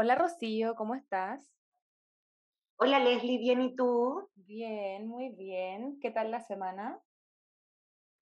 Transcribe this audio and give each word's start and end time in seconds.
Hola 0.00 0.14
Rocío, 0.14 0.76
¿cómo 0.76 0.94
estás? 0.94 1.52
Hola 2.76 3.00
Leslie, 3.00 3.36
¿bien 3.36 3.60
y 3.60 3.74
tú? 3.74 4.30
Bien, 4.36 5.08
muy 5.08 5.30
bien. 5.30 5.98
¿Qué 6.00 6.12
tal 6.12 6.30
la 6.30 6.38
semana? 6.38 7.00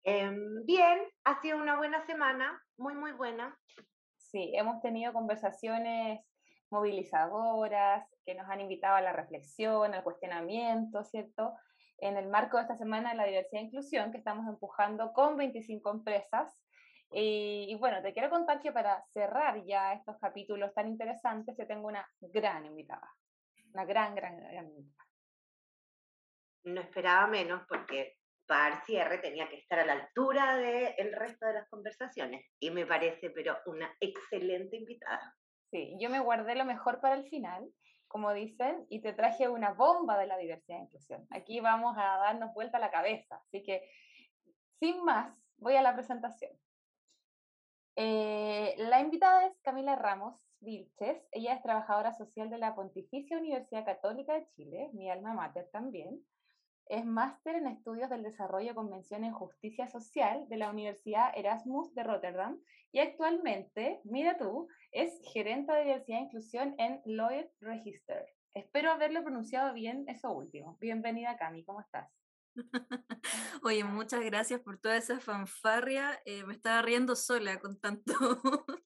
Em, 0.03 0.63
bien, 0.67 0.99
ha 1.25 1.41
sido 1.41 1.57
una 1.57 1.79
buena 1.79 2.05
semana, 2.05 2.63
muy, 2.77 2.93
muy 2.95 3.13
buena. 3.13 3.59
Sí, 4.19 4.53
hemos 4.55 4.82
tenido 4.82 5.14
conversaciones 5.14 6.21
movilizadoras 6.69 8.15
que 8.27 8.35
nos 8.35 8.46
han 8.51 8.61
invitado 8.61 8.96
a 8.96 9.01
la 9.01 9.15
reflexión, 9.15 9.95
al 9.95 10.04
cuestionamiento, 10.04 11.03
¿cierto? 11.03 11.54
En 11.96 12.18
el 12.18 12.29
marco 12.29 12.59
de 12.59 12.65
esta 12.65 12.76
semana 12.76 13.12
de 13.12 13.17
la 13.17 13.25
diversidad 13.25 13.62
e 13.62 13.65
inclusión 13.65 14.12
que 14.12 14.18
estamos 14.18 14.46
empujando 14.49 15.15
con 15.15 15.39
25 15.39 15.90
empresas. 15.93 16.62
Y, 17.17 17.67
y 17.68 17.75
bueno, 17.77 18.03
te 18.03 18.13
quiero 18.13 18.29
contar 18.29 18.61
que 18.61 18.73
para 18.73 19.04
cerrar 19.13 19.64
ya 19.64 19.93
estos 19.93 20.18
capítulos 20.18 20.75
tan 20.75 20.89
interesantes, 20.89 21.57
te 21.57 21.64
tengo 21.64 21.87
una 21.87 22.04
gran 22.21 22.67
invitada. 22.67 23.09
Una 23.73 23.85
gran, 23.85 24.14
gran, 24.17 24.37
gran 24.37 24.67
invitada. 24.67 25.04
No 26.64 26.81
esperaba 26.81 27.29
menos 27.29 27.63
porque 27.68 28.17
para 28.46 28.75
el 28.75 28.82
cierre 28.82 29.18
tenía 29.18 29.49
que 29.49 29.57
estar 29.57 29.79
a 29.79 29.87
la 29.87 29.93
altura 29.93 30.57
del 30.57 31.13
resto 31.13 31.46
de 31.46 31.54
las 31.54 31.68
conversaciones 31.68 32.45
y 32.59 32.70
me 32.70 32.84
parece 32.84 33.31
pero 33.31 33.56
una 33.67 33.95
excelente 34.01 34.77
invitada. 34.77 35.37
Sí, 35.70 35.97
yo 36.01 36.11
me 36.11 36.20
guardé 36.20 36.55
lo 36.55 36.65
mejor 36.65 37.01
para 37.01 37.15
el 37.15 37.28
final, 37.28 37.69
como 38.09 38.33
dicen, 38.33 38.87
y 38.89 39.01
te 39.01 39.12
traje 39.12 39.48
una 39.48 39.73
bomba 39.73 40.19
de 40.19 40.27
la 40.27 40.37
diversidad 40.37 40.78
e 40.78 40.83
inclusión. 40.83 41.27
Aquí 41.31 41.61
vamos 41.61 41.97
a 41.97 42.19
darnos 42.19 42.53
vuelta 42.55 42.79
a 42.79 42.81
la 42.81 42.91
cabeza, 42.91 43.37
así 43.37 43.62
que 43.62 43.89
sin 44.81 45.03
más, 45.05 45.41
voy 45.57 45.77
a 45.77 45.83
la 45.83 45.95
presentación. 45.95 46.53
Eh, 47.97 48.75
la 48.78 49.00
invitada 49.00 49.47
es 49.47 49.53
Camila 49.62 49.95
Ramos 49.95 50.34
Vilches, 50.61 51.23
ella 51.31 51.55
es 51.55 51.62
trabajadora 51.62 52.12
social 52.12 52.51
de 52.51 52.59
la 52.59 52.75
Pontificia 52.75 53.39
Universidad 53.39 53.84
Católica 53.84 54.34
de 54.34 54.48
Chile, 54.48 54.91
mi 54.95 55.11
alma 55.11 55.33
mater 55.33 55.69
también, 55.70 56.25
es 56.86 57.05
máster 57.05 57.56
en 57.56 57.67
estudios 57.67 58.11
del 58.11 58.23
desarrollo 58.23 58.75
convención 58.75 59.25
en 59.25 59.33
justicia 59.33 59.89
social 59.89 60.47
de 60.48 60.56
la 60.56 60.70
Universidad 60.70 61.33
Erasmus 61.36 61.95
de 61.95 62.03
Rotterdam 62.03 62.61
y 62.92 62.98
actualmente, 62.98 64.01
mira 64.05 64.36
tú, 64.36 64.69
es 64.92 65.20
gerente 65.33 65.73
de 65.73 65.84
diversidad 65.84 66.19
e 66.19 66.23
inclusión 66.23 66.75
en 66.79 67.01
Lloyd 67.05 67.47
Register. 67.61 68.27
Espero 68.55 68.91
haberlo 68.91 69.23
pronunciado 69.23 69.73
bien 69.73 70.05
eso 70.08 70.33
último. 70.33 70.77
Bienvenida 70.81 71.36
Cami, 71.36 71.64
¿cómo 71.64 71.81
estás? 71.81 72.23
Oye, 73.63 73.85
muchas 73.85 74.25
gracias 74.25 74.61
por 74.61 74.79
toda 74.79 74.97
esa 74.97 75.21
fanfarria. 75.21 76.21
Eh, 76.25 76.45
me 76.45 76.53
estaba 76.53 76.83
riendo 76.83 77.17
sola 77.17 77.59
con 77.61 77.81
tanto, 77.81 78.13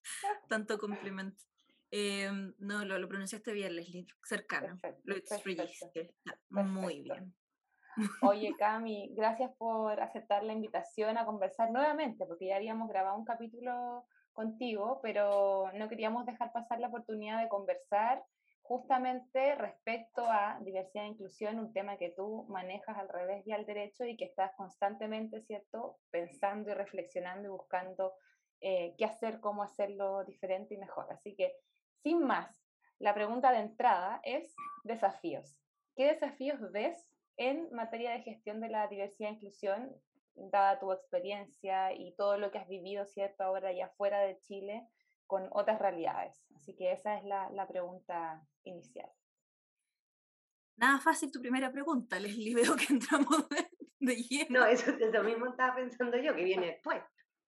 tanto 0.49 0.79
complemento. 0.79 1.43
Eh, 1.91 2.31
no, 2.59 2.85
lo, 2.85 2.99
lo, 2.99 3.09
pronunciaste 3.09 3.53
bien, 3.53 3.75
Leslie, 3.75 4.07
cercano. 4.23 4.77
Perfecto, 4.81 5.37
Register. 5.45 6.15
Muy 6.51 7.01
bien. 7.01 7.35
Oye, 8.23 8.55
Cami, 8.59 9.15
gracias 9.15 9.51
por 9.57 10.01
aceptar 10.01 10.45
la 10.45 10.53
invitación 10.53 11.17
a 11.17 11.25
conversar 11.25 11.71
nuevamente, 11.71 12.27
porque 12.27 12.47
ya 12.47 12.57
habíamos 12.57 12.89
grabado 12.89 13.17
un 13.17 13.25
capítulo 13.25 14.07
contigo, 14.33 15.01
pero 15.03 15.71
no 15.75 15.89
queríamos 15.89 16.27
dejar 16.27 16.53
pasar 16.53 16.79
la 16.79 16.89
oportunidad 16.89 17.43
de 17.43 17.49
conversar 17.49 18.23
justamente 18.69 19.55
respecto 19.55 20.27
a 20.29 20.59
diversidad 20.61 21.05
e 21.05 21.09
inclusión, 21.09 21.59
un 21.59 21.73
tema 21.73 21.97
que 21.97 22.11
tú 22.11 22.45
manejas 22.51 22.99
al 22.99 23.09
revés 23.09 23.47
y 23.47 23.53
al 23.53 23.65
derecho 23.65 24.05
y 24.05 24.15
que 24.15 24.27
estás 24.27 24.53
constantemente, 24.57 25.41
¿cierto?, 25.41 25.97
pensando 26.11 26.71
y 26.71 26.75
reflexionando 26.75 27.49
y 27.49 27.51
buscando 27.51 28.12
eh, 28.61 28.95
qué 28.99 29.07
hacer, 29.07 29.41
cómo 29.41 29.62
hacerlo 29.62 30.23
diferente 30.25 30.75
y 30.75 30.77
mejor. 30.77 31.07
Así 31.11 31.34
que, 31.34 31.55
sin 32.03 32.21
más, 32.23 32.62
la 32.99 33.15
pregunta 33.15 33.53
de 33.53 33.61
entrada 33.61 34.21
es 34.23 34.55
desafíos. 34.84 35.57
¿Qué 35.97 36.05
desafíos 36.05 36.61
ves 36.71 37.09
en 37.39 37.73
materia 37.73 38.11
de 38.11 38.23
gestión 38.23 38.61
de 38.61 38.69
la 38.69 38.87
diversidad 38.87 39.31
e 39.31 39.34
inclusión, 39.34 39.97
dada 40.34 40.78
tu 40.78 40.93
experiencia 40.93 41.95
y 41.95 42.15
todo 42.17 42.37
lo 42.37 42.51
que 42.51 42.59
has 42.59 42.69
vivido, 42.69 43.07
¿cierto?, 43.07 43.45
ahora 43.45 43.73
ya 43.73 43.89
fuera 43.97 44.21
de 44.21 44.39
Chile, 44.41 44.87
con 45.28 45.49
otras 45.53 45.78
realidades. 45.78 46.43
Así 46.56 46.75
que 46.75 46.91
esa 46.91 47.16
es 47.16 47.25
la, 47.25 47.49
la 47.50 47.69
pregunta 47.69 48.43
inicial. 48.65 49.09
Nada 50.77 50.99
fácil 50.99 51.31
tu 51.31 51.41
primera 51.41 51.71
pregunta, 51.71 52.19
Leslie, 52.19 52.55
veo 52.56 52.75
que 52.75 52.93
entramos 52.93 53.49
de, 53.50 53.71
de 54.00 54.16
lleno. 54.16 54.61
No, 54.61 54.66
eso, 54.66 54.91
eso 54.91 55.22
mismo 55.22 55.47
estaba 55.47 55.77
pensando 55.77 56.16
yo, 56.16 56.34
que 56.34 56.43
viene 56.43 56.66
después. 56.66 57.00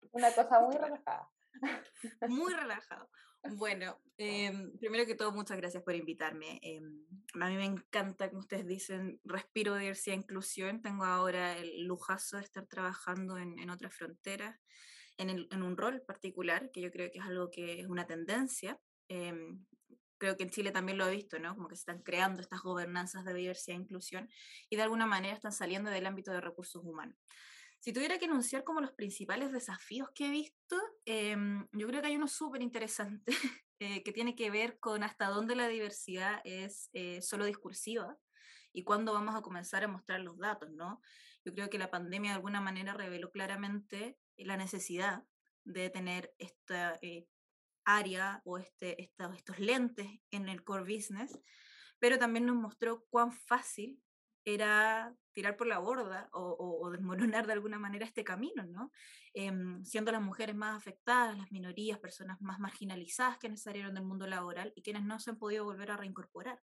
Una 0.11 0.31
cosa 0.31 0.59
muy 0.59 0.75
relajada. 0.75 1.31
Muy 2.27 2.53
relajado. 2.53 3.09
Bueno, 3.55 4.01
eh, 4.17 4.51
primero 4.79 5.05
que 5.05 5.15
todo, 5.15 5.31
muchas 5.31 5.57
gracias 5.57 5.81
por 5.83 5.95
invitarme. 5.95 6.59
Eh, 6.61 6.81
a 7.39 7.47
mí 7.47 7.55
me 7.55 7.65
encanta, 7.65 8.29
como 8.29 8.41
ustedes 8.41 8.67
dicen, 8.67 9.21
respiro 9.23 9.75
diversidad 9.75 10.15
e 10.15 10.19
inclusión. 10.19 10.81
Tengo 10.81 11.05
ahora 11.05 11.57
el 11.57 11.85
lujazo 11.85 12.37
de 12.37 12.43
estar 12.43 12.65
trabajando 12.67 13.37
en, 13.37 13.57
en 13.57 13.69
otras 13.69 13.95
fronteras, 13.95 14.59
en, 15.19 15.29
el, 15.29 15.47
en, 15.51 15.61
un 15.61 15.77
rol 15.77 16.01
particular, 16.01 16.71
que 16.71 16.81
yo 16.81 16.91
creo 16.91 17.11
que 17.11 17.19
es 17.19 17.25
algo 17.25 17.51
que 17.51 17.81
es 17.81 17.87
una 17.87 18.07
tendencia. 18.07 18.79
Eh, 19.09 19.33
creo 20.17 20.37
que 20.37 20.43
en 20.43 20.49
Chile 20.49 20.71
también 20.71 20.97
lo 20.97 21.07
he 21.07 21.15
visto, 21.15 21.39
¿no? 21.39 21.55
Como 21.55 21.67
que 21.67 21.75
se 21.75 21.81
están 21.81 22.01
creando 22.01 22.41
estas 22.41 22.61
gobernanzas 22.61 23.25
de 23.25 23.33
diversidad 23.33 23.77
e 23.77 23.81
inclusión 23.81 24.29
y 24.69 24.75
de 24.75 24.83
alguna 24.83 25.05
manera 25.05 25.33
están 25.33 25.53
saliendo 25.53 25.89
del 25.89 26.05
ámbito 26.05 26.31
de 26.31 26.41
recursos 26.41 26.83
humanos. 26.83 27.17
Si 27.79 27.93
tuviera 27.93 28.19
que 28.19 28.25
enunciar 28.25 28.65
como 28.65 28.81
los 28.81 28.91
principales 28.91 29.53
desafíos 29.53 30.09
que 30.13 30.27
he 30.27 30.29
visto, 30.29 30.77
eh, 31.05 31.37
yo 31.71 31.87
creo 31.87 32.01
que 32.01 32.07
hay 32.07 32.17
uno 32.17 32.27
súper 32.27 32.61
interesante 32.61 33.31
eh, 33.79 34.03
que 34.03 34.11
tiene 34.11 34.35
que 34.35 34.51
ver 34.51 34.79
con 34.79 35.01
hasta 35.01 35.27
dónde 35.27 35.55
la 35.55 35.69
diversidad 35.69 36.41
es 36.43 36.89
eh, 36.91 37.21
solo 37.21 37.45
discursiva 37.45 38.17
y 38.73 38.83
cuándo 38.83 39.13
vamos 39.13 39.33
a 39.33 39.41
comenzar 39.41 39.83
a 39.85 39.87
mostrar 39.87 40.19
los 40.19 40.37
datos, 40.37 40.69
¿no? 40.71 41.01
Yo 41.45 41.53
creo 41.53 41.69
que 41.69 41.79
la 41.79 41.89
pandemia 41.89 42.31
de 42.31 42.35
alguna 42.35 42.59
manera 42.59 42.93
reveló 42.93 43.31
claramente 43.31 44.17
la 44.45 44.57
necesidad 44.57 45.23
de 45.63 45.89
tener 45.89 46.33
esta 46.37 46.97
eh, 47.01 47.27
área 47.85 48.41
o 48.45 48.57
este, 48.57 49.01
esta, 49.01 49.33
estos 49.35 49.59
lentes 49.59 50.07
en 50.31 50.49
el 50.49 50.63
core 50.63 50.95
business, 50.95 51.39
pero 51.99 52.17
también 52.17 52.45
nos 52.45 52.55
mostró 52.55 53.05
cuán 53.09 53.31
fácil 53.31 54.01
era 54.45 55.13
tirar 55.33 55.57
por 55.57 55.67
la 55.67 55.79
borda 55.79 56.29
o, 56.33 56.41
o, 56.41 56.85
o, 56.85 56.91
desmoronar 56.91 57.45
de 57.45 57.53
alguna 57.53 57.77
manera 57.77 58.05
este 58.05 58.23
camino, 58.23 58.63
¿no? 58.65 58.91
Eh, 59.33 59.51
siendo 59.83 60.11
las 60.11 60.21
mujeres 60.21 60.55
más 60.55 60.75
afectadas, 60.75 61.37
las 61.37 61.51
minorías, 61.51 61.99
personas 61.99 62.41
más 62.41 62.59
marginalizadas 62.59 63.37
que 63.37 63.55
salieron 63.57 63.93
del 63.93 64.05
mundo 64.05 64.27
laboral 64.27 64.73
y 64.75 64.81
quienes 64.81 65.03
no 65.03 65.19
se 65.19 65.31
han 65.31 65.37
podido 65.37 65.65
volver 65.65 65.91
a 65.91 65.97
reincorporar. 65.97 66.59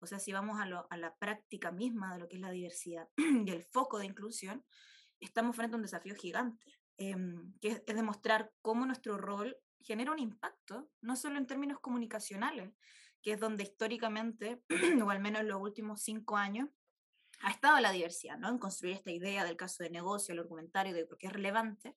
O 0.00 0.06
sea, 0.06 0.18
si 0.18 0.32
vamos 0.32 0.60
a, 0.60 0.66
lo, 0.66 0.86
a 0.90 0.96
la 0.96 1.14
práctica 1.16 1.70
misma 1.70 2.14
de 2.14 2.20
lo 2.20 2.28
que 2.28 2.36
es 2.36 2.42
la 2.42 2.50
diversidad 2.50 3.08
y 3.16 3.50
el 3.50 3.64
foco 3.64 3.98
de 3.98 4.06
inclusión, 4.06 4.64
estamos 5.20 5.56
frente 5.56 5.74
a 5.74 5.78
un 5.78 5.82
desafío 5.82 6.14
gigante, 6.14 6.64
eh, 6.98 7.16
que 7.60 7.68
es, 7.68 7.82
es 7.86 7.96
demostrar 7.96 8.52
cómo 8.62 8.86
nuestro 8.86 9.16
rol 9.16 9.56
genera 9.80 10.12
un 10.12 10.18
impacto, 10.18 10.90
no 11.00 11.16
solo 11.16 11.38
en 11.38 11.46
términos 11.46 11.80
comunicacionales, 11.80 12.72
que 13.22 13.32
es 13.32 13.40
donde 13.40 13.64
históricamente, 13.64 14.62
o 15.04 15.10
al 15.10 15.20
menos 15.20 15.42
en 15.42 15.48
los 15.48 15.60
últimos 15.60 16.02
cinco 16.02 16.36
años, 16.36 16.68
ha 17.42 17.50
estado 17.50 17.80
la 17.80 17.92
diversidad, 17.92 18.38
¿no? 18.38 18.48
En 18.48 18.58
construir 18.58 18.96
esta 18.96 19.10
idea 19.10 19.44
del 19.44 19.56
caso 19.56 19.82
de 19.82 19.90
negocio, 19.90 20.32
el 20.32 20.40
argumentario, 20.40 20.92
de 20.92 21.06
por 21.06 21.16
qué 21.16 21.28
es 21.28 21.32
relevante. 21.32 21.96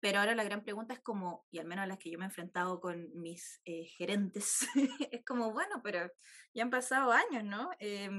Pero 0.00 0.18
ahora 0.18 0.34
la 0.34 0.44
gran 0.44 0.62
pregunta 0.62 0.94
es 0.94 1.00
como, 1.00 1.46
y 1.50 1.58
al 1.58 1.66
menos 1.66 1.84
a 1.84 1.86
las 1.86 1.98
que 1.98 2.10
yo 2.10 2.18
me 2.18 2.24
he 2.24 2.28
enfrentado 2.28 2.80
con 2.80 3.08
mis 3.14 3.60
eh, 3.64 3.84
gerentes, 3.84 4.66
es 5.12 5.24
como, 5.24 5.52
bueno, 5.52 5.80
pero 5.82 6.10
ya 6.54 6.64
han 6.64 6.70
pasado 6.70 7.12
años, 7.12 7.44
¿no? 7.44 7.70
Eh, 7.78 8.10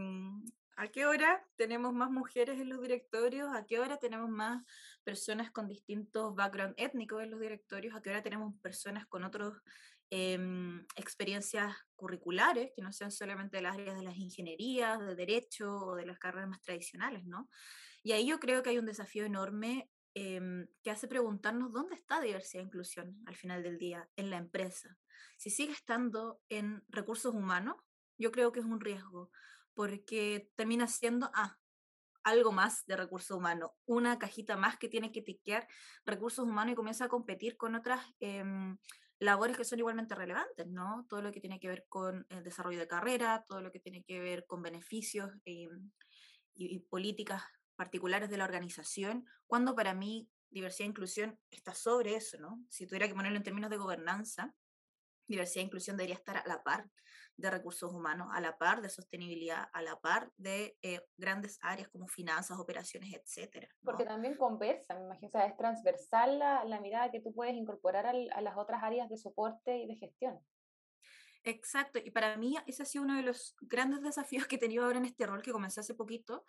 ¿A 0.81 0.87
qué 0.87 1.05
hora 1.05 1.47
tenemos 1.57 1.93
más 1.93 2.09
mujeres 2.09 2.59
en 2.59 2.67
los 2.67 2.81
directorios? 2.81 3.55
¿A 3.55 3.67
qué 3.67 3.79
hora 3.79 3.97
tenemos 3.97 4.31
más 4.31 4.65
personas 5.03 5.51
con 5.51 5.67
distintos 5.67 6.33
background 6.33 6.73
étnicos 6.75 7.21
en 7.21 7.29
los 7.29 7.39
directorios? 7.39 7.93
¿A 7.93 8.01
qué 8.01 8.09
hora 8.09 8.23
tenemos 8.23 8.59
personas 8.61 9.05
con 9.05 9.23
otros 9.23 9.61
eh, 10.09 10.39
experiencias 10.95 11.75
curriculares, 11.95 12.71
que 12.75 12.81
no 12.81 12.91
sean 12.91 13.11
solamente 13.11 13.57
de 13.57 13.61
las 13.61 13.75
áreas 13.75 13.95
de 13.95 14.01
las 14.01 14.17
ingenierías, 14.17 14.99
de 14.99 15.13
derecho 15.13 15.71
o 15.71 15.95
de 15.95 16.07
las 16.07 16.17
carreras 16.17 16.49
más 16.49 16.63
tradicionales, 16.63 17.25
¿no? 17.25 17.47
Y 18.01 18.13
ahí 18.13 18.25
yo 18.25 18.39
creo 18.39 18.63
que 18.63 18.71
hay 18.71 18.79
un 18.79 18.87
desafío 18.87 19.23
enorme 19.23 19.87
eh, 20.15 20.65
que 20.81 20.89
hace 20.89 21.07
preguntarnos 21.07 21.71
dónde 21.71 21.93
está 21.93 22.19
diversidad 22.19 22.63
e 22.63 22.65
inclusión 22.65 23.21
al 23.27 23.35
final 23.35 23.61
del 23.61 23.77
día 23.77 24.09
en 24.15 24.31
la 24.31 24.37
empresa. 24.37 24.97
Si 25.37 25.51
sigue 25.51 25.73
estando 25.73 26.41
en 26.49 26.83
recursos 26.89 27.35
humanos, 27.35 27.75
yo 28.17 28.31
creo 28.31 28.51
que 28.51 28.61
es 28.61 28.65
un 28.65 28.79
riesgo, 28.79 29.29
porque 29.81 30.51
termina 30.55 30.85
siendo, 30.85 31.31
ah, 31.33 31.57
algo 32.21 32.51
más 32.51 32.85
de 32.85 32.95
recursos 32.95 33.35
humanos, 33.35 33.71
una 33.87 34.19
cajita 34.19 34.55
más 34.55 34.77
que 34.77 34.87
tiene 34.87 35.11
que 35.11 35.23
tiquear 35.23 35.67
recursos 36.05 36.45
humanos 36.45 36.73
y 36.73 36.75
comienza 36.75 37.05
a 37.05 37.09
competir 37.09 37.57
con 37.57 37.73
otras 37.73 37.99
eh, 38.19 38.43
labores 39.17 39.57
que 39.57 39.63
son 39.63 39.79
igualmente 39.79 40.13
relevantes, 40.13 40.67
¿no? 40.67 41.07
Todo 41.09 41.23
lo 41.23 41.31
que 41.31 41.41
tiene 41.41 41.59
que 41.59 41.67
ver 41.67 41.87
con 41.89 42.27
el 42.29 42.43
desarrollo 42.43 42.77
de 42.77 42.87
carrera, 42.87 43.43
todo 43.47 43.59
lo 43.59 43.71
que 43.71 43.79
tiene 43.79 44.03
que 44.03 44.19
ver 44.19 44.45
con 44.45 44.61
beneficios 44.61 45.31
eh, 45.45 45.67
y, 46.53 46.75
y, 46.75 46.79
políticas 46.81 47.41
particulares 47.75 48.29
de 48.29 48.37
la 48.37 48.45
organización, 48.45 49.25
cuando 49.47 49.73
para 49.73 49.95
mí 49.95 50.29
diversidad 50.51 50.85
e 50.85 50.89
inclusión 50.89 51.39
está 51.49 51.73
sobre 51.73 52.13
eso, 52.13 52.37
¿no? 52.39 52.63
Si 52.69 52.85
tuviera 52.85 53.07
que 53.07 53.15
ponerlo 53.15 53.37
en 53.37 53.43
términos 53.43 53.71
de 53.71 53.77
gobernanza, 53.77 54.53
diversidad 55.31 55.63
e 55.63 55.65
inclusión 55.65 55.97
debería 55.97 56.15
estar 56.15 56.37
a 56.37 56.43
la 56.47 56.63
par 56.63 56.89
de 57.37 57.49
recursos 57.49 57.91
humanos, 57.91 58.27
a 58.31 58.41
la 58.41 58.57
par 58.57 58.81
de 58.81 58.89
sostenibilidad, 58.89 59.67
a 59.73 59.81
la 59.81 59.99
par 59.99 60.31
de 60.37 60.77
eh, 60.81 61.01
grandes 61.17 61.57
áreas 61.61 61.89
como 61.89 62.07
finanzas, 62.07 62.59
operaciones, 62.59 63.13
etcétera. 63.13 63.67
Porque 63.83 64.05
también 64.05 64.35
conversa, 64.35 64.93
me 64.95 65.05
imagino, 65.05 65.29
o 65.29 65.31
sea, 65.31 65.45
es 65.45 65.57
transversal 65.57 66.39
la, 66.39 66.63
la 66.65 66.79
mirada 66.79 67.11
que 67.11 67.19
tú 67.19 67.33
puedes 67.33 67.55
incorporar 67.55 68.05
al, 68.05 68.29
a 68.33 68.41
las 68.41 68.57
otras 68.57 68.83
áreas 68.83 69.09
de 69.09 69.17
soporte 69.17 69.77
y 69.77 69.87
de 69.87 69.95
gestión. 69.95 70.39
Exacto, 71.43 71.99
y 72.03 72.11
para 72.11 72.37
mí 72.37 72.55
ese 72.67 72.83
ha 72.83 72.85
sido 72.85 73.03
uno 73.03 73.15
de 73.15 73.23
los 73.23 73.55
grandes 73.61 74.01
desafíos 74.01 74.45
que 74.45 74.57
he 74.57 74.59
tenido 74.59 74.85
ahora 74.85 74.99
en 74.99 75.05
este 75.05 75.25
rol 75.25 75.41
que 75.41 75.51
comencé 75.51 75.79
hace 75.79 75.95
poquito, 75.95 76.45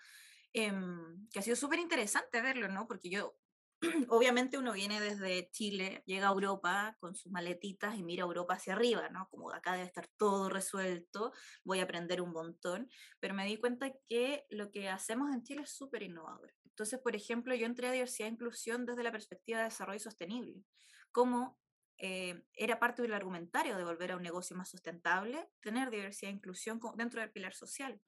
em, 0.53 1.27
que 1.31 1.39
ha 1.39 1.43
sido 1.43 1.57
súper 1.57 1.79
interesante 1.79 2.43
verlo, 2.43 2.69
¿no? 2.69 2.87
Porque 2.87 3.09
yo 3.09 3.35
obviamente 4.09 4.59
uno 4.59 4.73
viene 4.73 5.01
desde 5.01 5.51
Chile, 5.51 6.03
llega 6.07 6.29
a 6.29 6.33
Europa 6.33 6.97
con 7.01 7.15
sus 7.17 7.33
maletitas 7.33 7.97
y 7.97 8.03
mira 8.03 8.23
Europa 8.23 8.55
hacia 8.55 8.75
arriba, 8.75 9.09
¿no? 9.09 9.29
Como 9.29 9.51
acá 9.51 9.73
debe 9.73 9.87
estar 9.87 10.07
todo 10.17 10.49
resuelto, 10.49 11.33
voy 11.65 11.81
a 11.81 11.85
aprender 11.85 12.21
un 12.21 12.33
montón, 12.33 12.89
pero 13.19 13.35
me 13.35 13.45
di 13.45 13.57
cuenta 13.57 13.93
que 14.09 14.47
lo 14.51 14.71
que 14.71 14.89
hacemos 14.89 15.35
en 15.35 15.43
Chile 15.43 15.63
es 15.63 15.71
súper 15.73 16.03
innovador. 16.05 16.55
Entonces, 16.65 17.01
por 17.01 17.17
ejemplo, 17.17 17.55
yo 17.55 17.67
entré 17.67 17.89
a 17.89 17.93
diversidad 17.93 18.29
e 18.29 18.33
inclusión 18.33 18.87
desde 18.87 19.03
la 19.03 19.13
perspectiva 19.13 19.59
de 19.59 19.65
desarrollo 19.65 20.01
sostenible, 20.01 20.65
como 21.11 21.59
eh, 21.99 22.43
era 22.55 22.79
parte 22.79 23.03
del 23.03 23.15
argumentario 23.15 23.77
de 23.77 23.85
volver 23.85 24.13
a 24.13 24.17
un 24.17 24.23
negocio 24.23 24.57
más 24.57 24.71
sustentable, 24.71 25.49
tener 25.61 25.91
diversidad 25.91 26.31
e 26.31 26.37
inclusión 26.37 26.81
dentro 26.97 27.21
del 27.21 27.33
pilar 27.33 27.55
social 27.55 28.01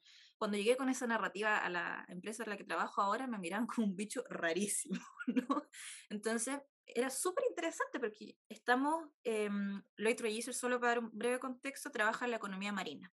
cuando 0.45 0.59
llegué 0.59 0.77
con 0.77 0.91
esa 0.91 1.07
narrativa 1.07 1.57
a 1.57 1.71
la 1.71 2.05
empresa 2.07 2.43
en 2.43 2.51
la 2.51 2.59
que 2.59 2.65
trabajo 2.65 3.01
ahora, 3.01 3.27
me 3.27 3.39
miraban 3.39 3.67
como 3.67 3.87
un 3.87 3.97
bicho 3.97 4.23
rarísimo, 4.29 5.01
¿no? 5.27 5.67
Entonces, 6.11 6.61
era 6.85 7.09
súper 7.09 7.45
interesante 7.49 7.99
porque 7.99 8.37
estamos, 8.51 9.09
eh, 9.25 9.49
Lloyd 9.97 10.21
Register, 10.21 10.53
solo 10.53 10.79
para 10.79 10.97
dar 10.97 10.99
un 10.99 11.11
breve 11.15 11.39
contexto, 11.39 11.91
trabaja 11.91 12.27
en 12.27 12.33
la 12.33 12.37
economía 12.37 12.75
marina. 12.75 13.11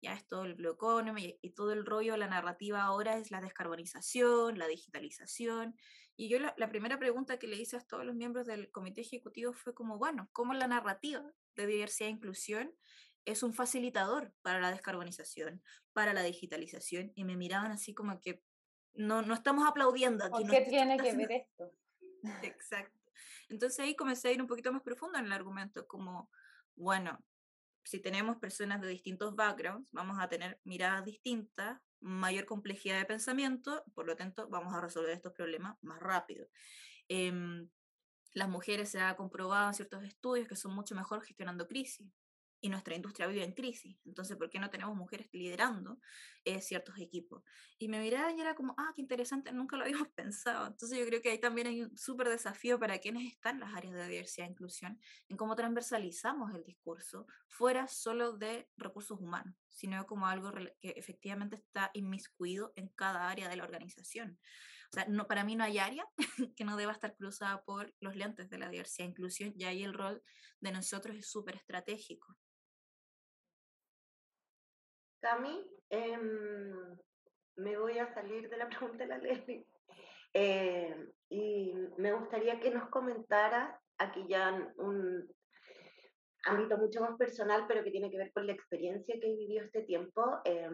Ya 0.00 0.14
es 0.14 0.26
todo 0.26 0.44
el 0.44 0.54
Blue 0.54 0.72
Economy 0.72 1.38
y 1.42 1.50
todo 1.50 1.74
el 1.74 1.84
rollo, 1.84 2.16
la 2.16 2.26
narrativa 2.26 2.80
ahora 2.80 3.18
es 3.18 3.30
la 3.30 3.42
descarbonización, 3.42 4.58
la 4.58 4.66
digitalización. 4.66 5.76
Y 6.16 6.30
yo 6.30 6.38
la, 6.38 6.54
la 6.56 6.70
primera 6.70 6.98
pregunta 6.98 7.38
que 7.38 7.48
le 7.48 7.56
hice 7.56 7.76
a 7.76 7.80
todos 7.80 8.06
los 8.06 8.16
miembros 8.16 8.46
del 8.46 8.70
comité 8.70 9.02
ejecutivo 9.02 9.52
fue 9.52 9.74
como, 9.74 9.98
bueno, 9.98 10.30
¿cómo 10.32 10.54
la 10.54 10.68
narrativa 10.68 11.22
de 11.54 11.66
diversidad 11.66 12.08
e 12.08 12.12
inclusión 12.12 12.74
es 13.24 13.42
un 13.42 13.54
facilitador 13.54 14.32
para 14.42 14.60
la 14.60 14.70
descarbonización, 14.70 15.62
para 15.92 16.12
la 16.12 16.22
digitalización, 16.22 17.12
y 17.14 17.24
me 17.24 17.36
miraban 17.36 17.70
así 17.70 17.94
como 17.94 18.20
que 18.20 18.42
no, 18.94 19.22
no 19.22 19.34
estamos 19.34 19.66
aplaudiendo 19.66 20.24
aquí. 20.24 20.42
¿Por 20.42 20.50
qué 20.50 20.66
tiene 20.68 20.96
que 20.96 21.14
ver 21.14 21.32
esto? 21.32 21.72
Exacto. 22.42 22.98
Entonces 23.48 23.78
ahí 23.80 23.94
comencé 23.94 24.28
a 24.28 24.32
ir 24.32 24.40
un 24.40 24.48
poquito 24.48 24.72
más 24.72 24.82
profundo 24.82 25.18
en 25.18 25.26
el 25.26 25.32
argumento, 25.32 25.86
como, 25.86 26.30
bueno, 26.74 27.22
si 27.84 28.00
tenemos 28.00 28.36
personas 28.38 28.80
de 28.80 28.88
distintos 28.88 29.34
backgrounds, 29.34 29.88
vamos 29.92 30.18
a 30.20 30.28
tener 30.28 30.60
miradas 30.64 31.04
distintas, 31.04 31.80
mayor 32.00 32.46
complejidad 32.46 32.98
de 32.98 33.04
pensamiento, 33.04 33.84
por 33.94 34.06
lo 34.06 34.16
tanto, 34.16 34.48
vamos 34.48 34.74
a 34.74 34.80
resolver 34.80 35.10
estos 35.10 35.32
problemas 35.32 35.76
más 35.82 36.00
rápido. 36.00 36.46
Em, 37.08 37.68
las 38.32 38.48
mujeres 38.48 38.90
se 38.90 39.00
ha 39.00 39.14
comprobado 39.16 39.68
en 39.68 39.74
ciertos 39.74 40.04
estudios 40.04 40.48
que 40.48 40.56
son 40.56 40.74
mucho 40.74 40.94
mejor 40.94 41.22
gestionando 41.22 41.66
crisis 41.66 42.08
y 42.62 42.68
nuestra 42.68 42.94
industria 42.94 43.26
vive 43.26 43.44
en 43.44 43.52
crisis. 43.52 43.98
Entonces, 44.06 44.36
¿por 44.36 44.48
qué 44.48 44.60
no 44.60 44.70
tenemos 44.70 44.96
mujeres 44.96 45.28
liderando 45.32 45.98
eh, 46.44 46.60
ciertos 46.60 46.96
equipos? 46.98 47.42
Y 47.76 47.88
me 47.88 48.00
miraba 48.00 48.32
y 48.32 48.40
era 48.40 48.54
como, 48.54 48.74
ah, 48.78 48.92
qué 48.94 49.02
interesante, 49.02 49.52
nunca 49.52 49.76
lo 49.76 49.84
habíamos 49.84 50.08
pensado. 50.08 50.68
Entonces, 50.68 50.98
yo 50.98 51.04
creo 51.04 51.20
que 51.20 51.30
ahí 51.30 51.40
también 51.40 51.66
hay 51.66 51.82
un 51.82 51.98
súper 51.98 52.28
desafío 52.28 52.78
para 52.78 52.98
quienes 53.00 53.30
están 53.30 53.56
en 53.56 53.60
las 53.60 53.74
áreas 53.74 53.94
de 53.94 54.08
diversidad 54.08 54.46
e 54.46 54.52
inclusión, 54.52 55.00
en 55.28 55.36
cómo 55.36 55.56
transversalizamos 55.56 56.54
el 56.54 56.62
discurso 56.62 57.26
fuera 57.48 57.88
solo 57.88 58.32
de 58.38 58.68
recursos 58.76 59.20
humanos, 59.20 59.56
sino 59.68 60.06
como 60.06 60.28
algo 60.28 60.52
que 60.80 60.90
efectivamente 60.90 61.56
está 61.56 61.90
inmiscuido 61.94 62.72
en 62.76 62.88
cada 62.88 63.28
área 63.28 63.48
de 63.48 63.56
la 63.56 63.64
organización. 63.64 64.38
O 64.92 64.94
sea, 64.94 65.06
no, 65.08 65.26
para 65.26 65.42
mí 65.42 65.56
no 65.56 65.64
hay 65.64 65.78
área 65.78 66.06
que 66.56 66.64
no 66.64 66.76
deba 66.76 66.92
estar 66.92 67.16
cruzada 67.16 67.64
por 67.64 67.94
los 67.98 68.14
lentes 68.14 68.50
de 68.50 68.58
la 68.58 68.68
diversidad 68.68 69.08
e 69.08 69.10
inclusión 69.10 69.52
y 69.56 69.64
ahí 69.64 69.82
el 69.82 69.94
rol 69.94 70.22
de 70.60 70.70
nosotros 70.70 71.16
es 71.16 71.30
súper 71.30 71.56
estratégico. 71.56 72.36
Cami, 75.22 75.64
em, 75.88 76.98
me 77.56 77.78
voy 77.78 77.96
a 77.98 78.12
salir 78.12 78.50
de 78.50 78.56
la 78.56 78.68
pregunta 78.98 79.04
de 79.04 79.06
la 79.06 79.18
ley. 79.18 79.64
Eh, 80.34 80.96
y 81.28 81.74
me 81.96 82.12
gustaría 82.12 82.58
que 82.58 82.70
nos 82.70 82.88
comentara, 82.88 83.80
aquí 83.98 84.24
ya 84.28 84.50
un 84.76 85.32
ámbito 86.44 86.76
mucho 86.76 87.00
más 87.00 87.16
personal, 87.16 87.66
pero 87.68 87.84
que 87.84 87.92
tiene 87.92 88.10
que 88.10 88.18
ver 88.18 88.32
con 88.32 88.46
la 88.46 88.52
experiencia 88.52 89.14
que 89.20 89.36
vivió 89.36 89.62
este 89.62 89.82
tiempo. 89.82 90.40
Eh, 90.44 90.68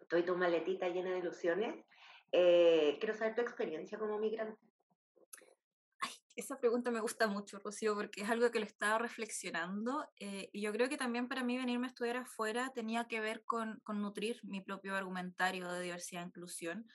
estoy 0.00 0.22
tu 0.22 0.36
maletita 0.36 0.88
llena 0.88 1.10
de 1.10 1.18
ilusiones. 1.18 1.84
Eh, 2.30 2.96
quiero 3.00 3.14
saber 3.14 3.34
tu 3.34 3.40
experiencia 3.40 3.98
como 3.98 4.20
migrante. 4.20 4.60
Esa 6.36 6.58
pregunta 6.58 6.90
me 6.90 7.00
gusta 7.00 7.28
mucho, 7.28 7.60
Rocío, 7.60 7.94
porque 7.94 8.22
es 8.22 8.30
algo 8.30 8.50
que 8.50 8.58
lo 8.58 8.66
estaba 8.66 8.98
reflexionando 8.98 10.08
eh, 10.18 10.50
y 10.52 10.62
yo 10.62 10.72
creo 10.72 10.88
que 10.88 10.96
también 10.96 11.28
para 11.28 11.44
mí 11.44 11.56
venirme 11.56 11.86
a 11.86 11.90
estudiar 11.90 12.16
afuera 12.16 12.72
tenía 12.74 13.06
que 13.06 13.20
ver 13.20 13.44
con, 13.44 13.80
con 13.84 14.02
nutrir 14.02 14.40
mi 14.42 14.60
propio 14.60 14.96
argumentario 14.96 15.70
de 15.70 15.82
diversidad 15.82 16.22
e 16.22 16.26
inclusión 16.26 16.88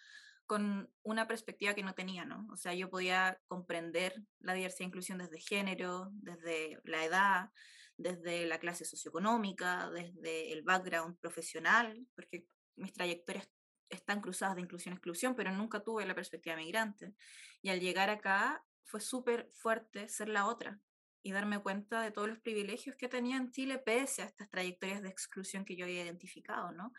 con 0.46 0.92
una 1.04 1.28
perspectiva 1.28 1.74
que 1.74 1.84
no 1.84 1.94
tenía, 1.94 2.26
¿no? 2.26 2.48
O 2.52 2.58
sea, 2.58 2.74
yo 2.74 2.90
podía 2.90 3.40
comprender 3.48 4.16
la 4.40 4.56
diversidad 4.56 4.82
e 4.82 4.88
inclusión 4.88 5.20
desde 5.20 5.40
género, 5.40 6.10
desde 6.12 6.80
la 6.84 7.06
edad, 7.06 7.50
desde 7.96 8.46
la 8.48 8.60
clase 8.60 8.84
socioeconómica, 8.84 9.90
desde 9.92 10.52
el 10.52 10.64
background 10.64 11.18
profesional, 11.20 12.06
porque 12.16 12.48
mis 12.76 12.92
trayectorias 12.92 13.48
están 13.90 14.22
cruzadas 14.22 14.56
de 14.56 14.62
inclusión-exclusión, 14.62 15.36
pero 15.36 15.52
nunca 15.52 15.82
tuve 15.82 16.06
la 16.06 16.16
perspectiva 16.16 16.56
migrante. 16.56 17.14
Y 17.62 17.70
al 17.70 17.80
llegar 17.80 18.10
acá 18.10 18.64
fue 18.90 19.02
súper 19.02 19.50
fuerte 19.54 20.10
ser 20.10 20.30
la 20.30 20.48
otra 20.48 20.80
y 21.22 21.32
darme 21.32 21.60
cuenta 21.60 22.02
de 22.02 22.12
todos 22.12 22.28
los 22.28 22.40
privilegios 22.40 22.96
que 22.96 23.08
tenía 23.08 23.38
en 23.38 23.52
Chile 23.52 23.78
pese 23.78 24.24
a 24.24 24.26
estas 24.26 24.50
trayectorias 24.50 25.04
de 25.04 25.10
exclusión 25.10 25.64
que 25.64 25.76
yo 25.76 25.86
había 25.86 26.04
identificado, 26.04 26.72
¿no? 26.72 26.92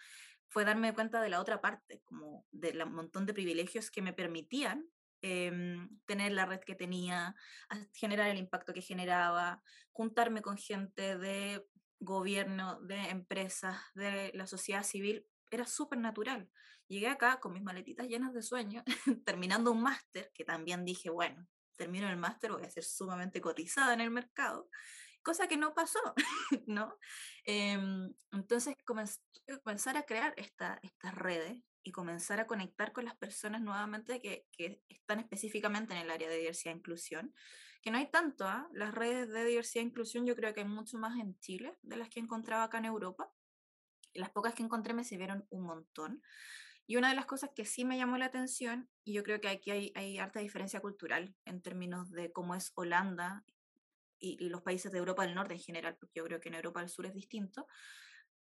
Fue 0.49 0.65
darme 0.65 0.95
cuenta 0.95 1.21
de 1.21 1.31
la 1.31 1.41
otra 1.41 1.61
parte, 1.61 2.01
como 2.05 2.47
del 2.53 2.85
montón 2.87 3.27
de 3.27 3.35
privilegios 3.35 3.91
que 3.91 4.03
me 4.03 4.13
permitían 4.13 4.87
em, 5.23 5.89
tener 6.07 6.33
la 6.33 6.47
red 6.47 6.61
que 6.61 6.75
tenía, 6.75 7.35
generar 7.93 8.29
el 8.29 8.39
impacto 8.39 8.73
que 8.73 8.83
generaba, 8.83 9.63
juntarme 9.93 10.43
con 10.43 10.57
gente 10.57 11.19
de 11.19 11.67
gobierno, 11.99 12.81
de 12.83 13.11
empresas, 13.11 13.77
de 13.95 14.31
la 14.35 14.47
sociedad 14.47 14.83
civil, 14.83 15.27
era 15.51 15.67
súper 15.67 15.99
natural. 15.99 16.49
Llegué 16.89 17.09
acá 17.09 17.39
con 17.41 17.53
mis 17.53 17.63
maletitas 17.63 18.09
llenas 18.09 18.33
de 18.33 18.43
sueños, 18.43 18.85
terminando 19.27 19.73
un 19.73 19.83
máster, 19.83 20.31
que 20.35 20.45
también 20.45 20.85
dije, 20.85 21.11
bueno, 21.11 21.47
termino 21.81 22.11
el 22.11 22.19
máster 22.19 22.53
voy 22.53 22.65
a 22.65 22.71
ser 22.71 22.85
sumamente 22.85 23.41
cotizada 23.41 23.95
en 23.95 24.03
el 24.03 24.11
mercado, 24.11 24.69
cosa 25.23 25.49
que 25.49 25.57
no 25.57 25.73
pasó, 25.73 25.99
¿no? 26.67 26.99
Em, 27.45 28.15
entonces, 28.33 28.77
comenzar 28.85 29.97
a 29.97 30.03
crear 30.03 30.35
esta, 30.37 30.79
estas 30.83 31.15
redes 31.15 31.63
y 31.83 31.91
comenzar 31.91 32.39
a 32.39 32.47
conectar 32.47 32.93
con 32.93 33.07
las 33.07 33.17
personas 33.17 33.63
nuevamente 33.63 34.21
que, 34.21 34.47
que, 34.53 34.83
están 34.91 35.21
específicamente 35.21 35.95
en 35.95 36.01
el 36.01 36.11
área 36.11 36.29
de 36.29 36.37
diversidad 36.37 36.75
e 36.75 36.77
inclusión, 36.77 37.35
que 37.81 37.91
no 37.91 37.97
hay 37.97 38.11
tanto, 38.11 38.47
¿ah? 38.47 38.69
las 38.75 38.95
redes 38.95 39.31
de 39.31 39.47
diversidad 39.47 39.83
e 39.83 39.87
inclusión 39.87 40.27
yo 40.27 40.37
creo 40.37 40.53
que 40.53 40.61
hay 40.61 40.69
mucho 40.69 40.99
más 40.99 41.19
en 41.19 41.39
Chile 41.39 41.79
de 41.81 41.97
las 41.97 42.11
que 42.11 42.21
encontraba 42.21 42.65
acá 42.65 42.77
en 42.77 42.85
Europa, 42.85 43.33
y 44.13 44.19
las 44.21 44.31
pocas 44.31 44.53
que 44.53 44.63
encontré 44.63 44.93
me 44.93 45.05
sirvieron 45.05 45.47
un 45.49 45.63
montón. 45.63 46.23
Y 46.91 46.97
una 46.97 47.11
de 47.11 47.15
las 47.15 47.27
cosas 47.27 47.51
que 47.55 47.65
sí 47.65 47.85
me 47.85 47.97
llamó 47.97 48.19
la 48.19 48.25
atención, 48.25 48.91
y 49.05 49.13
yo 49.13 49.23
creo 49.23 49.41
que 49.41 49.47
aquí 49.47 49.71
hay, 49.71 49.93
hay 49.95 50.19
harta 50.19 50.41
diferencia 50.41 50.81
cultural 50.81 51.37
en 51.45 51.63
términos 51.63 52.11
de 52.11 52.33
cómo 52.33 52.57
es 52.57 52.73
Holanda 52.75 53.45
y, 54.19 54.49
los 54.49 54.63
países 54.63 54.91
de 54.91 54.99
Europa 54.99 55.25
del 55.25 55.37
Norte 55.37 55.55
en 55.55 55.61
general, 55.61 55.97
porque 56.01 56.19
yo 56.19 56.25
creo 56.25 56.41
que 56.41 56.49
en 56.49 56.57
Europa 56.57 56.81
del 56.81 56.89
Sur 56.89 57.07
es 57.07 57.15
distinto, 57.15 57.69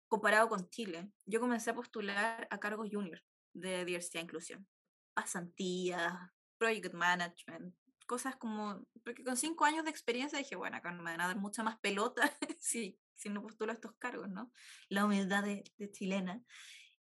comparado 0.08 0.50
con 0.50 0.68
Chile. 0.72 1.12
Yo 1.28 1.40
comencé 1.40 1.70
a 1.70 1.76
postular 1.76 2.48
a 2.50 2.60
cargos 2.60 2.90
junior 2.92 3.22
de 3.54 3.86
diversidad 3.86 4.22
e 4.22 4.24
inclusión, 4.24 4.68
pasantías, 5.14 6.12
project 6.58 6.96
management, 6.96 7.76
cosas 8.08 8.36
como, 8.36 8.84
porque 9.04 9.24
con 9.24 9.38
cinco 9.38 9.66
años 9.66 9.84
de 9.84 9.92
experiencia 9.92 10.40
dije, 10.40 10.56
bueno, 10.56 10.76
acá 10.76 10.92
no 10.92 11.04
me 11.04 11.12
van 11.12 11.22
a 11.22 11.28
dar 11.28 11.38
mucha 11.38 11.62
más 11.62 11.78
pelota 11.82 12.36
si, 12.60 13.00
si 13.14 13.30
no 13.30 13.44
postulo 13.44 13.72
a 13.72 13.76
estos 13.76 13.94
cargos, 14.00 14.28
¿no? 14.28 14.52
La 14.88 15.06
humildad 15.06 15.44
de, 15.44 15.64
de 15.78 15.92
chilena 15.92 16.42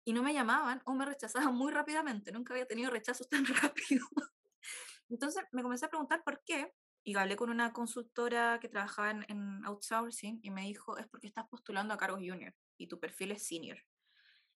y 0.05 0.13
no 0.13 0.23
me 0.23 0.35
llamaban 0.35 0.83
o 0.85 0.95
me 0.95 1.05
rechazaban 1.05 1.55
muy 1.55 1.73
rápidamente. 1.73 2.33
Nunca 2.33 2.55
había 2.55 2.67
tenido 2.67 2.91
rechazos 2.91 3.29
tan 3.29 3.45
rápido. 3.75 4.07
Entonces 5.09 5.45
me 5.53 5.63
comencé 5.63 5.87
a 5.87 5.91
preguntar 5.91 6.23
por 6.25 6.43
qué 6.45 6.73
y 7.05 7.17
hablé 7.17 7.37
con 7.37 7.51
una 7.51 7.73
consultora 7.73 8.59
que 8.61 8.69
trabajaba 8.69 9.11
en, 9.11 9.65
outsourcing 9.65 10.41
y 10.43 10.51
me 10.51 10.63
dijo, 10.63 10.97
es 10.99 11.07
porque 11.09 11.27
estás 11.27 11.49
postulando 11.49 11.95
a 11.95 11.99
cargos 11.99 12.21
junior 12.21 12.55
y 12.79 12.87
tu 12.87 12.99
perfil 12.99 13.33
es 13.33 13.47
senior. 13.47 13.79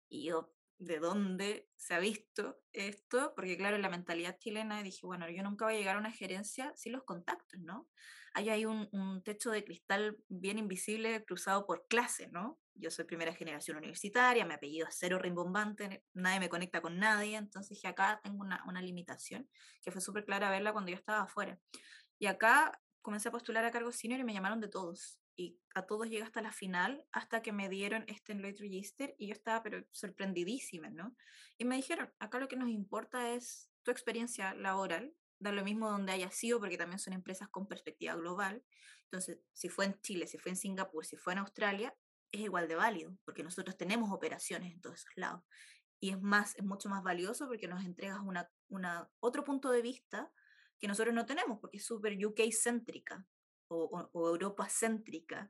Y 0.09 0.29
yo 0.29 0.55
de 0.79 0.99
dónde 0.99 1.69
se 1.77 1.95
ha 1.95 1.99
visto 1.99 2.61
esto, 2.73 3.33
porque 3.35 3.57
claro, 3.57 3.79
la 3.79 3.89
mentalidad 3.89 4.39
chilena 4.39 4.83
dije, 4.83 5.07
bueno, 5.07 5.29
yo 5.31 5.43
nunca 5.43 5.65
voy 5.65 5.75
a 5.75 5.79
llegar 5.79 5.97
a 5.97 6.01
una 6.01 6.13
gerencia 6.13 6.73
sin 6.77 6.93
los 6.93 7.05
contactos, 7.05 7.61
¿no? 7.61 7.89
Ahí 8.35 8.51
hay 8.51 8.67
un, 8.67 8.89
un 8.93 9.23
techo 9.23 9.51
de 9.51 9.65
cristal 9.65 10.19
bien 10.29 10.59
invisible 10.59 11.25
cruzado 11.25 11.67
por 11.67 11.87
clase, 11.89 12.29
¿no? 12.29 12.59
Yo 12.75 12.91
soy 12.91 13.07
primera 13.07 13.33
generación 13.33 13.79
universitaria, 13.79 14.45
mi 14.45 14.53
apellido 14.53 14.87
es 14.87 14.97
cero 14.99 15.19
rimbombante, 15.19 16.05
nadie 16.13 16.41
me 16.41 16.51
conecta 16.51 16.83
con 16.83 16.99
nadie, 16.99 17.37
entonces 17.37 17.71
dije, 17.71 17.89
acá 17.89 18.21
tengo 18.23 18.43
una, 18.43 18.63
una 18.67 18.83
limitación, 18.83 19.49
que 19.83 19.91
fue 19.91 20.03
súper 20.03 20.27
clara 20.27 20.51
verla 20.51 20.73
cuando 20.73 20.91
yo 20.91 20.97
estaba 20.97 21.23
afuera. 21.23 21.59
Y 22.19 22.27
acá 22.27 22.79
comencé 23.01 23.29
a 23.29 23.33
postular 23.33 23.65
a 23.65 23.71
cargos 23.71 23.97
senior 23.97 24.21
y 24.21 24.25
me 24.25 24.35
llamaron 24.35 24.61
de 24.61 24.69
todos 24.69 25.19
y 25.37 25.61
a 25.75 25.83
todos 25.83 26.09
llegué 26.09 26.23
hasta 26.23 26.41
la 26.41 26.53
final, 26.53 27.05
hasta 27.13 27.43
que 27.43 27.53
me 27.53 27.69
dieron 27.69 28.05
este 28.09 28.33
Enrolled 28.33 28.59
Register 28.59 29.15
y 29.19 29.29
yo 29.29 29.35
estaba 29.35 29.63
pero 29.63 29.85
sorprendidísima, 29.91 30.89
¿no? 30.89 31.15
Y 31.59 31.67
me 31.67 31.77
dijeron, 31.77 32.11
acá 32.19 32.41
lo 32.41 32.49
que 32.49 32.57
nos 32.57 32.71
importa 32.71 33.35
es 33.35 33.71
tu 33.83 33.91
experiencia 33.91 34.55
laboral, 34.55 35.15
da 35.39 35.53
lo 35.53 35.63
mismo 35.63 35.91
donde 35.91 36.13
haya 36.13 36.31
sido, 36.31 36.59
porque 36.59 36.79
también 36.79 36.99
son 36.99 37.13
empresas 37.13 37.49
con 37.51 37.69
perspectiva 37.69 38.15
global. 38.15 38.65
Entonces, 39.05 39.39
si 39.53 39.69
fue 39.69 39.85
en 39.85 40.01
Chile, 40.01 40.27
si 40.27 40.39
fue 40.39 40.51
en 40.51 40.57
Singapur, 40.57 41.05
si 41.05 41.17
fue 41.17 41.35
en 41.35 41.41
Australia, 41.41 41.95
es 42.33 42.41
igual 42.41 42.67
de 42.67 42.75
válido, 42.75 43.17
porque 43.25 43.43
nosotros 43.43 43.77
tenemos 43.77 44.11
operaciones 44.11 44.73
en 44.73 44.81
todos 44.81 44.97
esos 45.01 45.17
lados. 45.17 45.43
Y 46.01 46.11
es 46.11 46.21
más, 46.21 46.57
es 46.57 46.65
mucho 46.65 46.89
más 46.89 47.03
valioso 47.03 47.47
porque 47.47 47.69
nos 47.69 47.85
entregas 47.85 48.21
una, 48.25 48.51
una, 48.69 49.09
otro 49.21 49.45
punto 49.45 49.71
de 49.71 49.83
vista 49.83 50.33
que 50.79 50.89
nosotros 50.89 51.15
no 51.15 51.27
tenemos, 51.27 51.59
porque 51.61 51.77
es 51.77 51.85
súper 51.85 52.15
UK-céntrica 52.15 53.27
o, 53.69 54.09
Europa 54.15 54.69
céntrica 54.69 55.49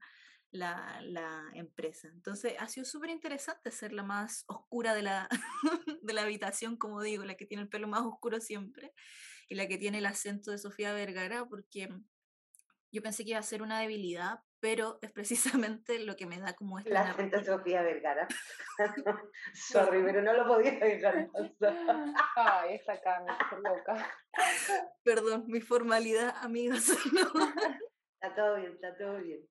la, 0.50 1.00
la, 1.02 1.50
empresa. 1.54 2.08
Entonces 2.08 2.54
ha 2.58 2.68
sido 2.68 2.86
súper 2.86 3.10
interesante 3.10 3.70
ser 3.70 3.92
la 3.92 4.02
más 4.02 4.44
oscura 4.46 4.94
de 4.94 5.02
la, 5.02 5.28
de 6.02 6.12
la 6.12 6.22
habitación, 6.22 6.76
como 6.76 7.02
digo, 7.02 7.24
la 7.24 7.34
que 7.34 7.46
tiene 7.46 7.62
el 7.62 7.68
pelo 7.68 7.88
más 7.88 8.02
oscuro 8.02 8.40
siempre 8.40 8.92
y 9.48 9.54
la 9.54 9.68
que 9.68 9.78
tiene 9.78 9.98
el 9.98 10.06
acento 10.06 10.50
de 10.50 10.58
Sofía 10.58 10.92
Vergara, 10.92 11.46
porque 11.46 11.88
yo 12.92 13.02
pensé 13.02 13.24
que 13.24 13.30
iba 13.30 13.38
a 13.38 13.42
ser 13.42 13.62
una 13.62 13.80
debilidad, 13.80 14.40
pero 14.60 14.98
es 15.02 15.10
precisamente 15.10 15.98
lo 15.98 16.16
que 16.16 16.26
me 16.26 16.38
da 16.38 16.54
como 16.54 16.78
esta... 16.78 16.90
El 16.90 16.96
acento 16.96 17.38
de 17.38 17.44
Sofía 17.44 17.82
Vergara. 17.82 18.26
Sorry, 19.54 20.02
pero 20.02 20.22
no 20.22 20.32
lo 20.32 20.46
podía 20.46 20.72
dejar 20.78 21.28
pasar. 21.30 22.14
Ay, 22.36 22.76
esta 22.76 23.00
cama, 23.00 23.38
loca. 23.62 24.10
Perdón, 25.02 25.44
mi 25.46 25.60
formalidad, 25.60 26.34
amigas. 26.40 26.90
Está 28.26 28.42
todo 28.42 28.56
bien, 28.56 28.72
está 28.72 28.96
todo 28.96 29.18
bien. 29.18 29.48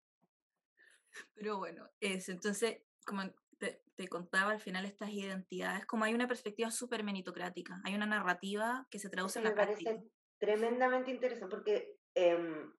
Pero 1.34 1.58
bueno, 1.60 1.90
entonces, 2.02 2.82
como 3.06 3.22
te, 3.58 4.08
contaba, 4.10 4.52
al 4.52 4.60
final 4.60 4.84
estas 4.84 5.10
identidades, 5.10 5.86
como 5.86 6.04
hay 6.04 6.14
una 6.14 6.28
perspectiva 6.28 6.70
súper 6.70 7.04
meritocrática, 7.04 7.82
hay 7.86 7.96
una 7.96 8.06
narrativa 8.06 8.86
que 8.92 9.00
se 9.00 9.10
traduce 9.10 9.40
en 9.40 9.46
la 9.46 9.52
me 9.52 9.56
parece 9.56 10.04
tremendamente 10.38 11.12
interesante 11.12 11.56
porque 11.56 11.98
em, 12.14 12.74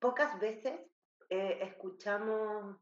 pocas 0.00 0.38
veces 0.38 0.80
eh, 1.28 1.58
escuchamos, 1.62 2.76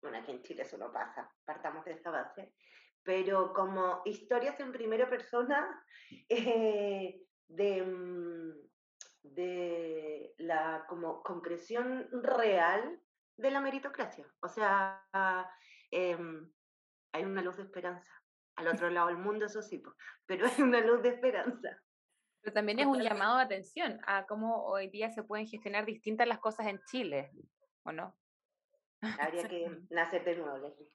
bueno, 0.00 0.18
aquí 0.18 0.30
en 0.30 0.42
Chile 0.42 0.62
eso 0.62 0.78
no 0.78 0.92
pasa, 0.92 1.28
partamos 1.44 1.84
de 1.84 1.94
esa 1.94 2.10
base, 2.10 2.54
pero 3.02 3.52
como 3.52 4.02
historias 4.04 4.60
en 4.60 4.70
primera 4.70 5.10
persona 5.10 5.84
eh, 6.28 7.20
de 7.48 7.82
mm, 7.82 8.66
de 9.34 10.34
la 10.38 10.84
como 10.88 11.22
concreción 11.22 12.08
real 12.22 13.00
de 13.36 13.50
la 13.50 13.60
meritocracia. 13.60 14.26
O 14.40 14.48
sea, 14.48 15.04
em, 15.90 16.50
hay 17.12 17.24
una 17.24 17.42
luz 17.42 17.56
de 17.56 17.64
esperanza. 17.64 18.12
Al 18.56 18.68
otro 18.68 18.88
lado 18.88 19.08
del 19.08 19.18
mundo, 19.18 19.46
eso 19.46 19.60
sí, 19.62 19.82
pero 20.26 20.46
hay 20.46 20.62
una 20.62 20.80
luz 20.80 21.02
de 21.02 21.10
esperanza. 21.10 21.82
Pero 22.40 22.54
también 22.54 22.78
es 22.78 22.86
un 22.86 23.02
llamado 23.02 23.36
de 23.36 23.42
atención 23.42 24.00
a 24.06 24.24
cómo 24.26 24.64
hoy 24.64 24.88
día 24.88 25.10
se 25.10 25.22
pueden 25.22 25.46
gestionar 25.46 25.84
distintas 25.84 26.28
las 26.28 26.38
cosas 26.38 26.66
en 26.68 26.80
Chile, 26.86 27.32
¿o 27.82 27.92
no? 27.92 28.16
Habría 29.00 29.48
que 29.48 29.68
nacer 29.90 30.24
de 30.24 30.36
nuevo, 30.36 30.58
Leslie. 30.58 30.90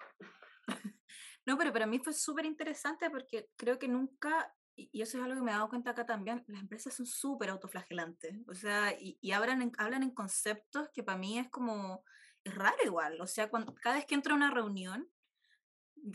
No, 1.44 1.58
pero 1.58 1.74
para 1.74 1.88
mí 1.88 1.98
fue 1.98 2.14
súper 2.14 2.46
interesante 2.46 3.10
porque 3.10 3.50
creo 3.58 3.80
que 3.80 3.88
nunca 3.88 4.54
y 4.76 5.02
eso 5.02 5.18
es 5.18 5.24
algo 5.24 5.36
que 5.36 5.42
me 5.42 5.52
he 5.52 5.54
dado 5.54 5.70
cuenta 5.70 5.92
acá 5.92 6.06
también, 6.06 6.44
las 6.48 6.62
empresas 6.62 6.94
son 6.94 7.06
súper 7.06 7.50
autoflagelantes, 7.50 8.38
o 8.48 8.54
sea, 8.54 8.94
y, 9.00 9.18
y 9.22 9.32
hablan, 9.32 9.62
en, 9.62 9.72
hablan 9.78 10.04
en 10.04 10.12
conceptos 10.12 10.90
que 10.94 11.04
para 11.04 11.18
mí 11.18 11.40
es 11.40 11.50
como, 11.50 12.04
es 12.44 12.56
raro 12.56 12.78
igual, 12.84 13.20
o 13.22 13.28
sea, 13.28 13.50
cuando, 13.50 13.74
cada 13.76 13.96
vez 13.96 14.06
que 14.06 14.16
entro 14.16 14.34
a 14.34 14.38
una 14.38 14.52
reunión 14.52 15.10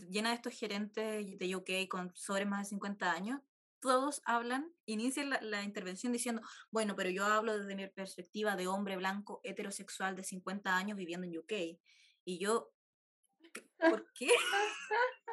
llena 0.09 0.29
de 0.29 0.35
estos 0.35 0.53
gerentes 0.53 1.37
de 1.37 1.55
UK 1.55 1.87
con 1.89 2.13
sobre 2.15 2.45
más 2.45 2.63
de 2.63 2.69
50 2.71 3.11
años, 3.11 3.41
todos 3.79 4.21
hablan, 4.25 4.73
inician 4.85 5.29
la, 5.29 5.39
la, 5.41 5.63
intervención 5.63 6.11
diciendo, 6.11 6.41
bueno, 6.71 6.95
pero 6.95 7.09
yo 7.09 7.25
hablo 7.25 7.57
desde 7.57 7.75
mi 7.75 7.87
perspectiva 7.87 8.55
de 8.55 8.67
hombre 8.67 8.97
blanco 8.97 9.39
heterosexual 9.43 10.15
de 10.15 10.23
50 10.23 10.75
años 10.75 10.97
viviendo 10.97 11.27
en 11.27 11.37
UK. 11.37 11.79
Y 12.25 12.39
yo, 12.39 12.73
¿por 13.77 14.11
qué? 14.13 14.29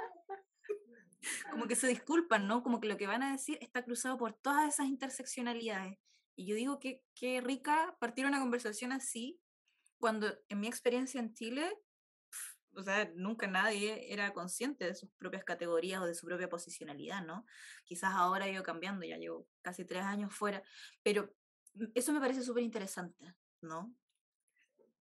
como 1.54 1.68
que 1.68 1.76
se 1.76 1.86
disculpan, 1.86 2.48
¿no? 2.48 2.64
Como 2.64 2.80
que 2.80 2.88
lo 2.88 2.96
que 2.96 3.06
van 3.06 3.22
a 3.22 3.30
decir 3.30 3.58
está 3.60 3.84
cruzado 3.84 4.18
por 4.18 4.32
todas 4.32 4.68
esas 4.68 4.86
interseccionalidades. 4.86 5.96
Y 6.34 6.46
yo 6.46 6.56
digo 6.56 6.80
que 6.80 7.04
qué 7.14 7.40
rica 7.40 7.96
partir 8.00 8.26
una 8.26 8.40
conversación 8.40 8.90
así, 8.90 9.40
cuando 9.98 10.26
en 10.48 10.58
mi 10.58 10.66
experiencia 10.66 11.20
en 11.20 11.32
Chile, 11.32 11.72
o 12.74 12.82
sea, 12.82 13.08
nunca 13.14 13.46
nadie 13.46 14.12
era 14.12 14.32
consciente 14.32 14.84
de 14.84 14.96
sus 14.96 15.10
propias 15.12 15.44
categorías 15.44 16.02
o 16.02 16.06
de 16.06 16.16
su 16.16 16.26
propia 16.26 16.48
posicionalidad, 16.48 17.24
¿no? 17.24 17.46
Quizás 17.84 18.12
ahora 18.14 18.48
ido 18.48 18.64
cambiando, 18.64 19.06
ya 19.06 19.16
llevo 19.16 19.46
casi 19.62 19.84
tres 19.84 20.02
años 20.02 20.34
fuera, 20.34 20.60
pero 21.04 21.32
eso 21.94 22.12
me 22.12 22.18
parece 22.20 22.42
súper 22.42 22.64
interesante, 22.64 23.32
¿no? 23.60 23.94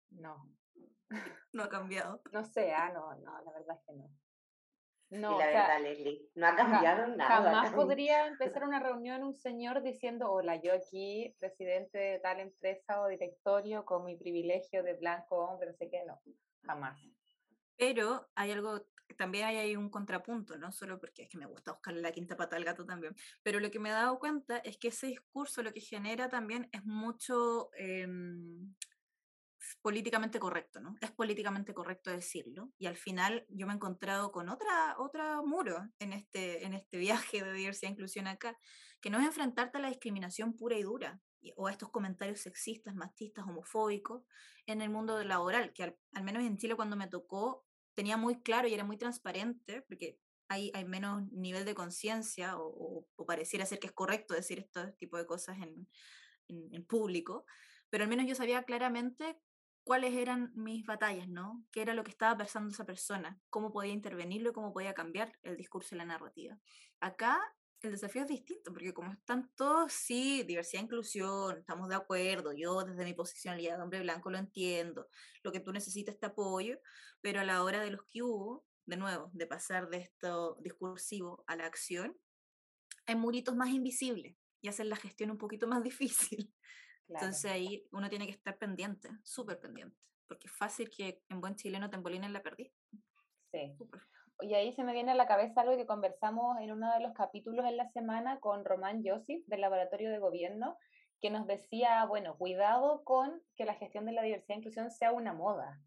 No. 0.10 0.52
No 1.52 1.64
ha 1.64 1.70
cambiado. 1.70 2.22
No 2.32 2.44
sé, 2.44 2.72
ah, 2.72 2.92
no, 2.92 3.16
no, 3.16 3.44
la 3.44 3.52
verdad 3.52 3.76
es 3.76 3.86
que 3.86 3.94
no. 3.94 4.12
No, 5.10 5.36
y 5.36 5.40
la 5.40 5.46
verdad, 5.48 5.82
Leslie, 5.82 6.30
no 6.36 6.48
ha 6.48 6.56
cambiado 6.56 7.08
nada. 7.08 7.30
Jamás 7.30 7.74
podría 7.74 8.28
empezar 8.28 8.64
una 8.64 8.80
reunión 8.80 9.24
un 9.24 9.34
señor 9.34 9.82
diciendo, 9.82 10.32
hola, 10.32 10.58
yo 10.58 10.74
aquí, 10.74 11.36
presidente 11.40 11.98
de 11.98 12.20
tal 12.20 12.40
empresa 12.40 13.02
o 13.02 13.08
directorio, 13.08 13.86
con 13.86 14.06
mi 14.06 14.16
privilegio 14.18 14.84
de 14.84 14.94
blanco 14.94 15.38
hombre, 15.38 15.72
no 15.72 15.74
sé 15.74 15.90
qué, 15.90 16.04
no, 16.06 16.22
jamás. 16.64 17.00
Pero 17.76 18.30
hay 18.36 18.52
algo, 18.52 18.86
también 19.18 19.46
hay, 19.46 19.58
hay 19.58 19.76
un 19.76 19.90
contrapunto, 19.90 20.58
no 20.58 20.72
solo 20.72 21.00
porque 21.00 21.24
es 21.24 21.30
que 21.30 21.40
me 21.40 21.48
gusta 21.48 21.72
buscarle 21.72 22.02
la 22.02 22.12
quinta 22.12 22.38
pata 22.38 22.56
al 22.56 22.66
gato 22.66 22.86
también, 22.86 23.16
pero 23.42 23.60
lo 23.60 23.72
que 23.72 23.80
me 23.80 23.90
he 23.90 23.94
dado 23.94 24.20
cuenta 24.20 24.58
es 24.58 24.78
que 24.78 24.90
ese 24.90 25.08
discurso 25.08 25.64
lo 25.64 25.74
que 25.74 25.82
genera 25.82 26.30
también 26.30 26.70
es 26.72 26.86
mucho... 26.86 27.72
Eh, 27.78 28.08
políticamente 29.82 30.40
correcto, 30.40 30.80
¿no? 30.80 30.96
Es 31.02 31.12
políticamente 31.12 31.74
correcto 31.74 32.12
decirlo. 32.12 32.72
Y 32.78 32.88
al 32.88 32.96
final 32.96 33.46
yo 33.50 33.68
me 33.68 33.74
he 33.74 33.76
encontrado 33.76 34.32
con 34.32 34.50
otra, 34.50 34.96
otra 34.98 35.42
muro 35.42 35.88
en 36.00 36.14
este, 36.14 36.66
en 36.66 36.74
este 36.74 36.98
viaje 36.98 37.44
de 37.44 37.54
diversidad 37.54 37.90
e 37.90 37.94
inclusión 37.94 38.28
acá, 38.28 38.58
que 39.02 39.10
no 39.10 39.20
es 39.20 39.26
enfrentarte 39.26 39.78
a 39.78 39.82
la 39.82 39.90
discriminación 39.90 40.56
pura 40.56 40.78
y 40.78 40.84
dura 40.84 41.22
o 41.56 41.68
a 41.68 41.72
estos 41.72 41.90
comentarios 41.90 42.42
sexistas, 42.42 42.96
machistas, 42.96 43.46
homofóbicos 43.46 44.24
en 44.66 44.82
el 44.82 44.90
mundo 44.90 45.24
laboral, 45.24 45.74
que 45.74 45.84
al, 45.84 46.24
menos 46.24 46.44
en 46.44 46.58
Chile 46.58 46.76
cuando 46.76 46.96
me 46.96 47.08
tocó 47.08 47.66
tenía 47.96 48.18
muy 48.18 48.42
claro 48.42 48.68
y 48.68 48.74
era 48.74 48.84
muy 48.84 48.98
transparente, 48.98 49.82
porque 49.84 50.20
hay, 50.48 50.72
hay 50.74 50.86
menos 50.86 51.32
nivel 51.32 51.66
de 51.66 51.76
conciencia 51.76 52.58
o, 52.58 53.06
o, 53.16 53.26
pareciera 53.26 53.66
ser 53.66 53.80
que 53.80 53.88
es 53.88 53.94
correcto 53.94 54.34
decir 54.34 54.60
este 54.60 54.92
tipo 54.94 55.18
de 55.18 55.26
cosas 55.26 55.58
en, 55.58 55.88
en, 56.48 56.74
en 56.74 56.86
público, 56.86 57.46
pero 57.90 58.04
al 58.04 58.10
menos 58.10 58.26
yo 58.28 58.36
sabía 58.36 58.64
claramente 58.64 59.40
cuáles 59.90 60.14
eran 60.14 60.52
mis 60.54 60.86
batallas, 60.86 61.28
¿no? 61.28 61.66
¿Qué 61.72 61.82
era 61.82 61.96
lo 61.96 62.04
que 62.04 62.12
estaba 62.12 62.38
pensando 62.38 62.70
esa 62.70 62.86
persona? 62.86 63.40
¿Cómo 63.50 63.72
podía 63.72 63.92
intervenirlo 63.92 64.52
y 64.52 64.54
cómo 64.54 64.72
podía 64.72 64.94
cambiar 64.94 65.34
el 65.42 65.58
discurso 65.58 65.96
y 65.96 65.98
la 65.98 66.06
narrativa? 66.06 66.60
Acá 67.00 67.42
el 67.82 67.94
desafío 67.94 68.22
es 68.22 68.28
distinto, 68.28 68.72
porque 68.72 68.94
como 68.94 69.14
están 69.14 69.50
todos, 69.56 69.92
sí, 69.92 70.44
diversidad 70.44 70.84
e 70.84 70.86
inclusión, 70.86 71.58
estamos 71.58 71.90
de 71.90 71.96
acuerdo, 71.96 72.54
yo 72.54 72.84
desde 72.84 73.04
mi 73.04 73.16
posicionalidad 73.16 73.78
de 73.78 73.82
hombre 73.82 74.02
blanco 74.02 74.30
lo 74.30 74.38
entiendo, 74.38 75.08
lo 75.42 75.52
que 75.52 75.60
tú 75.60 75.72
necesitas 75.72 76.14
este 76.14 76.28
apoyo, 76.28 76.78
pero 77.20 77.40
a 77.40 77.44
la 77.44 77.64
hora 77.64 77.82
de 77.82 77.90
los 77.90 78.02
que 78.12 78.22
hubo, 78.22 78.68
de 78.86 78.96
nuevo, 78.96 79.32
de 79.34 79.48
pasar 79.48 79.90
de 79.90 79.98
esto 79.98 80.60
discursivo 80.62 81.44
a 81.48 81.56
la 81.56 81.66
acción, 81.66 82.16
hay 83.08 83.16
muritos 83.16 83.56
más 83.56 83.70
invisibles 83.70 84.36
y 84.62 84.68
hacen 84.68 84.88
la 84.88 84.98
gestión 84.98 85.32
un 85.32 85.40
poquito 85.40 85.68
más 85.68 85.82
difícil. 85.84 86.54
Entonces 87.10 87.52
ahí 87.52 87.88
uno 87.92 88.10
tiene 88.10 88.26
que 88.26 88.32
estar 88.32 88.58
pendiente, 88.58 89.10
súper 89.24 89.60
pendiente, 89.60 89.98
porque 90.28 90.48
es 90.48 90.54
fácil 90.54 90.90
que 90.90 91.24
en 91.30 91.42
buen 91.42 91.56
chileno 91.56 91.90
te 91.90 91.96
embolinen 91.96 92.34
la 92.34 92.44
perdí. 92.44 92.72
Sí. 93.52 93.76
Y 94.42 94.54
ahí 94.54 94.74
se 94.74 94.84
me 94.84 94.94
viene 94.94 95.12
a 95.12 95.16
la 95.16 95.28
cabeza 95.28 95.62
algo 95.62 95.76
que 95.76 95.86
conversamos 95.86 96.58
en 96.62 96.72
uno 96.72 96.94
de 96.94 97.02
los 97.02 97.14
capítulos 97.14 97.66
en 97.66 97.78
la 97.78 97.90
semana 97.90 98.40
con 98.40 98.64
Román 98.64 99.04
Josip 99.04 99.46
del 99.48 99.62
Laboratorio 99.62 100.12
de 100.12 100.20
Gobierno, 100.20 100.78
que 101.20 101.30
nos 101.30 101.46
decía, 101.48 102.06
bueno, 102.06 102.38
cuidado 102.38 103.04
con 103.04 103.42
que 103.58 103.66
la 103.66 103.74
gestión 103.74 104.06
de 104.06 104.14
la 104.14 104.22
diversidad 104.22 104.56
e 104.56 104.60
inclusión 104.60 104.92
sea 104.92 105.12
una 105.12 105.34
moda. 105.34 105.82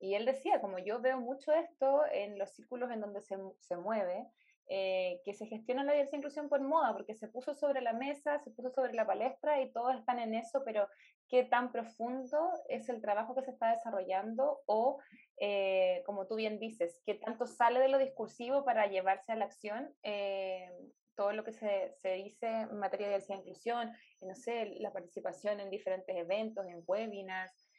Y 0.00 0.14
él 0.14 0.26
decía, 0.26 0.60
como 0.60 0.78
yo 0.78 1.00
veo 1.00 1.20
mucho 1.20 1.52
esto 1.52 2.02
en 2.12 2.38
los 2.38 2.50
círculos 2.50 2.90
en 2.90 3.00
donde 3.00 3.20
se, 3.20 3.36
se 3.60 3.76
mueve, 3.76 4.26
eh, 4.68 5.20
que 5.24 5.32
se 5.32 5.46
gestiona 5.46 5.84
la 5.84 5.92
diversidad 5.92 6.14
e 6.14 6.18
inclusión 6.18 6.48
por 6.48 6.60
moda, 6.60 6.92
porque 6.92 7.14
se 7.14 7.28
puso 7.28 7.54
sobre 7.54 7.80
la 7.80 7.92
mesa, 7.92 8.40
se 8.40 8.50
puso 8.50 8.70
sobre 8.70 8.94
la 8.94 9.06
palestra 9.06 9.60
y 9.60 9.70
todos 9.72 9.94
están 9.94 10.18
en 10.18 10.34
eso, 10.34 10.62
pero 10.64 10.88
qué 11.28 11.44
tan 11.44 11.70
profundo 11.70 12.50
es 12.68 12.88
el 12.88 13.00
trabajo 13.00 13.34
que 13.34 13.42
se 13.42 13.52
está 13.52 13.70
desarrollando 13.70 14.60
o, 14.66 14.98
eh, 15.40 16.02
como 16.04 16.26
tú 16.26 16.34
bien 16.34 16.58
dices, 16.58 17.00
qué 17.06 17.14
tanto 17.14 17.46
sale 17.46 17.78
de 17.78 17.88
lo 17.88 17.98
discursivo 17.98 18.64
para 18.64 18.86
llevarse 18.88 19.32
a 19.32 19.36
la 19.36 19.44
acción. 19.44 19.94
Eh, 20.02 20.68
todo 21.14 21.32
lo 21.32 21.44
que 21.44 21.52
se, 21.52 21.94
se, 22.02 22.10
dice 22.14 22.46
en 22.46 22.78
materia 22.78 23.06
de 23.06 23.14
diversidad 23.14 23.38
e 23.38 23.40
inclusión, 23.40 23.92
no 24.20 24.34
sé, 24.34 24.66
la 24.80 24.92
participación 24.92 25.60
en 25.60 25.70
diferentes 25.70 26.14
eventos, 26.14 26.66
en 26.66 26.82
webinars, 26.86 27.70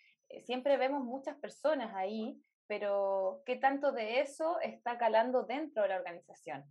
siempre 0.43 0.77
vemos 0.77 1.03
muchas 1.03 1.35
personas 1.37 1.93
ahí, 1.95 2.41
pero 2.67 3.41
¿qué 3.45 3.55
tanto 3.55 3.91
de 3.91 4.19
eso 4.21 4.59
está 4.61 4.97
calando 4.97 5.43
dentro 5.43 5.83
de 5.83 5.89
la 5.89 5.97
organización? 5.97 6.65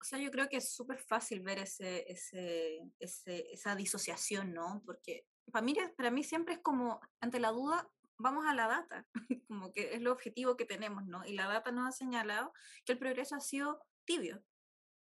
O 0.00 0.04
sea, 0.04 0.18
yo 0.18 0.30
creo 0.30 0.48
que 0.48 0.58
es 0.58 0.74
súper 0.74 0.98
fácil 0.98 1.40
ver 1.40 1.58
ese, 1.58 2.10
ese, 2.10 2.80
ese, 2.98 3.52
esa 3.52 3.74
disociación, 3.74 4.52
¿no? 4.52 4.82
Porque 4.84 5.26
para 5.50 5.64
mí, 5.64 5.74
para 5.96 6.10
mí 6.10 6.22
siempre 6.22 6.54
es 6.54 6.60
como, 6.60 7.00
ante 7.20 7.40
la 7.40 7.50
duda, 7.50 7.88
vamos 8.18 8.46
a 8.46 8.54
la 8.54 8.66
data, 8.66 9.06
como 9.48 9.72
que 9.72 9.94
es 9.94 10.02
lo 10.02 10.12
objetivo 10.12 10.56
que 10.56 10.64
tenemos, 10.64 11.06
¿no? 11.06 11.24
Y 11.24 11.32
la 11.32 11.46
data 11.46 11.70
nos 11.72 11.88
ha 11.88 11.92
señalado 11.92 12.52
que 12.84 12.92
el 12.92 12.98
progreso 12.98 13.36
ha 13.36 13.40
sido 13.40 13.84
tibio, 14.04 14.42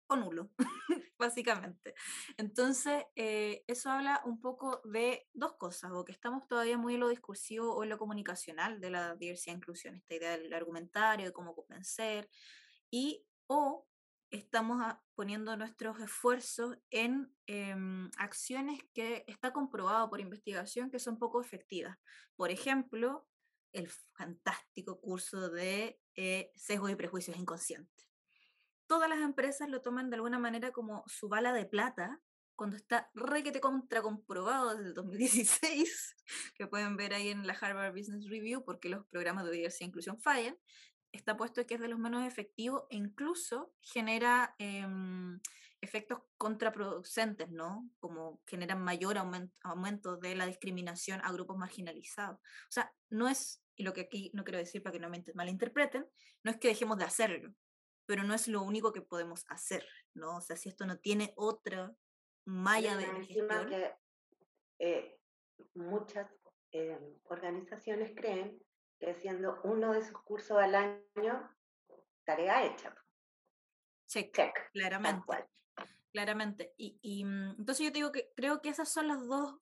o 0.08 0.16
nulo, 0.16 0.52
básicamente. 1.18 1.96
Entonces, 2.38 3.06
eh, 3.16 3.64
eso 3.68 3.90
habla 3.90 4.22
un 4.26 4.40
poco 4.42 4.82
de 4.84 5.28
dos 5.34 5.54
cosas, 5.54 5.92
o 5.92 6.04
que 6.04 6.12
estamos 6.12 6.48
todavía 6.48 6.78
muy 6.78 6.96
en 6.96 7.00
lo 7.00 7.10
discursivo 7.10 7.74
o 7.74 7.84
en 7.84 7.90
lo 7.90 7.98
comunicacional 7.98 8.82
de 8.82 8.90
la 8.90 9.16
diversidad 9.16 9.56
e 9.56 9.58
inclusión, 9.58 9.96
esta 9.96 10.16
idea 10.16 10.38
del 10.38 10.54
argumentario, 10.54 11.26
de 11.26 11.34
cómo 11.34 11.56
convencer, 11.56 12.30
y 12.92 13.26
o 13.48 13.88
estamos 14.38 14.84
poniendo 15.16 15.56
nuestros 15.58 16.00
esfuerzos 16.00 16.78
en 16.90 17.34
em, 17.48 18.10
acciones 18.18 18.82
que 18.94 19.24
está 19.28 19.54
comprobado 19.54 20.10
por 20.10 20.20
investigación 20.20 20.90
que 20.90 21.00
son 21.00 21.18
poco 21.18 21.42
efectivas. 21.42 21.98
Por 22.36 22.52
ejemplo, 22.52 23.28
el 23.72 23.90
fantástico 24.14 25.00
curso 25.00 25.50
de 25.50 26.00
eh, 26.16 26.52
sesgo 26.56 26.90
y 26.90 26.96
prejuicios 26.96 27.38
inconscientes 27.38 28.14
todas 28.94 29.10
las 29.10 29.22
empresas 29.22 29.70
lo 29.70 29.82
toman 29.82 30.12
de 30.12 30.18
alguna 30.18 30.38
manera 30.38 30.72
como 30.72 31.04
su 31.08 31.28
bala 31.28 31.52
de 31.52 31.66
plata, 31.66 32.22
cuando 32.56 32.76
está 32.76 33.10
requete 33.16 33.60
contra 33.60 34.04
comprobado 34.04 34.76
desde 34.76 34.90
el 34.90 34.94
2016, 34.94 36.16
que 36.56 36.68
pueden 36.68 36.96
ver 36.96 37.16
ahí 37.16 37.30
en 37.30 37.48
la 37.48 37.54
Harvard 37.54 37.92
Business 37.92 38.30
Review, 38.30 38.64
porque 38.64 38.90
los 38.90 39.06
programas 39.08 39.46
de 39.46 39.52
diversidad 39.52 39.82
e 39.82 39.90
inclusión 39.90 40.22
fallan, 40.22 40.56
está 41.14 41.38
puesto 41.38 41.66
que 41.66 41.76
es 41.76 41.80
de 41.80 41.88
los 41.88 42.00
menos 42.00 42.26
efectivos 42.26 42.84
e 42.90 42.98
incluso 42.98 43.74
genera 43.82 44.56
em, 44.58 45.40
efectos 45.80 46.20
contraproducentes, 46.38 47.50
¿no? 47.52 47.90
Como 48.00 48.42
generan 48.48 48.82
mayor 48.82 49.18
aumento, 49.18 49.56
aumento 49.62 50.18
de 50.18 50.36
la 50.36 50.48
discriminación 50.48 51.22
a 51.24 51.32
grupos 51.32 51.58
marginalizados. 51.58 52.40
O 52.40 52.72
sea, 52.72 52.94
no 53.10 53.30
es, 53.30 53.64
y 53.76 53.84
lo 53.84 53.94
que 53.94 54.02
aquí 54.02 54.32
no 54.34 54.44
quiero 54.44 54.58
decir 54.58 54.82
para 54.82 54.94
que 54.94 55.00
no 55.00 55.10
me 55.10 55.24
malinterpreten, 55.36 56.06
no 56.44 56.52
es 56.52 56.58
que 56.58 56.70
dejemos 56.70 56.98
de 56.98 57.06
hacerlo, 57.06 57.54
pero 58.06 58.24
no 58.24 58.34
es 58.34 58.48
lo 58.48 58.64
único 58.64 58.92
que 58.92 59.02
podemos 59.02 59.46
hacer, 59.50 59.88
¿no? 60.14 60.38
O 60.38 60.42
sea, 60.42 60.58
si 60.58 60.70
esto 60.70 60.86
no 60.86 60.98
tiene 60.98 61.34
otra 61.36 61.96
malla 62.46 62.98
de 62.98 63.06
gestión. 63.06 63.70
Que, 63.70 63.94
eh, 64.80 65.20
muchas 65.76 66.30
eh, 66.72 67.00
organizaciones 67.26 68.12
creen 68.16 68.60
que 69.04 69.14
siendo 69.16 69.60
uno 69.64 69.94
de 69.94 70.02
sus 70.02 70.18
cursos 70.22 70.58
al 70.58 70.76
año, 70.76 71.50
tarea 72.24 72.66
hecha. 72.66 72.96
Check, 74.08 74.72
claramente. 74.72 75.26
Claramente. 76.12 76.74
Y, 76.78 77.00
y, 77.02 77.26
mm, 77.26 77.56
entonces 77.60 77.86
yo 77.86 77.92
te 77.92 77.98
digo 77.98 78.12
que 78.12 78.32
creo 78.36 78.62
que 78.62 78.70
esos 78.70 78.90
son 78.90 79.08
los 79.08 79.28
dos 79.28 79.58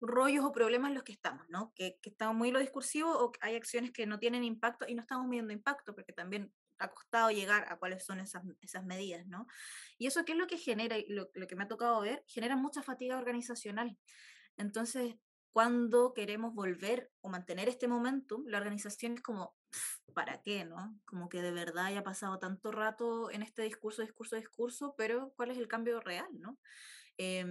rollos 0.00 0.44
o 0.44 0.52
problemas 0.52 0.90
en 0.90 0.94
los 0.94 1.02
que 1.02 1.12
estamos, 1.12 1.46
¿no? 1.50 1.72
Que, 1.74 1.98
que 2.00 2.10
estamos 2.10 2.34
muy 2.34 2.48
en 2.48 2.54
lo 2.54 2.60
discursivo 2.60 3.10
o 3.12 3.32
hay 3.40 3.56
acciones 3.56 3.92
que 3.92 4.06
no 4.06 4.18
tienen 4.18 4.44
impacto 4.44 4.86
y 4.88 4.94
no 4.94 5.02
estamos 5.02 5.26
midiendo 5.26 5.52
impacto, 5.52 5.94
porque 5.94 6.12
también 6.12 6.52
ha 6.78 6.88
costado 6.88 7.30
llegar 7.30 7.70
a 7.70 7.78
cuáles 7.78 8.04
son 8.06 8.20
esas, 8.20 8.42
esas 8.62 8.84
medidas, 8.84 9.26
¿no? 9.26 9.46
Y 9.98 10.06
eso, 10.06 10.24
¿qué 10.24 10.32
es 10.32 10.38
lo 10.38 10.46
que 10.46 10.56
genera? 10.56 10.96
Lo, 11.08 11.30
lo 11.34 11.46
que 11.46 11.56
me 11.56 11.64
ha 11.64 11.68
tocado 11.68 12.00
ver, 12.00 12.24
genera 12.26 12.56
mucha 12.56 12.82
fatiga 12.82 13.18
organizacional. 13.18 13.98
Entonces, 14.56 15.16
cuando 15.52 16.12
queremos 16.14 16.54
volver 16.54 17.10
o 17.20 17.28
mantener 17.28 17.68
este 17.68 17.88
momentum, 17.88 18.44
la 18.46 18.58
organización 18.58 19.14
es 19.14 19.22
como, 19.22 19.54
¿para 20.14 20.40
qué, 20.42 20.64
no? 20.64 20.98
Como 21.04 21.28
que 21.28 21.42
de 21.42 21.52
verdad 21.52 21.86
haya 21.86 22.04
pasado 22.04 22.38
tanto 22.38 22.72
rato 22.72 23.30
en 23.30 23.42
este 23.42 23.62
discurso, 23.62 24.02
discurso, 24.02 24.36
discurso, 24.36 24.94
pero 24.96 25.32
¿cuál 25.36 25.50
es 25.50 25.58
el 25.58 25.68
cambio 25.68 26.00
real, 26.00 26.28
no? 26.38 26.58
Eh, 27.18 27.44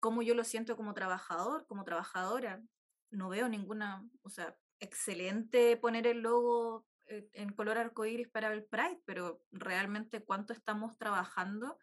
¿Cómo 0.00 0.22
yo 0.22 0.34
lo 0.34 0.44
siento 0.44 0.76
como 0.76 0.94
trabajador, 0.94 1.66
como 1.66 1.84
trabajadora? 1.84 2.62
No 3.10 3.28
veo 3.28 3.48
ninguna, 3.48 4.08
o 4.22 4.30
sea, 4.30 4.56
excelente 4.78 5.76
poner 5.76 6.06
el 6.06 6.20
logo 6.20 6.86
eh, 7.06 7.28
en 7.32 7.52
color 7.52 7.78
arcoíris 7.78 8.28
para 8.28 8.52
el 8.52 8.64
Pride, 8.64 9.00
pero 9.04 9.40
realmente 9.52 10.22
cuánto 10.22 10.52
estamos 10.52 10.98
trabajando 10.98 11.78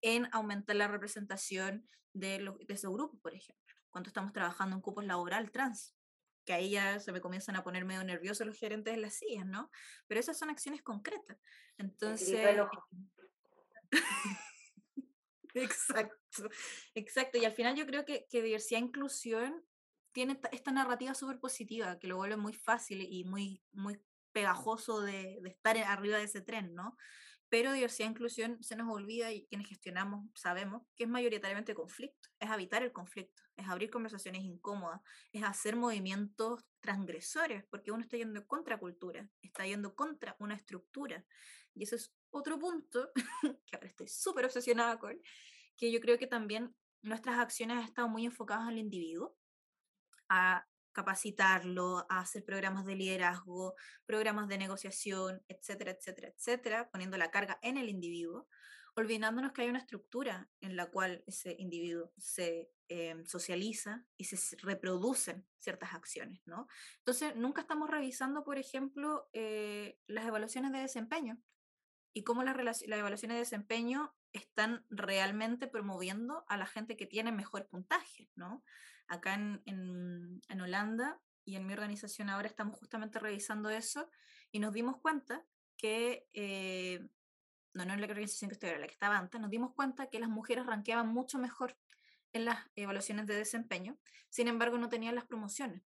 en 0.00 0.28
aumentar 0.32 0.76
la 0.76 0.88
representación 0.88 1.88
de, 2.12 2.40
los, 2.40 2.58
de 2.58 2.74
esos 2.74 2.92
grupos, 2.92 3.20
por 3.20 3.34
ejemplo. 3.34 3.67
Cuánto 3.90 4.10
estamos 4.10 4.32
trabajando 4.32 4.76
en 4.76 4.82
cupos 4.82 5.04
laboral 5.04 5.50
trans, 5.50 5.94
que 6.44 6.52
ahí 6.52 6.70
ya 6.70 7.00
se 7.00 7.12
me 7.12 7.20
comienzan 7.20 7.56
a 7.56 7.64
poner 7.64 7.84
medio 7.84 8.04
nerviosos 8.04 8.46
los 8.46 8.58
gerentes 8.58 8.94
de 8.94 9.00
las 9.00 9.14
sillas, 9.14 9.46
¿no? 9.46 9.70
Pero 10.06 10.20
esas 10.20 10.38
son 10.38 10.50
acciones 10.50 10.82
concretas. 10.82 11.38
Entonces... 11.76 12.28
exacto, 15.54 16.48
exacto. 16.94 17.38
Y 17.38 17.44
al 17.44 17.52
final 17.52 17.76
yo 17.76 17.86
creo 17.86 18.04
que, 18.04 18.26
que 18.30 18.42
diversidad 18.42 18.80
e 18.80 18.84
inclusión 18.84 19.64
tiene 20.12 20.40
esta 20.52 20.72
narrativa 20.72 21.14
súper 21.14 21.38
positiva, 21.38 21.98
que 21.98 22.08
lo 22.08 22.16
vuelve 22.16 22.36
muy 22.36 22.52
fácil 22.52 23.02
y 23.02 23.24
muy, 23.24 23.62
muy 23.72 24.00
pegajoso 24.32 25.00
de, 25.00 25.40
estar 25.44 25.76
arriba 25.78 26.18
de 26.18 26.24
ese 26.24 26.40
tren, 26.40 26.74
¿no? 26.74 26.96
Pero 27.50 27.72
diversidad 27.72 28.08
e 28.08 28.10
inclusión 28.10 28.62
se 28.62 28.76
nos 28.76 28.92
olvida 28.94 29.32
y 29.32 29.46
quienes 29.46 29.68
gestionamos 29.68 30.28
sabemos 30.34 30.82
que 30.94 31.04
es 31.04 31.10
mayoritariamente 31.10 31.74
conflicto, 31.74 32.28
es 32.38 32.50
habitar 32.50 32.82
el 32.82 32.92
conflicto, 32.92 33.42
es 33.56 33.66
abrir 33.68 33.90
conversaciones 33.90 34.42
incómodas, 34.42 35.00
es 35.32 35.42
hacer 35.42 35.74
movimientos 35.74 36.64
transgresores, 36.80 37.64
porque 37.70 37.90
uno 37.90 38.02
está 38.02 38.16
yendo 38.16 38.46
contra 38.46 38.78
cultura, 38.78 39.28
está 39.40 39.66
yendo 39.66 39.94
contra 39.94 40.36
una 40.38 40.54
estructura. 40.54 41.24
Y 41.74 41.84
ese 41.84 41.96
es 41.96 42.14
otro 42.30 42.58
punto 42.58 43.10
que 43.66 43.76
ahora 43.76 43.88
estoy 43.88 44.08
súper 44.08 44.44
obsesionada 44.44 44.98
con, 44.98 45.18
que 45.76 45.90
yo 45.90 46.00
creo 46.00 46.18
que 46.18 46.26
también 46.26 46.74
nuestras 47.02 47.38
acciones 47.38 47.78
han 47.78 47.84
estado 47.84 48.08
muy 48.08 48.26
enfocadas 48.26 48.68
al 48.68 48.78
individuo, 48.78 49.36
a 50.28 50.66
capacitarlo, 50.98 52.04
a 52.08 52.18
hacer 52.18 52.44
programas 52.44 52.84
de 52.84 52.96
liderazgo, 52.96 53.76
programas 54.04 54.48
de 54.48 54.58
negociación, 54.58 55.44
etcétera, 55.46 55.92
etcétera, 55.92 56.28
etcétera, 56.28 56.90
poniendo 56.90 57.16
la 57.16 57.30
carga 57.30 57.60
en 57.62 57.76
el 57.76 57.88
individuo, 57.88 58.48
olvidándonos 58.96 59.52
que 59.52 59.62
hay 59.62 59.68
una 59.68 59.78
estructura 59.78 60.50
en 60.60 60.74
la 60.74 60.86
cual 60.86 61.22
ese 61.28 61.54
individuo 61.56 62.10
se 62.16 62.72
em, 62.88 63.24
socializa 63.26 64.04
y 64.16 64.24
se 64.24 64.56
reproducen 64.56 65.46
ciertas 65.58 65.94
acciones, 65.94 66.40
¿no? 66.46 66.66
Entonces, 66.98 67.36
nunca 67.36 67.60
estamos 67.60 67.88
revisando, 67.88 68.42
por 68.42 68.58
ejemplo, 68.58 69.28
eh, 69.32 70.00
las 70.08 70.26
evaluaciones 70.26 70.72
de 70.72 70.80
desempeño 70.80 71.40
y 72.12 72.24
cómo 72.24 72.42
las, 72.42 72.56
las 72.56 72.82
evaluaciones 72.82 73.36
de 73.36 73.44
desempeño 73.44 74.16
están 74.32 74.84
realmente 74.90 75.68
promoviendo 75.68 76.44
a 76.48 76.56
la 76.56 76.66
gente 76.66 76.96
que 76.96 77.06
tiene 77.06 77.30
mejor 77.30 77.68
puntaje, 77.68 78.28
¿no? 78.34 78.64
Acá 79.08 79.34
en, 79.34 79.62
en, 79.64 80.60
Holanda 80.60 81.20
y 81.44 81.56
en 81.56 81.66
mi 81.66 81.72
organización 81.72 82.28
ahora 82.28 82.46
estamos 82.46 82.78
justamente 82.78 83.18
revisando 83.18 83.70
eso 83.70 84.10
y 84.52 84.58
nos 84.58 84.72
dimos 84.72 84.98
cuenta 84.98 85.44
que, 85.76 86.28
eh, 86.32 87.08
no, 87.74 87.84
no 87.84 87.94
en 87.94 88.00
la 88.00 88.06
organización 88.06 88.50
que 88.50 88.54
estoy 88.54 88.68
ahora, 88.68 88.80
la 88.80 88.86
que 88.86 88.92
estaba 88.92 89.18
antes, 89.18 89.40
nos 89.40 89.50
dimos 89.50 89.72
cuenta 89.74 90.08
que 90.08 90.20
las 90.20 90.28
mujeres 90.28 90.66
ranqueaban 90.66 91.08
mucho 91.08 91.38
mejor 91.38 91.76
en 92.32 92.44
las 92.44 92.58
evaluaciones 92.76 93.26
de 93.26 93.34
desempeño, 93.34 93.98
sin 94.28 94.48
embargo 94.48 94.76
no 94.78 94.88
tenían 94.88 95.14
las 95.14 95.24
promociones 95.24 95.82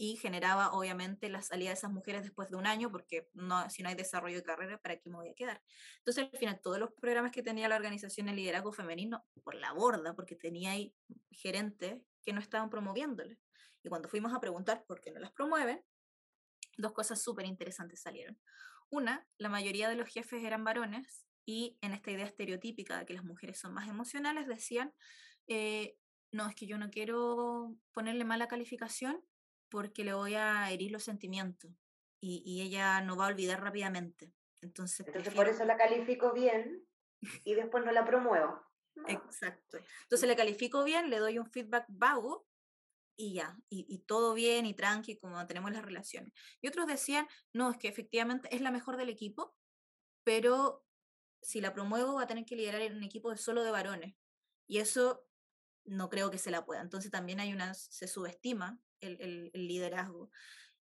y 0.00 0.16
generaba 0.16 0.70
obviamente 0.72 1.28
la 1.28 1.42
salida 1.42 1.70
de 1.70 1.74
esas 1.74 1.90
mujeres 1.90 2.22
después 2.22 2.48
de 2.48 2.56
un 2.56 2.68
año, 2.68 2.90
porque 2.90 3.28
no, 3.34 3.68
si 3.68 3.82
no 3.82 3.88
hay 3.88 3.96
desarrollo 3.96 4.36
de 4.36 4.44
carrera, 4.44 4.78
¿para 4.78 4.96
qué 4.96 5.10
me 5.10 5.16
voy 5.16 5.28
a 5.28 5.34
quedar? 5.34 5.60
Entonces, 5.98 6.28
al 6.32 6.38
final, 6.38 6.60
todos 6.62 6.78
los 6.78 6.92
programas 6.92 7.32
que 7.32 7.42
tenía 7.42 7.68
la 7.68 7.74
organización 7.74 8.26
de 8.26 8.32
liderazgo 8.32 8.72
femenino, 8.72 9.26
por 9.42 9.56
la 9.56 9.72
borda, 9.72 10.14
porque 10.14 10.36
tenía 10.36 10.70
ahí 10.70 10.94
gerentes 11.32 12.00
que 12.28 12.34
no 12.34 12.40
estaban 12.40 12.68
promoviéndole. 12.68 13.38
Y 13.82 13.88
cuando 13.88 14.10
fuimos 14.10 14.34
a 14.34 14.40
preguntar 14.40 14.84
por 14.86 15.00
qué 15.00 15.10
no 15.10 15.18
las 15.18 15.32
promueven, 15.32 15.82
dos 16.76 16.92
cosas 16.92 17.22
súper 17.22 17.46
interesantes 17.46 18.02
salieron. 18.02 18.38
Una, 18.90 19.26
la 19.38 19.48
mayoría 19.48 19.88
de 19.88 19.94
los 19.94 20.10
jefes 20.10 20.44
eran 20.44 20.62
varones 20.62 21.24
y 21.46 21.78
en 21.80 21.94
esta 21.94 22.10
idea 22.10 22.26
estereotípica 22.26 22.98
de 22.98 23.06
que 23.06 23.14
las 23.14 23.24
mujeres 23.24 23.58
son 23.58 23.72
más 23.72 23.88
emocionales, 23.88 24.46
decían, 24.46 24.92
eh, 25.46 25.96
no, 26.30 26.46
es 26.46 26.54
que 26.54 26.66
yo 26.66 26.76
no 26.76 26.90
quiero 26.90 27.74
ponerle 27.94 28.26
mala 28.26 28.46
calificación 28.46 29.24
porque 29.70 30.04
le 30.04 30.12
voy 30.12 30.34
a 30.34 30.70
herir 30.70 30.92
los 30.92 31.04
sentimientos 31.04 31.70
y, 32.20 32.42
y 32.44 32.60
ella 32.60 33.00
no 33.00 33.16
va 33.16 33.24
a 33.24 33.28
olvidar 33.28 33.62
rápidamente. 33.62 34.34
Entonces, 34.60 35.06
Entonces 35.06 35.32
por 35.32 35.48
eso 35.48 35.64
la 35.64 35.78
califico 35.78 36.34
bien 36.34 36.86
y 37.42 37.54
después 37.54 37.86
no 37.86 37.92
la 37.92 38.04
promuevo. 38.04 38.67
Exacto. 39.06 39.78
Entonces 40.02 40.28
le 40.28 40.36
califico 40.36 40.84
bien, 40.84 41.10
le 41.10 41.18
doy 41.18 41.38
un 41.38 41.50
feedback 41.50 41.86
vago 41.88 42.46
y 43.16 43.34
ya, 43.34 43.58
y, 43.68 43.98
todo 44.06 44.32
bien 44.32 44.64
y 44.64 44.74
tranqui, 44.74 45.18
como 45.18 45.44
tenemos 45.46 45.72
las 45.72 45.84
relaciones. 45.84 46.32
Y 46.60 46.68
otros 46.68 46.86
decían, 46.86 47.26
no, 47.52 47.70
es 47.70 47.76
que 47.76 47.88
efectivamente 47.88 48.48
es 48.54 48.60
la 48.60 48.70
mejor 48.70 48.96
del 48.96 49.08
equipo, 49.08 49.56
pero 50.22 50.86
si 51.42 51.60
la 51.60 51.74
promuevo 51.74 52.14
va 52.14 52.22
a 52.22 52.26
tener 52.28 52.44
que 52.44 52.54
liderar 52.54 52.80
en 52.80 52.96
un 52.96 53.02
equipo 53.02 53.36
solo 53.36 53.64
de 53.64 53.72
varones. 53.72 54.14
Y 54.68 54.78
eso 54.78 55.26
no 55.84 56.08
creo 56.08 56.30
que 56.30 56.38
se 56.38 56.52
la 56.52 56.64
pueda. 56.64 56.80
Entonces 56.80 57.10
también 57.10 57.40
hay 57.40 57.52
una, 57.52 57.74
se 57.74 58.06
subestima 58.06 58.78
el, 59.00 59.50
el, 59.52 59.66
liderazgo. 59.66 60.30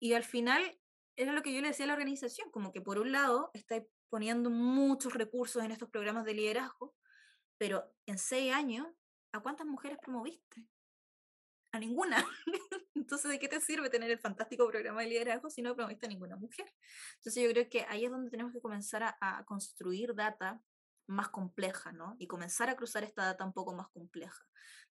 Y 0.00 0.14
al 0.14 0.24
final 0.24 0.80
era 1.16 1.32
lo 1.32 1.42
que 1.42 1.52
yo 1.52 1.60
le 1.60 1.68
decía 1.68 1.84
a 1.84 1.88
la 1.88 1.94
organización, 1.94 2.50
como 2.50 2.72
que 2.72 2.80
por 2.80 2.98
un 2.98 3.12
lado 3.12 3.50
está 3.52 3.84
poniendo 4.08 4.48
muchos 4.48 5.12
recursos 5.12 5.62
en 5.62 5.72
estos 5.72 5.90
programas 5.90 6.24
de 6.24 6.34
liderazgo, 6.34 6.94
pero 7.58 7.84
en 8.06 8.18
seis 8.18 8.52
años, 8.52 8.86
¿a 9.32 9.40
cuántas 9.40 9.66
mujeres 9.66 9.98
promoviste? 10.00 10.66
a 11.74 11.78
ninguna. 11.78 12.24
Entonces, 12.94 13.30
¿de 13.30 13.38
qué 13.38 13.48
te 13.48 13.60
sirve 13.60 13.90
tener 13.90 14.10
el 14.10 14.20
fantástico 14.20 14.68
programa 14.68 15.02
de 15.02 15.08
liderazgo 15.08 15.50
si 15.50 15.60
no 15.60 15.74
promoviste 15.74 16.06
a 16.06 16.08
ninguna 16.08 16.36
mujer? 16.36 16.72
Entonces, 17.16 17.42
yo 17.42 17.50
creo 17.50 17.68
que 17.68 17.84
ahí 17.88 18.04
es 18.04 18.10
donde 18.10 18.30
tenemos 18.30 18.52
que 18.52 18.60
comenzar 18.60 19.02
a, 19.02 19.16
a, 19.20 19.44
construir 19.44 20.14
data 20.14 20.62
más 21.06 21.28
compleja, 21.28 21.92
¿no? 21.92 22.14
Y 22.18 22.28
comenzar 22.28 22.70
a 22.70 22.76
cruzar 22.76 23.02
esta 23.02 23.24
data 23.24 23.44
un 23.44 23.52
poco 23.52 23.74
más 23.74 23.88
compleja, 23.88 24.40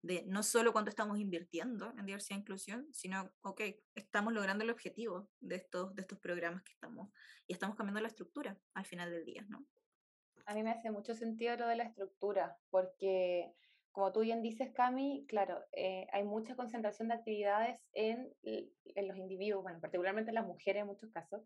de 0.03 0.25
no 0.27 0.42
solo 0.42 0.73
cuánto 0.73 0.88
estamos 0.88 1.20
invirtiendo 1.20 1.92
en 1.99 2.07
diversidad 2.07 2.38
e 2.38 2.40
inclusión, 2.40 2.88
sino, 2.92 3.31
ok, 3.42 3.61
estamos 3.94 4.33
logrando 4.33 4.64
el 4.64 4.70
objetivo 4.70 5.29
de 5.38 5.57
estos, 5.57 5.94
de 5.94 6.03
estos 6.03 6.18
programas 6.18 6.62
que 6.62 6.73
estamos, 6.73 7.12
y 7.46 7.53
estamos 7.53 7.77
cambiando 7.77 8.01
la 8.01 8.09
estructura 8.09 8.59
al 8.75 8.87
final 8.87 9.11
del 9.11 9.25
día, 9.25 9.44
¿no? 9.49 9.66
A 10.46 10.55
mí 10.55 10.62
me 10.62 10.70
hace 10.70 10.90
mucho 10.90 11.14
sentido 11.14 11.57
lo 11.57 11.66
de 11.66 11.76
la 11.76 11.85
estructura, 11.85 12.57
porque 12.70 13.53
como 13.92 14.12
tú 14.12 14.20
bien 14.20 14.42
dices, 14.42 14.70
Cami, 14.72 15.26
claro, 15.29 15.64
eh, 15.72 16.07
hay 16.12 16.22
mucha 16.22 16.55
concentración 16.55 17.09
de 17.09 17.14
actividades 17.14 17.81
en, 17.92 18.33
en, 18.42 19.09
los 19.09 19.16
individuos, 19.16 19.62
bueno, 19.62 19.81
particularmente 19.81 20.31
en 20.31 20.37
las 20.37 20.46
mujeres 20.46 20.83
en 20.83 20.87
muchos 20.87 21.11
casos, 21.11 21.42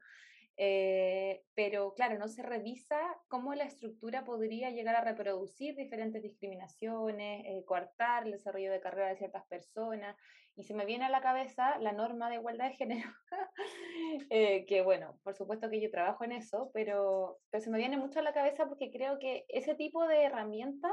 eh, 0.57 1.43
pero 1.55 1.95
claro, 1.95 2.19
no 2.19 2.29
se 2.29 2.43
revisa 2.43 2.99
cómo 3.29 3.55
la 3.55 3.65
estructura 3.65 4.25
podría 4.25 4.71
llegar 4.71 4.95
a 4.97 5.05
reproducir 5.05 5.75
diferentes 5.75 6.23
discriminaciones, 6.23 7.45
eh, 7.47 7.65
coartar 7.67 8.25
el 8.25 8.33
desarrollo 8.33 8.71
de 8.71 8.81
carrera 8.81 9.09
de 9.09 9.17
ciertas 9.17 9.45
personas, 9.47 10.17
y 10.57 10.63
se 10.63 10.75
me 10.75 10.87
viene 10.87 11.05
a 11.05 11.11
la 11.11 11.21
cabeza 11.21 11.79
la 11.81 11.93
norma 11.93 12.29
de 12.29 12.37
igualdad 12.37 12.69
de 12.69 12.77
género, 12.77 13.11
eh, 14.31 14.65
que 14.67 14.83
bueno, 14.83 15.19
por 15.25 15.35
supuesto 15.35 15.69
que 15.69 15.81
yo 15.81 15.91
trabajo 15.91 16.25
en 16.25 16.33
eso, 16.33 16.71
pero, 16.73 17.39
pero 17.51 17.65
se 17.65 17.71
me 17.71 17.79
viene 17.79 17.97
mucho 17.97 18.21
a 18.21 18.23
la 18.23 18.33
cabeza 18.33 18.67
porque 18.67 18.91
creo 18.93 19.19
que 19.19 19.45
ese 19.49 19.75
tipo 19.75 20.07
de 20.07 20.23
herramientas 20.23 20.93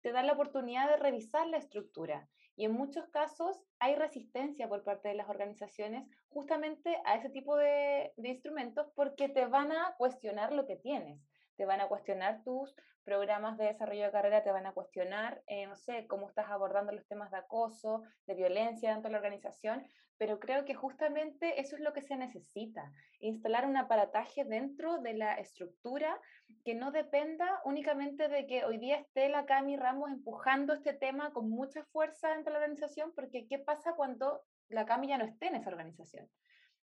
te 0.00 0.12
da 0.12 0.22
la 0.22 0.32
oportunidad 0.32 0.88
de 0.88 0.96
revisar 0.96 1.46
la 1.46 1.58
estructura. 1.58 2.28
Y 2.56 2.64
en 2.66 2.72
muchos 2.72 3.06
casos 3.08 3.60
hay 3.78 3.94
resistencia 3.94 4.68
por 4.68 4.84
parte 4.84 5.08
de 5.08 5.14
las 5.14 5.28
organizaciones 5.28 6.06
justamente 6.28 7.00
a 7.04 7.16
ese 7.16 7.30
tipo 7.30 7.56
de, 7.56 8.12
de, 8.16 8.28
instrumentos 8.28 8.86
porque 8.94 9.28
te 9.28 9.46
van 9.46 9.72
a 9.72 9.94
cuestionar 9.96 10.52
lo 10.52 10.66
que 10.66 10.76
tienes, 10.76 11.20
te 11.56 11.64
van 11.64 11.80
a 11.80 11.88
cuestionar 11.88 12.42
tus 12.44 12.74
programas 13.04 13.58
de 13.58 13.66
desarrollo 13.66 14.04
de 14.04 14.12
carrera, 14.12 14.42
te 14.42 14.52
van 14.52 14.66
a 14.66 14.72
cuestionar, 14.72 15.42
eh, 15.46 15.66
no 15.66 15.76
sé, 15.76 16.06
cómo 16.06 16.28
estás 16.28 16.50
abordando 16.50 16.92
los 16.92 17.06
temas 17.06 17.30
de 17.30 17.38
acoso, 17.38 18.02
de 18.26 18.34
violencia 18.34 18.90
dentro 18.90 19.08
de 19.08 19.12
la 19.12 19.18
organización, 19.18 19.86
pero 20.22 20.38
creo 20.38 20.64
que 20.64 20.74
justamente 20.76 21.60
eso 21.60 21.74
es 21.74 21.82
lo 21.82 21.92
que 21.92 22.00
se 22.00 22.16
necesita, 22.16 22.92
instalar 23.18 23.66
un 23.66 23.76
aparataje 23.76 24.44
dentro 24.44 24.98
de 24.98 25.14
la 25.14 25.34
estructura 25.34 26.16
que 26.64 26.76
no 26.76 26.92
dependa 26.92 27.60
únicamente 27.64 28.28
de 28.28 28.46
que 28.46 28.64
hoy 28.64 28.78
día 28.78 28.98
esté 28.98 29.28
la 29.28 29.46
Cami 29.46 29.76
Ramos 29.76 30.12
empujando 30.12 30.74
este 30.74 30.92
tema 30.92 31.32
con 31.32 31.50
mucha 31.50 31.82
fuerza 31.86 32.28
dentro 32.28 32.52
de 32.52 32.60
la 32.60 32.64
organización, 32.66 33.12
porque 33.16 33.48
¿qué 33.48 33.58
pasa 33.58 33.96
cuando 33.96 34.42
la 34.68 34.86
Cami 34.86 35.08
ya 35.08 35.18
no 35.18 35.24
esté 35.24 35.48
en 35.48 35.56
esa 35.56 35.70
organización? 35.70 36.30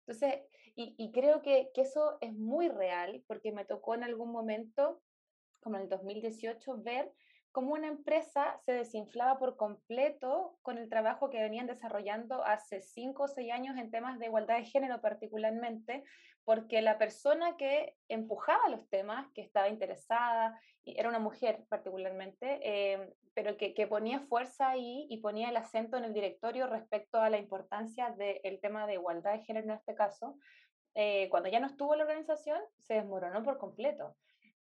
Entonces, 0.05 0.41
y, 0.75 1.09
creo 1.13 1.41
que, 1.41 1.71
que 1.73 1.83
eso 1.83 2.17
es 2.19 2.33
muy 2.33 2.67
real, 2.67 3.23
porque 3.25 3.53
me 3.53 3.63
tocó 3.63 3.95
en 3.95 4.03
algún 4.03 4.33
momento, 4.33 5.01
como 5.61 5.77
en 5.77 5.83
el 5.83 5.87
2018, 5.87 6.81
ver 6.81 7.09
cómo 7.51 7.73
una 7.73 7.87
empresa 7.87 8.57
se 8.63 8.73
desinflaba 8.73 9.39
por 9.39 9.57
completo 9.57 10.57
con 10.61 10.77
el 10.77 10.89
trabajo 10.89 11.29
que 11.29 11.41
venían 11.41 11.67
desarrollando 11.67 12.43
hace 12.43 12.81
cinco 12.81 13.23
o 13.23 13.27
seis 13.27 13.51
años 13.51 13.77
en 13.77 13.91
temas 13.91 14.19
de 14.19 14.27
igualdad 14.27 14.57
de 14.57 14.65
género 14.65 15.01
particularmente, 15.01 16.03
porque 16.45 16.81
la 16.81 16.97
persona 16.97 17.57
que 17.57 17.95
empujaba 18.07 18.69
los 18.69 18.87
temas, 18.89 19.31
que 19.33 19.41
estaba 19.41 19.69
interesada, 19.69 20.59
era 20.85 21.09
una 21.09 21.19
mujer 21.19 21.65
particularmente, 21.69 22.59
eh, 22.63 23.13
pero 23.33 23.57
que, 23.57 23.73
que, 23.73 23.87
ponía 23.87 24.19
fuerza 24.21 24.69
ahí 24.69 25.05
y 25.09 25.17
ponía 25.17 25.49
el 25.49 25.57
acento 25.57 25.97
en 25.97 26.05
el 26.05 26.13
directorio 26.13 26.67
respecto 26.67 27.21
a 27.21 27.29
la 27.29 27.37
importancia 27.37 28.11
del 28.11 28.59
tema 28.59 28.87
de 28.87 28.93
igualdad 28.93 29.33
de 29.33 29.43
género 29.43 29.65
en 29.67 29.77
este 29.77 29.93
caso, 29.93 30.37
eh, 30.95 31.29
cuando 31.29 31.49
ya 31.49 31.59
no 31.59 31.67
estuvo 31.67 31.95
la 31.95 32.03
organización, 32.03 32.59
se 32.81 32.95
desmoronó 32.95 33.43
por 33.43 33.57
completo. 33.57 34.15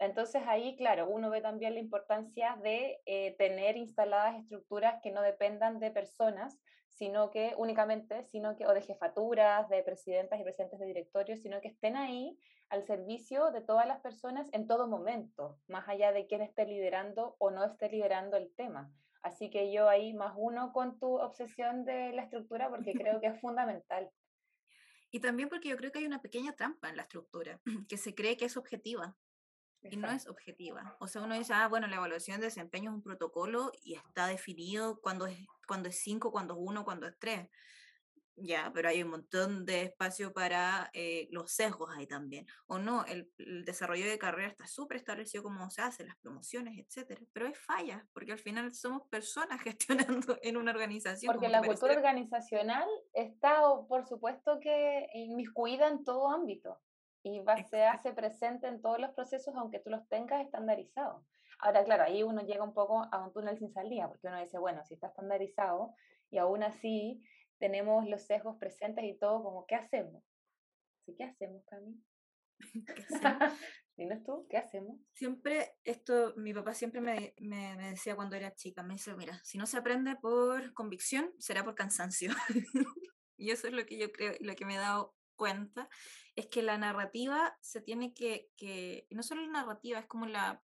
Entonces 0.04 0.42
ahí, 0.46 0.76
claro, 0.76 1.08
uno 1.08 1.30
ve 1.30 1.40
también 1.40 1.74
la 1.74 1.80
importancia 1.80 2.58
de 2.62 3.00
eh, 3.06 3.34
tener 3.38 3.76
instaladas 3.76 4.36
estructuras 4.36 5.00
que 5.02 5.10
no 5.10 5.22
dependan 5.22 5.80
de 5.80 5.90
personas, 5.90 6.60
sino 6.88 7.30
que 7.30 7.54
únicamente, 7.56 8.22
sino 8.24 8.54
que, 8.54 8.66
o 8.66 8.74
de 8.74 8.82
jefaturas, 8.82 9.68
de 9.68 9.82
presidentas 9.82 10.38
y 10.38 10.44
presidentes 10.44 10.78
de 10.78 10.86
directorios, 10.86 11.40
sino 11.40 11.60
que 11.60 11.68
estén 11.68 11.96
ahí 11.96 12.38
al 12.68 12.84
servicio 12.84 13.50
de 13.50 13.62
todas 13.62 13.86
las 13.86 14.00
personas 14.00 14.48
en 14.52 14.66
todo 14.66 14.88
momento, 14.88 15.58
más 15.68 15.88
allá 15.88 16.12
de 16.12 16.26
quién 16.26 16.42
esté 16.42 16.66
liderando 16.66 17.34
o 17.38 17.50
no 17.50 17.64
esté 17.64 17.88
liderando 17.88 18.36
el 18.36 18.54
tema. 18.54 18.92
Así 19.22 19.48
que 19.48 19.72
yo 19.72 19.88
ahí 19.88 20.12
más 20.12 20.34
uno 20.36 20.72
con 20.72 20.98
tu 20.98 21.16
obsesión 21.16 21.86
de 21.86 22.12
la 22.12 22.24
estructura 22.24 22.68
porque 22.68 22.92
creo 22.92 23.20
que 23.20 23.28
es 23.28 23.40
fundamental. 23.40 24.10
Y 25.10 25.20
también 25.20 25.48
porque 25.48 25.68
yo 25.68 25.76
creo 25.76 25.92
que 25.92 26.00
hay 26.00 26.06
una 26.06 26.20
pequeña 26.20 26.56
trampa 26.56 26.88
en 26.88 26.96
la 26.96 27.02
estructura, 27.02 27.60
que 27.88 27.96
se 27.96 28.16
cree 28.16 28.36
que 28.36 28.46
es 28.46 28.56
objetiva 28.56 29.16
y 29.90 29.96
no 29.96 30.10
es 30.10 30.26
objetiva. 30.28 30.96
O 31.00 31.06
sea, 31.06 31.22
uno 31.22 31.34
dice, 31.34 31.52
ah, 31.52 31.68
bueno, 31.68 31.86
la 31.86 31.96
evaluación 31.96 32.40
de 32.40 32.46
desempeño 32.46 32.90
es 32.90 32.96
un 32.96 33.02
protocolo 33.02 33.72
y 33.82 33.94
está 33.94 34.26
definido 34.26 35.00
cuando 35.00 35.26
es, 35.26 35.38
cuando 35.66 35.88
es 35.88 35.98
cinco, 35.98 36.32
cuando 36.32 36.54
es 36.54 36.60
uno, 36.62 36.84
cuando 36.84 37.06
es 37.06 37.18
tres. 37.18 37.48
Ya, 38.36 38.72
pero 38.74 38.88
hay 38.88 39.00
un 39.00 39.10
montón 39.10 39.64
de 39.64 39.82
espacio 39.82 40.32
para 40.32 40.90
eh, 40.92 41.28
los 41.30 41.52
sesgos 41.52 41.90
ahí 41.96 42.06
también. 42.06 42.46
O 42.66 42.78
no, 42.78 43.04
el, 43.04 43.30
el 43.38 43.64
desarrollo 43.64 44.06
de 44.06 44.18
carrera 44.18 44.48
está 44.48 44.66
súper 44.66 44.96
establecido 44.96 45.44
como 45.44 45.70
se 45.70 45.82
hace, 45.82 46.04
las 46.04 46.16
promociones, 46.16 46.76
etcétera. 46.76 47.20
Pero 47.32 47.46
hay 47.46 47.54
fallas, 47.54 48.02
porque 48.12 48.32
al 48.32 48.40
final 48.40 48.74
somos 48.74 49.06
personas 49.08 49.60
gestionando 49.62 50.36
en 50.42 50.56
una 50.56 50.72
organización. 50.72 51.32
Porque 51.32 51.48
la 51.48 51.62
cultura 51.62 51.94
organizacional 51.94 52.88
está, 53.12 53.60
por 53.88 54.04
supuesto, 54.04 54.58
que 54.58 55.06
inmiscuida 55.14 55.86
en 55.86 56.02
todo 56.02 56.30
ámbito 56.30 56.80
y 57.24 57.40
va, 57.40 57.56
se 57.64 57.84
hace 57.84 58.12
presente 58.12 58.68
en 58.68 58.82
todos 58.82 59.00
los 59.00 59.10
procesos, 59.12 59.54
aunque 59.56 59.80
tú 59.80 59.88
los 59.88 60.06
tengas 60.08 60.44
estandarizados. 60.44 61.24
Ahora, 61.58 61.82
claro, 61.82 62.04
ahí 62.04 62.22
uno 62.22 62.42
llega 62.42 62.62
un 62.62 62.74
poco 62.74 63.08
a 63.10 63.24
un 63.24 63.32
túnel 63.32 63.58
sin 63.58 63.72
salida, 63.72 64.08
porque 64.08 64.26
uno 64.26 64.40
dice, 64.40 64.58
bueno, 64.58 64.84
si 64.84 64.94
está 64.94 65.06
estandarizado 65.06 65.94
y 66.30 66.36
aún 66.36 66.62
así 66.62 67.22
tenemos 67.58 68.06
los 68.06 68.22
sesgos 68.22 68.58
presentes 68.58 69.04
y 69.04 69.14
todo, 69.14 69.42
como, 69.42 69.66
¿qué 69.66 69.74
hacemos? 69.74 70.22
¿Sí, 71.06 71.14
¿Qué 71.16 71.24
hacemos, 71.24 71.64
Cami? 71.64 71.98
Dinos 73.96 74.22
tú, 74.22 74.46
¿qué 74.50 74.58
hacemos? 74.58 75.00
Siempre, 75.14 75.78
esto, 75.82 76.34
mi 76.36 76.52
papá 76.52 76.74
siempre 76.74 77.00
me, 77.00 77.34
me, 77.38 77.74
me, 77.76 77.90
decía 77.90 78.16
cuando 78.16 78.36
era 78.36 78.54
chica, 78.54 78.82
me 78.82 78.94
dice, 78.94 79.14
mira, 79.16 79.40
si 79.44 79.56
no 79.56 79.66
se 79.66 79.78
aprende 79.78 80.16
por 80.16 80.74
convicción, 80.74 81.32
será 81.38 81.64
por 81.64 81.74
cansancio. 81.74 82.32
y 83.38 83.50
eso 83.50 83.68
es 83.68 83.72
lo 83.72 83.86
que 83.86 83.96
yo 83.96 84.12
creo, 84.12 84.34
lo 84.40 84.54
que 84.56 84.66
me 84.66 84.74
he 84.74 84.78
dado 84.78 85.14
cuenta, 85.34 85.88
es 86.36 86.46
que 86.46 86.62
la 86.62 86.78
narrativa 86.78 87.56
se 87.60 87.80
tiene 87.80 88.14
que, 88.14 88.50
que 88.56 89.06
no 89.10 89.22
solo 89.22 89.42
la 89.42 89.52
narrativa, 89.52 89.98
es 89.98 90.06
como 90.06 90.26
la, 90.26 90.62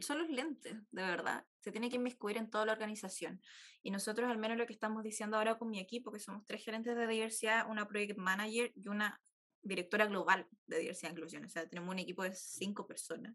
son 0.00 0.18
los 0.18 0.28
lentes, 0.28 0.74
de 0.90 1.02
verdad, 1.02 1.46
se 1.60 1.72
tiene 1.72 1.90
que 1.90 1.96
inmiscuir 1.96 2.36
en 2.36 2.50
toda 2.50 2.66
la 2.66 2.72
organización. 2.72 3.40
Y 3.82 3.90
nosotros, 3.90 4.30
al 4.30 4.38
menos 4.38 4.56
lo 4.56 4.66
que 4.66 4.72
estamos 4.72 5.02
diciendo 5.02 5.36
ahora 5.36 5.58
con 5.58 5.70
mi 5.70 5.78
equipo, 5.78 6.12
que 6.12 6.20
somos 6.20 6.46
tres 6.46 6.64
gerentes 6.64 6.96
de 6.96 7.06
diversidad, 7.06 7.68
una 7.68 7.86
project 7.86 8.18
manager 8.18 8.72
y 8.74 8.88
una 8.88 9.20
directora 9.62 10.06
global 10.06 10.48
de 10.66 10.78
diversidad 10.78 11.10
e 11.10 11.12
inclusión, 11.12 11.44
o 11.44 11.48
sea, 11.48 11.68
tenemos 11.68 11.90
un 11.90 11.98
equipo 11.98 12.22
de 12.22 12.34
cinco 12.34 12.86
personas. 12.86 13.34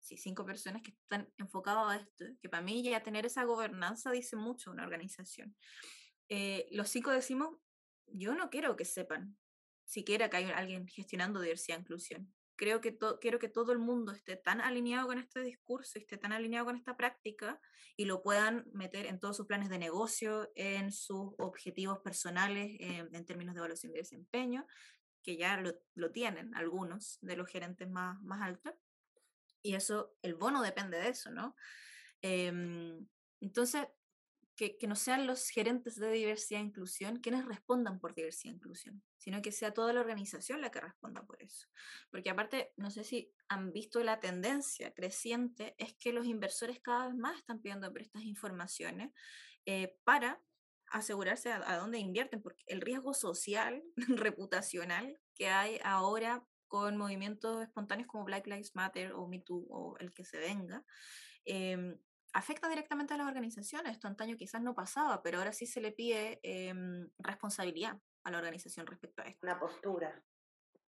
Sí, 0.00 0.16
cinco 0.16 0.46
personas 0.46 0.82
que 0.82 0.92
están 0.92 1.28
enfocadas 1.38 1.90
a 1.90 1.96
esto, 1.96 2.24
que 2.40 2.48
para 2.48 2.62
mí 2.62 2.82
ya 2.82 3.02
tener 3.02 3.26
esa 3.26 3.44
gobernanza 3.44 4.10
dice 4.10 4.36
mucho 4.36 4.70
una 4.70 4.84
organización. 4.84 5.56
Eh, 6.28 6.68
los 6.70 6.88
cinco 6.88 7.10
decimos, 7.10 7.56
yo 8.06 8.34
no 8.34 8.48
quiero 8.48 8.76
que 8.76 8.84
sepan 8.84 9.36
siquiera 9.88 10.28
que 10.28 10.36
hay 10.36 10.44
alguien 10.50 10.86
gestionando 10.86 11.40
diversidad 11.40 11.78
e 11.78 11.80
inclusión. 11.80 12.32
creo 12.56 12.80
que 12.80 12.98
quiero 13.20 13.38
que 13.38 13.48
todo 13.48 13.70
el 13.72 13.78
mundo 13.78 14.10
esté 14.12 14.34
tan 14.34 14.60
alineado 14.60 15.06
con 15.06 15.18
este 15.18 15.40
discurso, 15.40 15.98
esté 15.98 16.18
tan 16.18 16.32
alineado 16.32 16.66
con 16.66 16.76
esta 16.76 16.96
práctica 16.96 17.60
y 17.96 18.04
lo 18.04 18.20
puedan 18.20 18.66
meter 18.72 19.06
en 19.06 19.20
todos 19.20 19.36
sus 19.36 19.46
planes 19.46 19.68
de 19.68 19.78
negocio, 19.78 20.50
en 20.56 20.90
sus 20.90 21.34
objetivos 21.38 22.00
personales 22.00 22.66
eh, 22.80 23.08
en 23.12 23.24
términos 23.24 23.54
de 23.54 23.60
evaluación 23.60 23.92
de 23.92 24.00
desempeño, 24.00 24.66
que 25.22 25.36
ya 25.36 25.56
lo, 25.56 25.72
lo, 25.94 26.10
tienen 26.10 26.54
algunos 26.54 27.18
de 27.22 27.36
los 27.36 27.48
gerentes 27.48 27.88
más, 27.88 28.20
más 28.22 28.42
altos. 28.42 28.74
Y 29.62 29.74
eso, 29.74 30.16
el 30.22 30.34
bono 30.34 30.60
depende 30.60 30.98
de 30.98 31.10
eso, 31.10 31.30
¿no? 31.30 31.54
Em, 32.22 33.06
entonces, 33.40 33.86
que, 34.58 34.76
no 34.88 34.96
sean 34.96 35.28
los 35.28 35.48
gerentes 35.50 35.94
de 35.94 36.10
diversidad 36.10 36.60
e 36.60 36.64
inclusión 36.64 37.20
quienes 37.20 37.44
respondan 37.44 38.00
por 38.00 38.14
diversidad 38.14 38.52
e 38.52 38.56
inclusión, 38.56 39.02
sino 39.16 39.40
que 39.40 39.52
sea 39.52 39.72
toda 39.72 39.92
la 39.92 40.00
organización 40.00 40.60
la 40.60 40.72
que 40.72 40.80
responda 40.80 41.24
por 41.24 41.40
eso. 41.40 41.68
Porque 42.10 42.28
aparte, 42.28 42.72
no 42.76 42.90
sé 42.90 43.04
si 43.04 43.32
han 43.48 43.72
visto 43.72 44.02
la 44.02 44.18
tendencia 44.18 44.92
creciente, 44.92 45.76
es 45.78 45.94
que 45.94 46.12
los 46.12 46.26
inversores 46.26 46.80
cada 46.80 47.06
vez 47.06 47.14
más 47.14 47.38
están 47.38 47.60
pidiendo 47.60 47.92
estas 47.96 48.24
informaciones 48.24 49.12
eh, 49.64 49.96
para 50.02 50.42
asegurarse 50.88 51.52
a, 51.52 51.62
a, 51.70 51.76
dónde 51.76 51.98
invierten, 51.98 52.42
porque 52.42 52.64
el 52.66 52.80
riesgo 52.80 53.14
social, 53.14 53.84
reputacional 54.08 55.20
que 55.34 55.48
hay 55.48 55.78
ahora 55.84 56.44
con 56.66 56.96
movimientos 56.96 57.62
espontáneos 57.62 58.08
como 58.08 58.24
Black 58.24 58.46
Lives 58.48 58.74
Matter 58.74 59.12
o 59.12 59.28
Me 59.28 59.38
Too 59.38 59.66
o 59.70 59.96
el 59.98 60.12
que 60.12 60.24
se 60.24 60.38
venga, 60.38 60.84
eh, 61.44 61.96
afecta 62.32 62.68
directamente 62.68 63.14
a 63.14 63.16
las 63.16 63.26
organizaciones. 63.26 63.92
Esto 63.92 64.08
antaño 64.08 64.36
quizás 64.36 64.62
no 64.62 64.74
pasaba, 64.74 65.22
pero 65.22 65.38
ahora 65.38 65.52
sí 65.52 65.66
se 65.66 65.80
le 65.80 65.92
pide 65.92 66.40
eh, 66.42 66.74
responsabilidad 67.18 68.00
a 68.24 68.30
la 68.30 68.38
organización 68.38 68.86
respecto 68.86 69.22
a 69.22 69.26
esto. 69.26 69.46
Una 69.46 69.58
postura. 69.58 70.22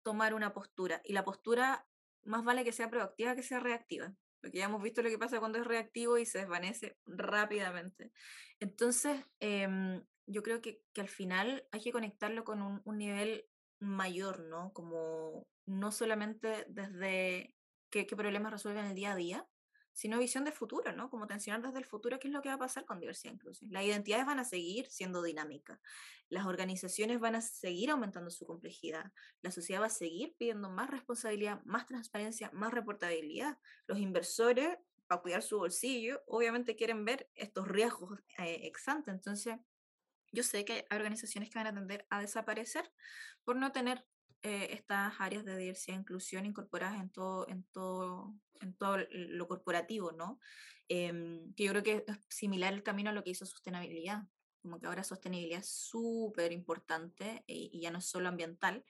Tomar 0.03 0.33
una 0.33 0.53
postura. 0.53 1.01
Y 1.03 1.13
la 1.13 1.23
postura 1.23 1.87
más 2.23 2.43
vale 2.43 2.63
que 2.63 2.71
sea 2.71 2.89
proactiva 2.89 3.35
que 3.35 3.43
sea 3.43 3.59
reactiva. 3.59 4.13
Porque 4.41 4.57
ya 4.57 4.65
hemos 4.65 4.83
visto 4.83 5.01
lo 5.01 5.09
que 5.09 5.17
pasa 5.17 5.39
cuando 5.39 5.59
es 5.59 5.65
reactivo 5.65 6.17
y 6.17 6.25
se 6.25 6.39
desvanece 6.39 6.97
rápidamente. 7.05 8.11
Entonces, 8.59 9.25
eh, 9.39 10.01
yo 10.25 10.43
creo 10.43 10.61
que, 10.61 10.81
que, 10.93 11.01
al 11.01 11.07
final 11.07 11.67
hay 11.71 11.81
que 11.81 11.91
conectarlo 11.91 12.43
con 12.43 12.61
un, 12.61 12.81
un 12.83 12.97
nivel 12.97 13.45
mayor, 13.79 14.41
¿no? 14.41 14.73
Como 14.73 15.47
no 15.65 15.91
solamente 15.91 16.65
desde 16.67 17.55
qué, 17.89 18.05
qué 18.05 18.15
problemas 18.15 18.51
resuelven 18.51 18.85
el 18.85 18.95
día 18.95 19.13
a 19.13 19.15
día, 19.15 19.47
sino 19.93 20.19
visión 20.19 20.43
de 20.43 20.51
futuro, 20.51 20.91
¿no? 20.91 21.09
Como 21.09 21.27
tensionar 21.27 21.61
desde 21.61 21.77
el 21.77 21.85
futuro 21.85 22.19
qué 22.19 22.27
es 22.27 22.33
lo 22.33 22.41
que 22.41 22.49
va 22.49 22.55
a 22.55 22.59
pasar 22.59 22.85
con 22.85 22.99
diversidad 22.99 23.31
e 23.31 23.35
inclusión. 23.35 23.71
Las 23.71 23.83
identidades 23.83 24.25
van 24.25 24.39
a 24.39 24.43
seguir 24.43 24.87
siendo 24.89 25.21
dinámicas, 25.21 25.79
las 26.29 26.45
organizaciones 26.45 27.19
van 27.19 27.35
a 27.35 27.41
seguir 27.41 27.91
aumentando 27.91 28.31
su 28.31 28.45
complejidad, 28.45 29.11
la 29.41 29.51
sociedad 29.51 29.81
va 29.81 29.87
a 29.87 29.91
seguir 29.91 30.35
pidiendo 30.37 30.69
más 30.69 30.89
responsabilidad, 30.89 31.61
más 31.63 31.85
transparencia, 31.85 32.49
más 32.53 32.73
reportabilidad. 32.73 33.57
Los 33.87 33.99
inversores, 33.99 34.77
para 35.07 35.21
cuidar 35.21 35.43
su 35.43 35.57
bolsillo, 35.59 36.23
obviamente 36.25 36.75
quieren 36.75 37.05
ver 37.05 37.29
estos 37.35 37.67
riesgos 37.67 38.19
eh, 38.39 38.61
exantes. 38.63 39.13
Entonces, 39.13 39.57
yo 40.31 40.41
sé 40.41 40.65
que 40.65 40.87
hay 40.89 40.97
organizaciones 40.97 41.51
que 41.51 41.59
van 41.59 41.67
a 41.67 41.73
tender 41.73 42.07
a 42.09 42.19
desaparecer 42.19 42.91
por 43.43 43.55
no 43.55 43.71
tener 43.71 44.03
eh, 44.45 44.73
estas 44.73 45.13
áreas 45.19 45.45
de 45.45 45.57
diversidad 45.57 45.95
e 45.95 46.01
inclusión 46.01 46.45
incorporadas 46.45 46.99
en 46.99 47.09
todo, 47.09 47.47
en 47.47 47.63
todo, 47.71 48.35
en 48.59 48.73
todo 48.73 48.97
lo 49.09 49.47
corporativo, 49.47 50.11
¿no? 50.11 50.37
Em, 50.89 51.53
que 51.53 51.63
yo 51.63 51.71
creo 51.71 51.83
que 51.83 52.03
es 52.05 52.17
similar 52.27 52.73
el 52.73 52.83
camino 52.83 53.09
a 53.09 53.13
lo 53.13 53.23
que 53.23 53.29
hizo 53.29 53.45
sostenibilidad, 53.45 54.23
como 54.61 54.81
que 54.81 54.87
ahora 54.87 55.05
sostenibilidad 55.05 55.61
es 55.61 55.69
súper 55.69 56.51
importante 56.51 57.45
y, 57.47 57.69
y, 57.71 57.79
ya 57.79 57.91
no 57.91 57.99
es 57.99 58.05
solo 58.05 58.27
ambiental, 58.27 58.83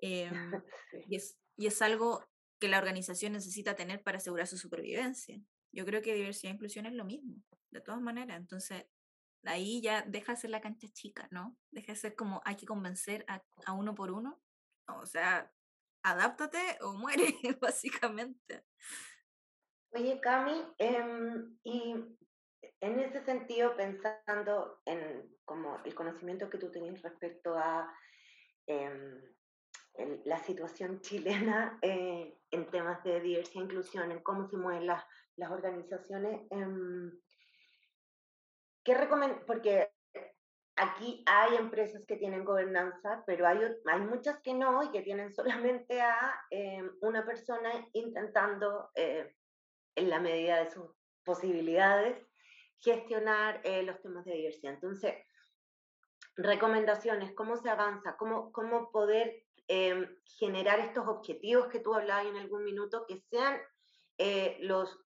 eh, 0.00 0.28
sí. 0.90 0.98
y, 1.08 1.14
es, 1.14 1.38
y 1.56 1.68
es 1.68 1.80
algo 1.80 2.28
que 2.58 2.66
la 2.66 2.78
organización 2.78 3.34
necesita 3.34 3.76
tener 3.76 4.02
para 4.02 4.18
asegurar 4.18 4.48
su 4.48 4.58
supervivencia. 4.58 5.40
Yo 5.70 5.86
creo 5.86 6.02
que 6.02 6.14
diversidad 6.14 6.50
e 6.50 6.54
inclusión 6.56 6.86
es 6.86 6.94
lo 6.94 7.04
mismo, 7.04 7.36
de 7.70 7.80
todas 7.80 8.00
maneras. 8.00 8.36
Entonces, 8.36 8.84
ahí 9.44 9.80
ya 9.80 10.02
deja 10.02 10.32
de 10.32 10.40
ser 10.40 10.50
la 10.50 10.60
cancha 10.60 10.88
chica, 10.88 11.28
¿no? 11.30 11.56
Deja 11.70 11.92
de 11.92 11.98
ser 11.98 12.16
como 12.16 12.42
hay 12.44 12.56
que 12.56 12.66
convencer 12.66 13.24
a, 13.28 13.44
a 13.64 13.74
uno 13.74 13.94
por 13.94 14.10
uno 14.10 14.42
o 14.88 15.06
sea, 15.06 15.50
adáptate 16.02 16.78
o 16.82 16.92
muere, 16.94 17.34
básicamente. 17.60 18.64
Oye, 19.94 20.20
Cami, 20.20 20.62
eh, 20.78 21.44
y 21.64 21.94
en 22.80 23.00
ese 23.00 23.24
sentido, 23.24 23.76
pensando 23.76 24.80
en 24.86 25.36
como 25.44 25.82
el 25.84 25.94
conocimiento 25.94 26.48
que 26.48 26.58
tú 26.58 26.70
tenías 26.70 27.02
respecto 27.02 27.58
a 27.58 27.92
el, 28.66 30.22
la 30.24 30.38
situación 30.38 31.00
chilena 31.00 31.78
eh, 31.82 32.38
en 32.50 32.70
temas 32.70 33.02
de 33.04 33.20
diversidad 33.20 33.62
e 33.62 33.64
inclusión, 33.64 34.10
en 34.10 34.22
cómo 34.22 34.48
se 34.48 34.56
mueven 34.56 34.86
las, 34.86 35.04
las 35.36 35.50
organizaciones, 35.50 36.46
eh, 36.50 37.12
¿qué 38.84 38.94
porque 39.46 39.92
aquí 40.82 41.22
hay 41.26 41.56
empresas 41.56 42.02
que 42.06 42.16
tienen 42.16 42.44
gobernanza, 42.44 43.22
pero 43.26 43.46
hay, 43.46 43.58
hay 43.86 44.00
muchas 44.00 44.40
que 44.40 44.54
no 44.54 44.82
y 44.82 44.90
que 44.90 45.02
tienen 45.02 45.32
solamente 45.32 46.00
a 46.00 46.34
eh, 46.50 46.82
una 47.00 47.24
persona 47.24 47.70
intentando, 47.92 48.90
eh, 48.94 49.34
en 49.94 50.10
la 50.10 50.20
medida 50.20 50.62
de 50.62 50.70
sus 50.70 50.86
posibilidades, 51.24 52.16
gestionar 52.78 53.60
eh, 53.64 53.82
los 53.82 54.00
temas 54.00 54.24
de 54.24 54.34
diversidad. 54.34 54.74
Entonces, 54.74 55.14
recomendaciones, 56.36 57.32
cómo 57.34 57.56
se 57.56 57.68
avanza, 57.70 58.16
cómo, 58.16 58.50
cómo 58.52 58.90
poder 58.90 59.44
em, 59.68 60.08
generar 60.24 60.80
estos 60.80 61.06
objetivos 61.06 61.68
que 61.68 61.80
tú 61.80 61.94
hablabas 61.94 62.26
en 62.26 62.36
algún 62.36 62.64
minuto, 62.64 63.04
que 63.06 63.20
sean 63.30 63.60
eh, 64.18 64.56
los, 64.60 64.98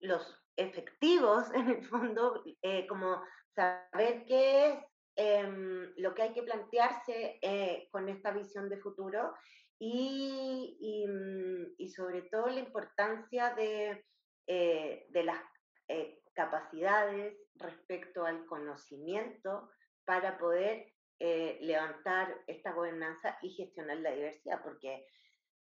los 0.00 0.38
efectivos 0.56 1.46
en 1.54 1.70
el 1.70 1.84
fondo, 1.84 2.44
como 2.88 3.22
saber 3.54 4.24
qué 4.26 4.68
es 4.68 4.78
eh, 5.16 5.92
lo 5.96 6.14
que 6.14 6.22
hay 6.22 6.32
que 6.32 6.42
plantearse 6.42 7.38
eh, 7.40 7.88
con 7.90 8.08
esta 8.08 8.30
visión 8.32 8.68
de 8.68 8.78
futuro 8.78 9.34
y, 9.78 10.76
y, 10.78 11.06
mm, 11.08 11.88
sobre 11.88 12.22
todo 12.22 12.48
la 12.48 12.60
importancia 12.60 13.54
de, 13.54 14.04
eh, 14.46 15.06
de 15.08 15.24
las 15.24 15.42
eh, 15.88 16.22
capacidades 16.34 17.34
respecto 17.54 18.26
al 18.26 18.44
conocimiento 18.46 19.70
para 20.04 20.38
poder 20.38 20.92
levantar 21.18 22.42
esta 22.46 22.72
gobernanza 22.72 23.38
y 23.40 23.48
gestionar 23.48 23.96
la 23.96 24.10
diversidad, 24.10 24.62
porque 24.62 25.06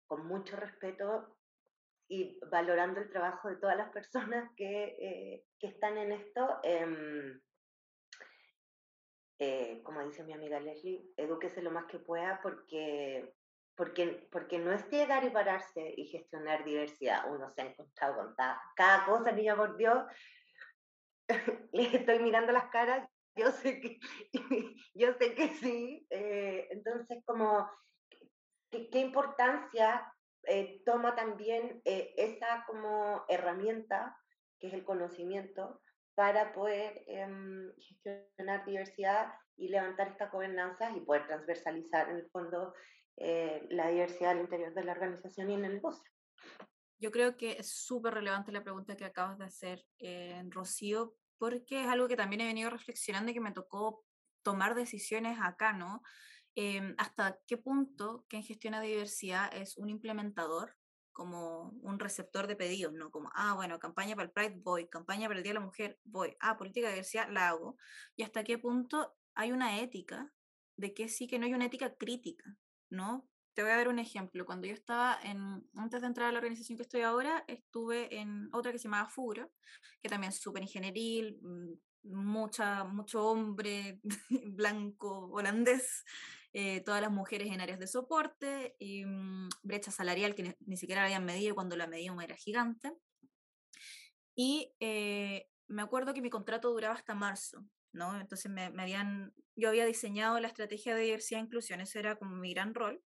con 0.06 0.28
mucho 0.28 0.58
respeto 0.58 1.38
y 2.10 2.38
valorando 2.52 3.00
el 3.00 3.10
trabajo 3.10 3.48
de 3.48 3.56
todas 3.56 3.78
las 3.78 3.90
personas 3.94 4.52
que, 4.58 5.46
que 5.58 5.68
están 5.68 5.98
en 5.98 6.12
esto, 6.12 6.60
em, 6.64 7.40
eh, 9.40 9.82
como 9.84 10.04
dice 10.04 10.24
mi 10.24 10.34
amiga 10.34 10.60
Leslie, 10.60 11.14
edúquese 11.16 11.62
lo 11.62 11.70
más 11.70 11.86
que 11.86 12.00
pueda 12.00 12.40
porque, 12.42 13.36
porque, 13.76 14.28
porque 14.32 14.58
no 14.58 14.72
es 14.72 14.90
llegar 14.90 15.24
y 15.24 15.30
pararse 15.30 15.94
y 15.96 16.06
gestionar 16.06 16.64
diversidad. 16.66 17.32
Uno 17.32 17.50
se 17.52 17.62
ha 17.62 17.66
encontrado 17.66 18.16
con 18.16 18.36
cada, 18.76 19.06
cosa, 19.06 19.32
niña 19.32 19.56
por 19.56 19.78
Dios. 19.78 20.04
Les 21.72 21.94
estoy 21.94 22.20
mirando 22.20 22.52
las 22.52 22.70
caras, 22.70 23.08
yo 23.36 23.52
sé 23.52 23.80
que, 23.80 24.00
yo 24.96 25.14
sé 25.14 25.36
que 25.36 25.50
sí. 25.50 26.08
Eh, 26.10 26.68
entonces, 26.72 27.24
como, 27.24 27.70
¿qué, 28.72 29.00
importancia 29.00 30.12
eh, 30.44 30.82
toma 30.84 31.16
también 31.16 31.82
esa 31.86 32.64
como 32.66 33.24
herramienta, 33.28 34.18
que 34.60 34.68
es 34.68 34.74
el 34.74 34.84
conocimiento, 34.84 35.80
para 36.18 36.52
poder 36.52 37.04
eh, 37.06 37.28
gestionar 37.78 38.66
diversidad 38.66 39.36
y 39.56 39.68
levantar 39.68 40.08
estas 40.08 40.32
gobernanzas 40.32 40.98
y 40.98 41.02
poder 41.02 41.28
transversalizar 41.28 42.10
en 42.10 42.16
el 42.16 42.30
fondo 42.32 42.74
eh, 43.18 43.68
la 43.70 43.90
diversidad 43.90 44.32
al 44.32 44.42
interior 44.42 44.74
de 44.74 44.84
la 44.84 44.94
organización 44.94 45.52
y 45.52 45.54
en 45.54 45.66
el 45.66 45.74
negocio. 45.76 46.12
Yo 47.00 47.12
creo 47.12 47.38
que 47.38 47.52
es 47.60 47.70
súper 47.70 48.16
relevante 48.16 48.52
la 48.52 48.64
pregunta 48.64 48.98
que 48.98 49.06
acabas 49.06 49.38
de 49.38 49.46
hacer, 49.46 49.86
eh, 50.00 50.42
Rocío, 50.50 51.14
porque 51.38 51.82
es 51.84 51.88
algo 51.88 52.08
que 52.08 52.16
también 52.16 52.42
he 52.42 52.48
venido 52.48 52.72
reflexionando 52.72 53.30
y 53.30 53.36
que 53.36 53.40
me 53.40 53.52
tocó 53.52 54.04
tomar 54.42 54.74
decisiones 54.74 55.38
acá, 55.40 55.74
¿no? 55.74 56.02
Eh, 56.56 56.96
hasta 56.98 57.38
qué 57.46 57.58
punto 57.58 58.26
quien 58.28 58.42
gestiona 58.42 58.82
diversidad 58.82 59.54
es 59.54 59.78
un 59.78 59.92
implementador 59.92 60.77
como 61.18 61.72
un 61.82 61.98
receptor 61.98 62.46
de 62.46 62.56
pedidos, 62.56 62.94
¿no? 62.94 63.10
Como, 63.10 63.32
ah, 63.34 63.56
bueno, 63.56 63.80
campaña 63.80 64.16
para 64.16 64.28
el 64.28 64.32
Pride, 64.32 64.62
voy, 64.64 64.88
campaña 64.88 65.28
para 65.28 65.40
el 65.40 65.44
Día 65.44 65.50
de 65.50 65.60
la 65.60 65.66
Mujer, 65.66 66.00
voy, 66.04 66.38
ah, 66.40 66.60
política 66.60 66.90
de 66.90 66.94
diversidad, 66.94 67.28
la 67.32 67.50
hago. 67.50 67.76
Y 68.16 68.22
hasta 68.22 68.44
qué 68.44 68.60
punto 68.60 69.16
hay 69.34 69.52
una 69.52 69.82
ética 69.82 70.32
de 70.76 70.94
que 70.94 71.10
sí, 71.10 71.26
que 71.26 71.40
no 71.40 71.48
hay 71.48 71.56
una 71.56 71.66
ética 71.66 71.96
crítica, 71.96 72.56
¿no? 72.92 73.28
Te 73.56 73.64
voy 73.64 73.72
a 73.72 73.78
dar 73.78 73.88
un 73.88 73.98
ejemplo. 73.98 74.46
Cuando 74.46 74.68
yo 74.68 74.76
estaba 74.76 75.18
en, 75.24 75.68
antes 75.76 76.02
de 76.02 76.08
entrar 76.08 76.30
a 76.30 76.32
la 76.32 76.38
organización 76.38 76.78
que 76.78 76.84
estoy 76.84 77.02
ahora, 77.02 77.44
estuve 77.48 78.16
en 78.16 78.50
otra 78.54 78.72
que 78.72 78.78
se 78.78 78.84
llamaba 78.84 79.10
Furo, 79.10 79.52
que 80.04 80.10
también 80.10 80.30
es 80.30 80.40
súper 80.40 80.62
ingenieril, 80.62 81.40
mucha, 82.04 82.84
mucho 82.84 83.26
hombre 83.26 84.02
blanco 84.30 85.30
holandés 85.32 86.06
eh, 86.54 86.82
todas 86.82 87.02
las 87.02 87.12
mujeres 87.12 87.52
en 87.52 87.62
áreas 87.62 87.80
de 87.80 87.88
soporte, 87.88 88.76
y, 88.80 89.06
mm, 89.06 89.50
brecha 89.64 89.92
salarial 89.92 90.36
que 90.36 90.56
ni, 90.66 90.78
siquiera 90.78 91.02
la 91.02 91.08
habían 91.08 91.26
medido 91.26 91.56
cuando 91.56 91.76
la 91.76 91.88
medíamos 91.88 92.24
era 92.24 92.36
gigante. 92.36 92.94
Y 94.36 94.74
eh, 94.80 95.48
me 95.68 95.82
acuerdo 95.82 96.14
que 96.14 96.22
mi 96.22 96.30
contrato 96.30 96.72
duraba 96.72 96.96
hasta 96.96 97.16
marzo, 97.16 97.66
¿no? 97.92 98.20
Entonces 98.20 98.52
me, 98.52 98.66
habían, 98.66 99.34
yo 99.56 99.70
había 99.70 99.86
diseñado 99.86 100.40
la 100.40 100.48
estrategia 100.48 100.96
de 100.96 101.04
diversidad 101.04 101.42
e 101.42 101.46
inclusión, 101.46 101.82
ese 101.82 102.00
era 102.00 102.16
como 102.16 102.36
mi 102.36 102.54
gran 102.54 102.74
rol. 102.74 103.02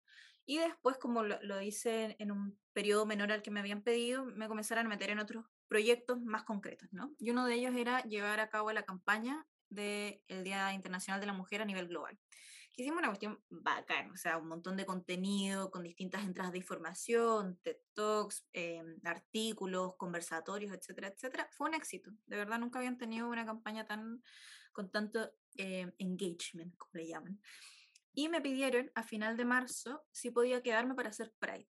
Y 0.46 0.58
después, 0.58 0.96
como 0.98 1.22
lo, 1.22 1.62
hice 1.62 2.16
en 2.18 2.32
un 2.32 2.58
periodo 2.72 3.06
menor 3.06 3.30
al 3.30 3.42
que 3.42 3.52
me 3.52 3.60
habían 3.60 3.82
pedido, 3.82 4.24
me 4.24 4.48
comenzaron 4.48 4.86
a 4.86 4.88
meter 4.88 5.10
en 5.10 5.20
otros 5.20 5.44
proyectos 5.68 6.20
más 6.22 6.42
concretos, 6.42 6.88
¿no? 6.92 7.14
Y 7.18 7.30
uno 7.30 7.46
de 7.46 7.54
ellos 7.54 7.74
era 7.76 8.02
llevar 8.02 8.40
a 8.40 8.48
cabo 8.48 8.72
la 8.72 8.82
campaña 8.82 9.46
del 9.68 10.20
Día 10.42 10.72
Internacional 10.72 11.20
de 11.20 11.26
la 11.26 11.32
Mujer 11.32 11.62
a 11.62 11.64
nivel 11.64 11.86
global. 11.86 12.18
Hicimos 12.80 12.98
una 12.98 13.08
cuestión 13.08 13.42
bacán, 13.48 14.10
o 14.10 14.16
sea, 14.16 14.38
un 14.38 14.48
montón 14.48 14.76
de 14.76 14.86
contenido 14.86 15.70
con 15.70 15.82
distintas 15.82 16.24
entradas 16.24 16.52
de 16.52 16.58
información, 16.58 17.58
TED 17.62 17.76
Talks, 17.94 18.46
em, 18.52 18.98
artículos, 19.04 19.96
conversatorios, 19.96 20.72
etcétera, 20.72 21.08
etcétera. 21.08 21.48
Fue 21.52 21.68
un 21.68 21.74
éxito. 21.74 22.10
De 22.26 22.36
verdad, 22.36 22.58
nunca 22.58 22.78
habían 22.78 22.98
tenido 22.98 23.28
una 23.28 23.44
campaña 23.44 23.86
tan 23.86 24.22
con 24.72 24.90
tanto 24.90 25.32
em, 25.56 25.92
engagement, 25.98 26.76
como 26.76 26.90
le 26.94 27.08
llaman. 27.08 27.40
Y 28.14 28.28
me 28.28 28.40
pidieron 28.40 28.90
a 28.94 29.02
final 29.02 29.36
de 29.36 29.44
marzo 29.44 30.04
si 30.12 30.30
podía 30.30 30.62
quedarme 30.62 30.94
para 30.94 31.10
hacer 31.10 31.32
Pride. 31.38 31.68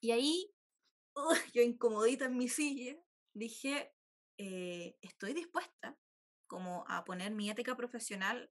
Y 0.00 0.12
ahí, 0.12 0.54
yo 1.54 1.62
incomodita 1.62 2.26
en 2.26 2.36
mi 2.36 2.48
silla, 2.48 2.96
dije, 3.34 3.92
eh, 4.38 4.96
estoy 5.00 5.34
dispuesta 5.34 5.98
como 6.46 6.84
a 6.88 7.04
poner 7.04 7.32
mi 7.32 7.50
ética 7.50 7.76
profesional 7.76 8.50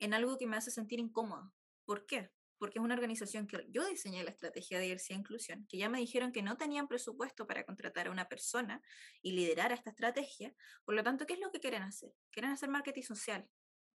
en 0.00 0.14
algo 0.14 0.38
que 0.38 0.46
me 0.46 0.56
hace 0.56 0.70
sentir 0.70 0.98
incómoda. 0.98 1.50
¿Por 1.84 2.06
qué? 2.06 2.30
Porque 2.58 2.78
es 2.78 2.84
una 2.84 2.94
organización 2.94 3.46
que 3.46 3.66
yo 3.70 3.86
diseñé 3.86 4.22
la 4.24 4.30
estrategia 4.30 4.78
de 4.78 4.84
diversidad 4.84 5.16
e 5.16 5.20
inclusión, 5.20 5.66
que 5.68 5.76
ya 5.76 5.88
me 5.88 5.98
dijeron 5.98 6.32
que 6.32 6.42
no 6.42 6.56
tenían 6.56 6.88
presupuesto 6.88 7.46
para 7.46 7.64
contratar 7.64 8.06
a 8.06 8.10
una 8.10 8.28
persona 8.28 8.82
y 9.22 9.32
liderar 9.32 9.72
esta 9.72 9.90
estrategia. 9.90 10.54
Por 10.84 10.94
lo 10.94 11.02
tanto, 11.02 11.26
¿qué 11.26 11.34
es 11.34 11.40
lo 11.40 11.50
que 11.50 11.60
quieren 11.60 11.82
hacer? 11.82 12.12
Quieren 12.30 12.52
hacer 12.52 12.68
marketing 12.68 13.02
social. 13.02 13.48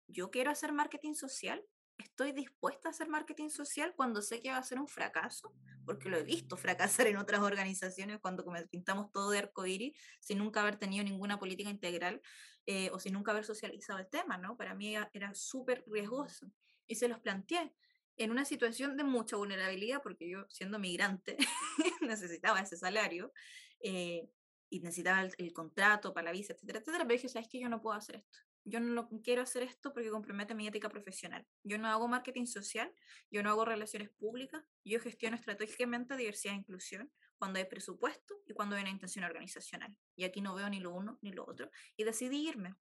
Yo 0.08 0.30
quiero 0.30 0.50
hacer 0.50 0.72
marketing 0.72 1.14
social 1.14 1.64
estoy 1.98 2.32
dispuesta 2.32 2.88
a 2.88 2.90
hacer 2.90 3.08
marketing 3.08 3.48
social 3.48 3.94
cuando 3.96 4.22
sé 4.22 4.40
que 4.40 4.50
va 4.50 4.58
a 4.58 4.62
ser 4.62 4.78
un 4.78 4.88
fracaso, 4.88 5.52
porque 5.84 6.08
lo 6.08 6.18
he 6.18 6.22
visto 6.22 6.56
fracasar 6.56 7.06
en 7.06 7.16
otras 7.16 7.40
organizaciones 7.42 8.18
cuando 8.20 8.44
pintamos 8.70 9.10
todo 9.12 9.30
de 9.30 9.38
arcoíris 9.38 9.98
sin 10.20 10.38
nunca 10.38 10.60
haber 10.62 10.76
tenido 10.76 11.04
ninguna 11.04 11.38
política 11.38 11.70
integral 11.70 12.20
eh, 12.66 12.90
o 12.92 12.98
sin 12.98 13.12
nunca 13.12 13.32
haber 13.32 13.44
socializado 13.44 13.98
el 13.98 14.08
tema, 14.08 14.38
¿no? 14.38 14.56
Para 14.56 14.74
mí 14.74 14.94
era 15.12 15.34
súper 15.34 15.84
riesgoso 15.86 16.50
y 16.86 16.96
se 16.96 17.08
los 17.08 17.20
planteé 17.20 17.72
en 18.16 18.30
una 18.30 18.44
situación 18.44 18.96
de 18.96 19.04
mucha 19.04 19.36
vulnerabilidad, 19.36 20.02
porque 20.02 20.28
yo 20.28 20.46
siendo 20.48 20.78
migrante 20.78 21.36
necesitaba 22.00 22.60
ese 22.60 22.76
salario 22.76 23.32
eh, 23.80 24.28
y 24.70 24.80
necesitaba 24.80 25.20
el, 25.22 25.34
el, 25.38 25.52
contrato 25.52 26.14
para 26.14 26.26
la 26.26 26.32
visa, 26.32 26.54
etcétera, 26.54 26.80
etcétera, 26.80 27.04
pero 27.04 27.16
dije, 27.16 27.28
¿sabes 27.28 27.48
qué? 27.48 27.60
Yo 27.60 27.68
no 27.68 27.82
puedo 27.82 27.96
hacer 27.96 28.16
esto 28.16 28.38
yo 28.66 28.80
no 28.80 29.08
quiero 29.22 29.42
hacer 29.42 29.62
esto 29.62 29.92
porque 29.92 30.10
compromete 30.10 30.54
mi 30.54 30.66
ética 30.66 30.88
profesional. 30.88 31.46
Yo 31.62 31.78
no 31.78 31.88
hago 31.88 32.08
marketing 32.08 32.46
social, 32.46 32.92
yo 33.30 33.42
no 33.42 33.50
hago 33.50 33.64
relaciones 33.64 34.10
públicas, 34.10 34.62
yo 34.84 35.00
gestiono 35.00 35.36
estratégicamente 35.36 36.16
diversidad 36.16 36.54
e 36.54 36.58
inclusión 36.58 37.12
cuando 37.38 37.58
hay 37.58 37.66
presupuesto 37.66 38.34
y 38.44 38.54
cuando 38.54 38.74
hay 38.74 38.82
una 38.82 38.90
intención 38.90 39.24
organizacional. 39.24 39.96
Y 40.16 40.24
aquí 40.24 40.40
no 40.40 40.54
veo 40.54 40.68
ni 40.68 40.80
lo 40.80 40.92
uno 40.92 41.18
ni 41.22 41.32
lo 41.32 41.46
otro. 41.46 41.70
Y 41.96 42.04
decidí 42.04 42.48
irme. 42.48 42.74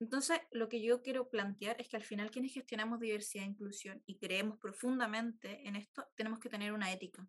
Entonces, 0.00 0.40
lo 0.50 0.68
que 0.68 0.82
yo 0.82 1.02
quiero 1.02 1.28
plantear 1.28 1.80
es 1.80 1.88
que 1.88 1.96
al 1.96 2.02
final 2.02 2.30
quienes 2.30 2.52
gestionamos 2.52 2.98
diversidad 2.98 3.44
e 3.44 3.48
inclusión 3.48 4.02
y 4.06 4.18
creemos 4.18 4.58
profundamente 4.58 5.68
en 5.68 5.76
esto, 5.76 6.08
tenemos 6.16 6.40
que 6.40 6.48
tener 6.48 6.72
una 6.72 6.90
ética. 6.90 7.24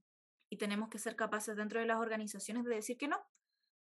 Y 0.50 0.58
tenemos 0.58 0.90
que 0.90 0.98
ser 0.98 1.16
capaces 1.16 1.56
dentro 1.56 1.80
de 1.80 1.86
las 1.86 1.98
organizaciones 1.98 2.66
de 2.66 2.76
decir 2.76 2.98
que 2.98 3.08
no, 3.08 3.22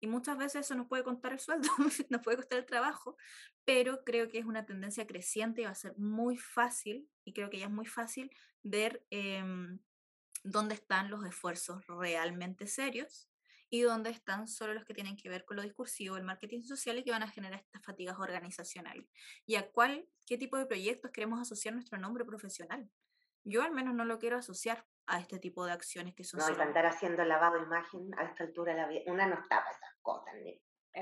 y 0.00 0.06
muchas 0.06 0.38
veces 0.38 0.66
eso 0.66 0.74
nos 0.74 0.86
puede 0.86 1.04
contar 1.04 1.32
el 1.32 1.38
sueldo, 1.38 1.68
nos 2.08 2.22
puede 2.22 2.38
costar 2.38 2.58
el 2.58 2.66
trabajo, 2.66 3.16
pero 3.64 4.02
creo 4.04 4.28
que 4.28 4.38
es 4.38 4.46
una 4.46 4.64
tendencia 4.66 5.06
creciente 5.06 5.62
y 5.62 5.64
va 5.64 5.70
a 5.70 5.74
ser 5.74 5.96
muy 5.98 6.36
fácil, 6.36 7.08
y 7.24 7.32
creo 7.32 7.50
que 7.50 7.58
ya 7.58 7.66
es 7.66 7.72
muy 7.72 7.86
fácil 7.86 8.30
ver 8.62 9.04
em, 9.10 9.78
dónde 10.42 10.74
están 10.74 11.10
los 11.10 11.24
esfuerzos 11.24 11.86
realmente 11.86 12.66
serios 12.66 13.28
y 13.68 13.82
dónde 13.82 14.10
están 14.10 14.48
solo 14.48 14.74
los 14.74 14.84
que 14.84 14.94
tienen 14.94 15.16
que 15.16 15.28
ver 15.28 15.44
con 15.44 15.56
lo 15.56 15.62
discursivo, 15.62 16.16
el 16.16 16.24
marketing 16.24 16.62
social 16.62 16.98
y 16.98 17.04
que 17.04 17.12
van 17.12 17.22
a 17.22 17.30
generar 17.30 17.60
estas 17.60 17.84
fatigas 17.84 18.18
organizacionales. 18.18 19.06
Y 19.46 19.54
a 19.54 19.70
cuál, 19.70 20.08
qué 20.26 20.36
tipo 20.36 20.56
de 20.56 20.66
proyectos 20.66 21.12
queremos 21.12 21.40
asociar 21.40 21.74
nuestro 21.74 21.96
nombre 21.98 22.24
profesional. 22.24 22.90
Yo 23.44 23.62
al 23.62 23.72
menos 23.72 23.94
no 23.94 24.04
lo 24.04 24.18
quiero 24.18 24.38
asociar 24.38 24.86
a 25.10 25.18
este 25.18 25.38
tipo 25.38 25.64
de 25.64 25.72
acciones 25.72 26.14
que 26.14 26.24
son... 26.24 26.40
No, 26.40 26.46
solo... 26.46 26.62
andar 26.62 26.86
haciendo 26.86 27.24
lavado 27.24 27.56
de 27.56 27.64
imagen 27.64 28.10
a 28.16 28.24
esta 28.24 28.44
altura 28.44 28.72
de 28.72 28.80
la 28.80 28.88
vida, 28.88 29.02
una 29.06 29.26
no 29.26 29.36
tapa 29.48 29.70
esas 29.70 29.94
cosas, 30.00 30.34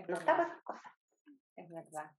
no 0.08 0.18
tapa 0.18 0.44
esas 0.44 0.62
cosas. 0.62 0.92
Es 1.56 1.70
verdad. 1.70 2.10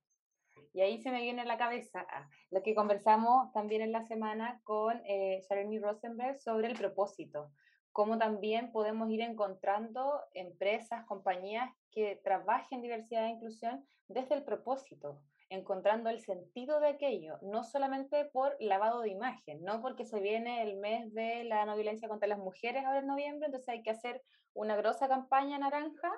Y 0.72 0.82
ahí 0.82 1.02
se 1.02 1.10
me 1.10 1.20
viene 1.20 1.42
a 1.42 1.46
la 1.46 1.58
cabeza 1.58 2.06
ah, 2.10 2.28
lo 2.50 2.62
que 2.62 2.74
conversamos 2.74 3.52
también 3.52 3.82
en 3.82 3.92
la 3.92 4.02
semana 4.02 4.60
con 4.62 5.02
eh, 5.04 5.42
Rosenberg 5.82 6.38
sobre 6.38 6.68
el 6.68 6.78
propósito, 6.78 7.50
cómo 7.92 8.18
también 8.18 8.70
podemos 8.70 9.10
ir 9.10 9.20
encontrando 9.20 10.20
empresas, 10.34 11.04
compañías 11.06 11.70
que 11.90 12.20
trabajen 12.22 12.82
diversidad 12.82 13.26
e 13.26 13.30
inclusión 13.30 13.84
desde 14.06 14.36
el 14.36 14.44
propósito, 14.44 15.20
encontrando 15.50 16.10
el 16.10 16.20
sentido 16.20 16.80
de 16.80 16.88
aquello, 16.88 17.38
no 17.42 17.64
solamente 17.64 18.24
por 18.26 18.56
lavado 18.60 19.02
de 19.02 19.10
imagen, 19.10 19.62
no 19.62 19.82
porque 19.82 20.04
se 20.04 20.20
viene 20.20 20.62
el 20.62 20.76
mes 20.76 21.12
de 21.12 21.44
la 21.44 21.66
no 21.66 21.74
violencia 21.74 22.08
contra 22.08 22.28
las 22.28 22.38
mujeres 22.38 22.84
ahora 22.84 23.00
en 23.00 23.08
noviembre, 23.08 23.46
entonces 23.46 23.68
hay 23.68 23.82
que 23.82 23.90
hacer 23.90 24.22
una 24.54 24.76
grosa 24.76 25.08
campaña 25.08 25.58
naranja, 25.58 26.10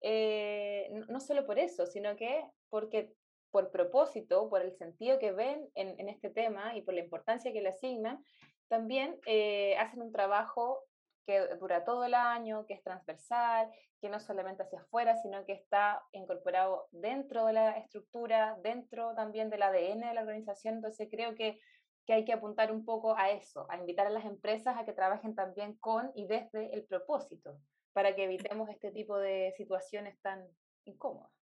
eh, 0.00 0.88
no 1.08 1.20
solo 1.20 1.44
por 1.44 1.58
eso, 1.58 1.86
sino 1.86 2.16
que 2.16 2.44
porque 2.70 3.12
por 3.50 3.70
propósito, 3.70 4.48
por 4.48 4.62
el 4.62 4.72
sentido 4.72 5.18
que 5.18 5.32
ven 5.32 5.68
en, 5.74 6.08
este 6.08 6.30
tema 6.30 6.76
y 6.76 6.82
por 6.82 6.94
la 6.94 7.00
importancia 7.00 7.52
que 7.52 7.62
le 7.62 7.70
asignan, 7.70 8.22
también 8.68 9.18
eh, 9.26 9.76
hacen 9.78 10.02
un 10.02 10.12
trabajo 10.12 10.80
que 11.26 11.46
dura 11.56 11.84
todo 11.84 12.04
el 12.04 12.14
año, 12.14 12.64
que 12.66 12.74
es 12.74 12.82
transversal, 12.82 13.70
que 14.00 14.08
no 14.08 14.20
solamente 14.20 14.62
hacia 14.62 14.80
afuera, 14.80 15.16
sino 15.16 15.44
que 15.44 15.52
está 15.52 16.02
incorporado 16.12 16.86
dentro 16.90 17.46
de 17.46 17.54
la 17.54 17.70
estructura, 17.72 18.56
dentro 18.62 19.14
también 19.14 19.50
del 19.50 19.62
ADN 19.62 20.00
de 20.00 20.14
la 20.14 20.20
organización. 20.20 20.76
Entonces 20.76 21.08
creo 21.10 21.34
que, 21.34 21.58
que 22.06 22.12
hay 22.12 22.24
que 22.24 22.32
apuntar 22.32 22.70
un 22.72 22.84
poco 22.84 23.16
a 23.16 23.30
eso, 23.30 23.66
a 23.68 23.76
invitar 23.76 24.06
a 24.06 24.10
las 24.10 24.24
empresas 24.24 24.76
a 24.78 24.84
que 24.84 24.92
trabajen 24.92 25.34
también 25.34 25.74
con 25.78 26.12
y 26.14 26.26
desde 26.26 26.72
el 26.72 26.84
propósito, 26.84 27.58
para 27.92 28.14
que 28.14 28.24
evitemos 28.24 28.68
este 28.70 28.92
tipo 28.92 29.18
de 29.18 29.52
situaciones 29.56 30.20
tan 30.20 30.46
incómodas. 30.84 31.45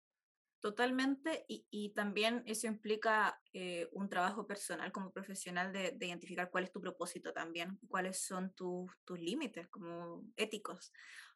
Totalmente, 0.61 1.47
y, 1.49 1.95
también 1.95 2.43
eso 2.45 2.67
implica 2.67 3.41
eh, 3.55 3.89
un 3.93 4.11
trabajo 4.11 4.47
personal 4.47 4.93
como 4.93 5.11
profesional 5.11 5.73
de, 5.73 5.97
identificar 5.99 6.51
cuál 6.51 6.65
es 6.65 6.73
tu 6.73 6.83
propósito 6.83 7.33
también, 7.33 7.79
cuáles 7.89 8.21
son 8.21 8.53
tus 8.53 8.91
límites 9.09 9.69
como 9.69 10.23
éticos, 10.37 10.93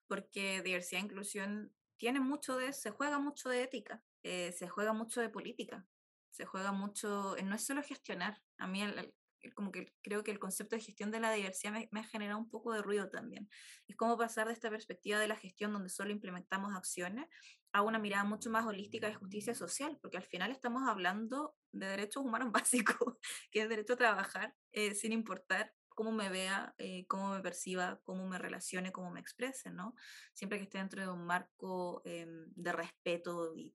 porque 0.06 0.60
diversidad 0.60 1.00
e 1.00 1.06
inclusión 1.06 1.72
tiene 1.96 2.20
mucho 2.20 2.58
de, 2.58 2.74
se 2.74 2.90
juega 2.90 3.18
mucho 3.18 3.48
de 3.48 3.62
ética, 3.62 4.02
eh, 4.22 4.52
se 4.52 4.68
juega 4.68 4.92
mucho 4.92 5.22
de 5.22 5.30
política, 5.30 5.86
se 6.30 6.44
juega 6.44 6.72
mucho, 6.72 7.34
no 7.42 7.54
es 7.54 7.64
solo 7.64 7.82
gestionar, 7.82 8.42
a 8.58 8.66
mí 8.66 8.82
el, 8.82 9.14
como 9.52 9.70
que 9.72 9.92
creo 10.02 10.24
que 10.24 10.30
el 10.30 10.38
concepto 10.38 10.76
de 10.76 10.82
gestión 10.82 11.10
de 11.10 11.20
la 11.20 11.32
diversidad 11.32 11.72
me, 11.90 12.00
ha 12.00 12.04
generado 12.04 12.38
un 12.38 12.48
poco 12.48 12.72
de 12.72 12.82
ruido 12.82 13.10
también. 13.10 13.48
Es 13.86 13.96
como 13.96 14.16
pasar 14.16 14.46
de 14.46 14.52
esta 14.52 14.70
perspectiva 14.70 15.18
de 15.18 15.28
la 15.28 15.36
gestión 15.36 15.72
donde 15.72 15.90
solo 15.90 16.10
implementamos 16.10 16.74
acciones 16.74 17.26
a 17.72 17.82
una 17.82 17.98
mirada 17.98 18.24
mucho 18.24 18.50
más 18.50 18.64
holística 18.64 19.08
de 19.08 19.14
justicia 19.14 19.54
social, 19.54 19.98
porque 20.00 20.16
al 20.16 20.22
final 20.22 20.52
estamos 20.52 20.88
hablando 20.88 21.56
de 21.72 21.86
derechos 21.86 22.24
humanos 22.24 22.52
básicos, 22.64 23.16
que 23.50 23.62
es 23.62 23.68
derecho 23.68 23.94
a 23.94 23.96
trabajar 23.96 24.54
eh, 24.72 24.94
sin 24.94 25.12
importar 25.12 25.72
cómo 25.88 26.12
me 26.12 26.28
vea, 26.28 26.74
eh, 26.78 27.06
cómo 27.06 27.30
me 27.30 27.40
perciba, 27.40 28.00
cómo 28.04 28.28
me 28.28 28.38
relacione, 28.38 28.92
cómo 28.92 29.10
me 29.10 29.20
exprese, 29.20 29.70
¿no? 29.70 29.94
Siempre 30.32 30.58
que 30.58 30.64
esté 30.64 30.78
dentro 30.78 31.00
de 31.00 31.08
un 31.08 31.24
marco 31.24 32.02
em, 32.04 32.46
de 32.54 32.72
respeto 32.72 33.54
y 33.56 33.74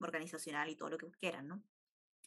organizacional 0.00 0.68
y 0.68 0.76
todo 0.76 0.90
lo 0.90 0.98
que 0.98 1.10
quieran, 1.18 1.48
¿no? 1.48 1.62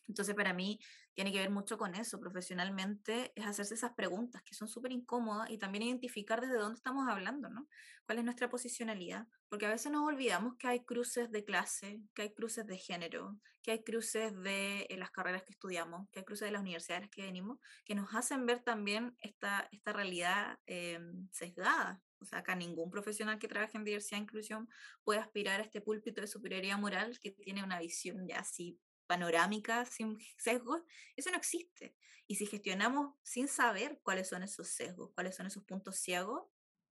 Entonces, 0.10 0.36
para 0.36 0.54
mí 0.54 0.80
tiene 1.13 1.32
que 1.32 1.39
ver 1.39 1.52
mucho 1.52 1.78
con 1.78 1.95
eso, 1.95 2.20
profesionalmente, 2.20 3.32
es 3.36 3.45
hacerse 3.45 3.76
esas 3.76 3.93
preguntas 3.93 4.41
que 4.43 4.55
son 4.55 4.68
súper 4.68 4.91
incómodas 4.91 5.49
y 5.51 5.57
también 5.57 5.84
identificar 5.84 6.41
desde 6.41 6.57
dónde 6.57 6.78
estamos 6.78 7.07
hablando, 7.07 7.49
¿no? 7.49 7.68
¿Cuál 8.05 8.18
es 8.18 8.26
nuestra 8.26 8.49
posicionalidad? 8.49 9.28
Porque 9.49 9.68
a 9.68 9.70
veces 9.70 9.91
nos 9.91 10.07
olvidamos 10.07 10.55
que 10.57 10.68
hay 10.68 10.84
cruces 10.84 11.32
de 11.32 11.45
clase, 11.45 12.01
que 12.16 12.24
hay 12.24 12.34
cruces 12.34 12.66
de 12.66 12.78
género, 12.78 13.39
que 13.62 13.72
hay 13.72 13.84
cruces 13.84 14.34
de 14.41 14.88
eh, 14.89 14.97
las 14.97 15.12
carreras 15.12 15.43
que 15.43 15.51
estudiamos, 15.51 16.10
que 16.10 16.20
hay 16.20 16.26
cruces 16.26 16.47
de 16.47 16.51
las 16.53 16.62
universidades 16.62 17.10
que 17.10 17.22
venimos, 17.22 17.60
que 17.86 17.93
nos 17.93 18.14
hacen 18.16 18.45
ver 18.47 18.64
también 18.64 19.16
esta, 19.20 19.68
esta 19.72 19.93
realidad 19.93 20.57
eh, 20.66 20.99
sesgada. 21.32 22.01
O 22.20 22.26
sea, 22.26 22.39
acá 22.39 22.55
ningún 22.55 22.89
profesional 22.89 23.39
que 23.39 23.47
trabaje 23.47 23.78
en 23.78 23.84
diversidad 23.84 24.20
e 24.20 24.24
inclusión 24.24 24.68
puede 25.03 25.20
aspirar 25.20 25.62
a 25.62 25.64
este 25.64 25.82
púlpito 25.82 26.22
de 26.22 26.28
superioridad 26.28 26.78
moral 26.78 27.18
que 27.20 27.32
tiene 27.32 27.64
una 27.64 27.80
visión 27.80 28.28
ya 28.28 28.39
así 28.39 28.80
panorámica 29.10 29.86
sin 29.86 30.20
sesgos, 30.38 30.84
eso 31.16 31.32
no 31.32 31.38
existe. 31.38 31.95
Y 32.28 32.36
si 32.36 32.45
gestionamos 32.45 33.16
sin 33.24 33.47
saber 33.47 33.99
cuáles 34.03 34.30
son 34.30 34.43
esos 34.43 34.68
sesgos, 34.68 35.12
cuáles 35.16 35.36
son 35.36 35.47
esos 35.47 35.64
puntos 35.64 35.97
ciegos, 35.97 36.47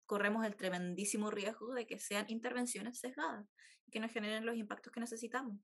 corremos 0.06 0.46
el 0.46 0.56
tremendísimo 0.56 1.30
riesgo 1.30 1.74
de 1.74 1.86
que 1.86 1.98
sean 1.98 2.24
intervenciones 2.28 2.98
sesgadas 2.98 3.46
que 3.90 4.00
no 4.00 4.08
generen 4.08 4.46
los 4.46 4.56
impactos 4.56 4.92
que 4.92 5.00
necesitamos. 5.00 5.58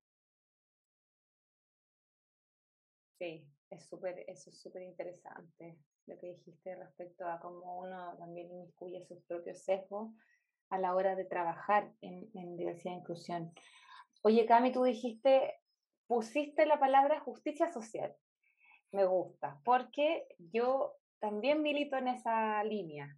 Sí, 3.19 3.49
es 3.71 3.89
súper, 3.89 4.25
eso 4.29 4.51
es 4.51 4.61
súper 4.61 4.83
interesante 4.83 5.79
lo 6.07 6.19
que 6.19 6.35
dijiste 6.35 6.77
respecto 6.77 7.27
a 7.27 7.41
cómo 7.41 7.79
uno 7.79 8.15
también 8.19 8.51
inmiscuye 8.51 9.03
sus 9.07 9.23
propios 9.23 9.59
sesgos 9.63 10.11
a 10.69 10.79
la 10.79 10.95
hora 10.95 11.17
de 11.17 11.25
trabajar 11.25 11.93
en, 12.03 12.31
en 12.35 12.57
diversidad 12.57 12.95
e 12.95 12.99
inclusión. 12.99 13.55
Oye, 14.23 14.47
Cami, 14.47 14.73
tú 14.73 14.85
dijiste, 14.85 15.62
pusiste 16.07 16.67
la 16.67 16.79
palabra 16.79 17.21
justicia 17.21 17.73
social. 17.73 18.15
Me 18.91 19.05
gusta, 19.05 19.61
porque 19.65 20.27
yo 20.39 20.95
también 21.19 21.63
milito 21.63 21.97
en 21.97 22.09
esa 22.09 22.63
línea. 22.65 23.17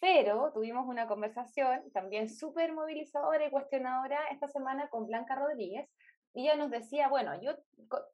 Pero 0.00 0.52
tuvimos 0.52 0.86
una 0.86 1.06
conversación 1.06 1.90
también 1.92 2.28
súper 2.28 2.72
movilizadora 2.72 3.46
y 3.46 3.50
cuestionadora 3.50 4.18
esta 4.30 4.46
semana 4.46 4.88
con 4.88 5.06
Blanca 5.06 5.34
Rodríguez, 5.34 5.88
y 6.36 6.42
ella 6.42 6.56
nos 6.56 6.70
decía, 6.70 7.08
bueno, 7.08 7.40
yo 7.40 7.52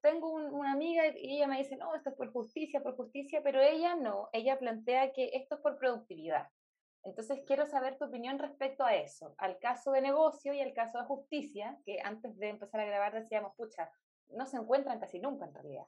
tengo 0.00 0.30
una 0.30 0.72
amiga 0.72 1.02
y 1.08 1.38
ella 1.38 1.48
me 1.48 1.58
dice, 1.58 1.76
no, 1.76 1.92
esto 1.96 2.10
es 2.10 2.16
por 2.16 2.30
justicia, 2.32 2.80
por 2.80 2.94
justicia, 2.94 3.42
pero 3.42 3.60
ella 3.60 3.96
no, 3.96 4.28
ella 4.32 4.60
plantea 4.60 5.12
que 5.12 5.30
esto 5.34 5.56
es 5.56 5.60
por 5.60 5.76
productividad. 5.76 6.46
Entonces 7.02 7.42
quiero 7.48 7.66
saber 7.66 7.98
tu 7.98 8.04
opinión 8.04 8.38
respecto 8.38 8.84
a 8.84 8.94
eso, 8.94 9.34
al 9.38 9.58
caso 9.58 9.90
de 9.90 10.02
negocio 10.02 10.52
y 10.52 10.60
al 10.60 10.72
caso 10.72 10.98
de 10.98 11.04
justicia, 11.04 11.76
que 11.84 11.98
antes 12.00 12.38
de 12.38 12.50
empezar 12.50 12.80
a 12.80 12.84
grabar 12.84 13.12
decíamos, 13.12 13.56
pucha, 13.56 13.90
no 14.34 14.46
se 14.46 14.56
encuentran 14.56 15.00
casi 15.00 15.18
nunca 15.18 15.46
en 15.46 15.54
realidad, 15.54 15.86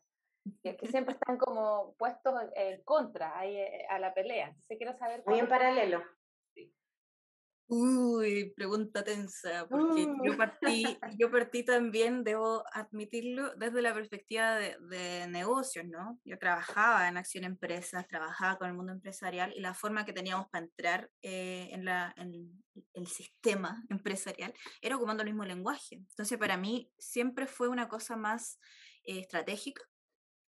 que, 0.62 0.76
que 0.76 0.86
siempre 0.86 1.14
están 1.14 1.38
como 1.38 1.94
puestos 1.98 2.34
en 2.54 2.82
contra 2.82 3.38
ahí, 3.38 3.56
eh, 3.56 3.86
a 3.88 3.98
la 3.98 4.14
pelea. 4.14 4.48
Entonces 4.48 4.76
quiero 4.76 4.92
saber... 4.94 5.22
Muy 5.26 5.38
en 5.38 5.48
paralelo. 5.48 6.02
Uy, 7.66 8.52
pregunta 8.54 9.02
tensa, 9.02 9.66
porque 9.66 10.06
yo, 10.22 10.36
partí, 10.36 10.84
yo 11.18 11.30
partí 11.30 11.64
también, 11.64 12.22
debo 12.22 12.62
admitirlo, 12.70 13.54
desde 13.56 13.80
la 13.80 13.94
perspectiva 13.94 14.56
de, 14.56 14.76
de, 14.90 15.26
negocios, 15.28 15.86
¿no? 15.86 16.20
Yo 16.24 16.38
trabajaba 16.38 17.08
en 17.08 17.16
Acción 17.16 17.44
Empresas, 17.44 18.06
trabajaba 18.06 18.58
con 18.58 18.68
el 18.68 18.74
mundo 18.74 18.92
empresarial 18.92 19.50
y 19.56 19.60
la 19.60 19.72
forma 19.72 20.04
que 20.04 20.12
teníamos 20.12 20.46
para 20.50 20.66
entrar 20.66 21.10
eh, 21.22 21.70
en, 21.72 21.86
la, 21.86 22.12
en 22.18 22.62
el 22.92 23.06
sistema 23.06 23.82
empresarial 23.88 24.52
era 24.82 24.96
ocupando 24.96 25.22
el 25.22 25.30
mismo 25.30 25.44
lenguaje. 25.46 25.96
Entonces, 25.96 26.36
para 26.36 26.58
mí 26.58 26.92
siempre 26.98 27.46
fue 27.46 27.68
una 27.68 27.88
cosa 27.88 28.14
más 28.14 28.58
eh, 29.04 29.20
estratégica 29.20 29.82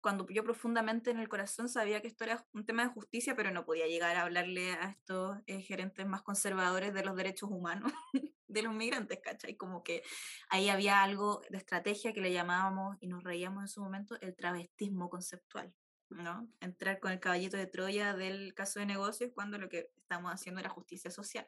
cuando 0.02 0.26
yo 0.28 0.42
profundamente 0.42 1.10
en 1.10 1.20
el 1.20 1.28
corazón 1.28 1.68
sabía 1.68 2.02
que 2.02 2.08
esto 2.08 2.24
era 2.24 2.44
un 2.52 2.66
tema 2.66 2.82
de 2.82 2.90
justicia, 2.90 3.36
pero 3.36 3.52
no 3.52 3.64
podía 3.64 3.86
llegar 3.86 4.16
a 4.16 4.22
hablarle 4.22 4.72
a 4.72 4.90
estos 4.90 5.38
eh, 5.46 5.62
gerentes 5.62 6.04
más 6.06 6.22
conservadores 6.22 6.92
de 6.92 7.04
los 7.04 7.16
derechos 7.16 7.50
humanos 7.50 7.92
de 8.48 8.62
los 8.62 8.74
migrantes, 8.74 9.20
¿cachai? 9.22 9.56
Como 9.56 9.84
que 9.84 10.02
ahí 10.50 10.68
había 10.68 11.02
algo 11.02 11.40
de 11.48 11.56
estrategia 11.56 12.12
que 12.12 12.20
le 12.20 12.32
llamábamos 12.32 12.96
y 13.00 13.06
nos 13.06 13.22
reíamos 13.22 13.62
en 13.62 13.68
su 13.68 13.80
momento 13.80 14.20
el 14.20 14.34
travestismo 14.34 15.08
conceptual, 15.08 15.72
¿no? 16.10 16.48
Entrar 16.60 16.98
con 16.98 17.12
el 17.12 17.20
caballito 17.20 17.56
de 17.56 17.68
Troya 17.68 18.12
del 18.14 18.54
caso 18.54 18.80
de 18.80 18.86
negocios 18.86 19.30
cuando 19.32 19.56
lo 19.56 19.68
que 19.68 19.90
estamos 19.96 20.32
haciendo 20.32 20.60
era 20.60 20.68
justicia 20.68 21.12
social. 21.12 21.46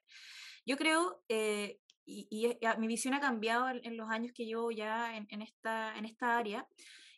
Yo 0.64 0.76
creo, 0.76 1.24
eh, 1.28 1.80
y, 2.06 2.56
mi 2.78 2.86
visión 2.86 3.14
ha 3.14 3.20
cambiado 3.20 3.68
en, 3.68 3.96
los 3.96 4.08
años 4.10 4.32
que 4.32 4.46
llevo 4.46 4.70
ya 4.70 5.16
en, 5.16 5.26
en, 5.30 5.42
esta, 5.42 5.98
en 5.98 6.04
esta 6.04 6.38
área, 6.38 6.68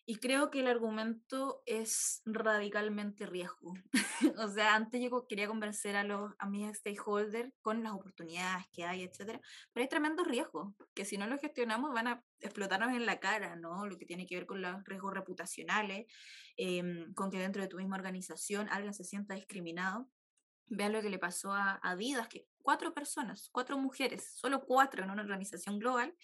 y 0.08 0.16
creo 0.18 0.52
que 0.52 0.60
el 0.60 0.68
argumento 0.68 1.64
es 1.66 2.22
radicalmente 2.24 3.26
riesgo. 3.26 3.74
o 4.38 4.48
sea, 4.48 4.76
antes 4.76 5.02
yo 5.02 5.26
quería 5.26 5.48
convencer 5.48 5.96
a, 5.96 6.04
los, 6.04 6.32
a 6.38 6.48
mis 6.48 6.76
stakeholders 6.78 7.52
con 7.60 7.82
las 7.82 7.92
oportunidades 7.92 8.66
que 8.72 8.84
hay, 8.84 9.02
etcétera, 9.02 9.40
pero 9.72 9.82
hay 9.82 9.88
tremendo 9.88 10.22
riesgo, 10.22 10.76
que 10.94 11.04
si 11.04 11.18
no 11.18 11.26
lo 11.26 11.36
gestionamos 11.38 11.92
van 11.92 12.06
a 12.06 12.24
explotarnos 12.38 12.94
en 12.94 13.04
la 13.04 13.18
cara, 13.18 13.56
¿no? 13.56 13.84
Lo 13.86 13.98
que 13.98 14.06
tiene 14.06 14.26
que 14.26 14.36
ver 14.36 14.46
con 14.46 14.62
los 14.62 14.84
riesgos 14.84 15.12
reputacionales, 15.12 16.06
em, 16.56 17.12
con 17.14 17.28
que 17.28 17.40
dentro 17.40 17.60
de 17.60 17.68
tu 17.68 17.78
misma 17.78 17.96
organización 17.96 18.68
alguien 18.70 18.94
se 18.94 19.02
sienta 19.02 19.34
discriminado. 19.34 20.08
Vean 20.68 20.92
lo 20.92 21.02
que 21.02 21.10
le 21.10 21.18
pasó 21.18 21.52
a, 21.52 21.74
a 21.74 21.96
Vidas, 21.96 22.28
que 22.28 22.46
cuatro 22.62 22.94
personas, 22.94 23.48
cuatro 23.50 23.76
mujeres, 23.76 24.34
solo 24.36 24.64
cuatro 24.64 25.02
en 25.02 25.10
una 25.10 25.22
organización 25.22 25.80
global, 25.80 26.14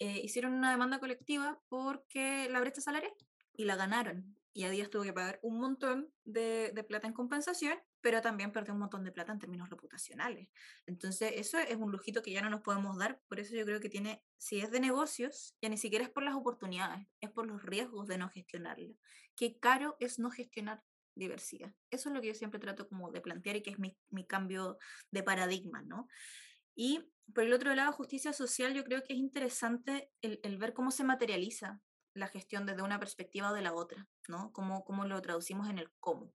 eh, 0.00 0.20
hicieron 0.24 0.54
una 0.54 0.70
demanda 0.70 0.98
colectiva 0.98 1.60
porque 1.68 2.48
la 2.50 2.58
brecha 2.60 2.80
salarial 2.80 3.12
y 3.54 3.64
la 3.64 3.76
ganaron. 3.76 4.34
Y 4.52 4.64
a 4.64 4.70
Díaz 4.70 4.90
tuvo 4.90 5.02
que 5.02 5.12
pagar 5.12 5.38
un 5.42 5.60
montón 5.60 6.12
de, 6.24 6.72
de, 6.74 6.82
plata 6.82 7.06
en 7.06 7.12
compensación, 7.12 7.78
pero 8.00 8.20
también 8.22 8.50
perdió 8.50 8.72
un 8.72 8.80
montón 8.80 9.04
de 9.04 9.12
plata 9.12 9.30
en 9.30 9.38
términos 9.38 9.68
reputacionales. 9.68 10.48
Entonces, 10.86 11.34
eso 11.36 11.58
es 11.58 11.76
un 11.76 11.92
lujito 11.92 12.22
que 12.22 12.32
ya 12.32 12.40
no 12.40 12.50
nos 12.50 12.62
podemos 12.62 12.98
dar. 12.98 13.20
Por 13.28 13.38
eso 13.38 13.54
yo 13.54 13.64
creo 13.64 13.78
que 13.78 13.90
tiene, 13.90 14.24
si 14.38 14.60
es 14.60 14.70
de 14.70 14.80
negocios, 14.80 15.54
ya 15.60 15.68
ni 15.68 15.76
siquiera 15.76 16.04
es 16.04 16.10
por 16.10 16.24
las 16.24 16.34
oportunidades, 16.34 17.06
es 17.20 17.30
por 17.30 17.46
los 17.46 17.62
riesgos 17.62 18.08
de 18.08 18.18
no 18.18 18.28
gestionarlo. 18.30 18.96
Qué 19.36 19.58
caro 19.60 19.96
es 20.00 20.18
no 20.18 20.30
gestionar 20.30 20.82
diversidad. 21.14 21.72
Eso 21.90 22.08
es 22.08 22.14
lo 22.14 22.20
que 22.20 22.28
yo 22.28 22.34
siempre 22.34 22.58
trato 22.58 22.88
como 22.88 23.12
de 23.12 23.20
plantear 23.20 23.56
y 23.56 23.62
que 23.62 23.70
es 23.70 23.78
mi, 23.78 23.96
mi 24.08 24.26
cambio 24.26 24.78
de 25.10 25.22
paradigma, 25.22 25.82
¿no? 25.82 26.08
Y 26.82 27.12
por 27.34 27.44
el 27.44 27.52
otro 27.52 27.74
lado, 27.74 27.92
justicia 27.92 28.32
social, 28.32 28.72
yo 28.72 28.84
creo 28.84 29.02
que 29.02 29.12
es 29.12 29.18
interesante 29.18 30.10
el, 30.22 30.40
el, 30.42 30.56
ver 30.56 30.72
cómo 30.72 30.90
se 30.90 31.04
materializa 31.04 31.78
la 32.14 32.26
gestión 32.26 32.64
desde 32.64 32.80
una 32.80 32.98
perspectiva 32.98 33.50
o 33.50 33.52
de 33.52 33.60
la 33.60 33.74
otra, 33.74 34.08
¿no? 34.28 34.50
Cómo, 34.54 34.82
cómo 34.82 35.04
lo 35.04 35.20
traducimos 35.20 35.68
en 35.68 35.76
el 35.76 35.90
cómo. 36.00 36.32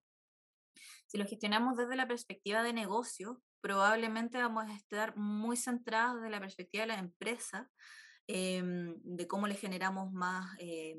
Si 1.07 1.17
lo 1.17 1.25
gestionamos 1.25 1.77
desde 1.77 1.95
la 1.95 2.07
perspectiva 2.07 2.61
de 2.61 2.73
negocio, 2.73 3.41
probablemente 3.59 4.37
vamos 4.37 4.69
a 4.69 4.75
estar 4.75 5.17
muy 5.17 5.57
centrados 5.57 6.17
desde 6.17 6.29
la 6.29 6.39
perspectiva 6.39 6.83
de 6.83 6.89
la 6.89 6.99
empresa, 6.99 7.71
eh, 8.27 8.63
de 8.63 9.27
cómo 9.27 9.47
le 9.47 9.55
generamos 9.55 10.11
más 10.11 10.55
eh, 10.59 10.95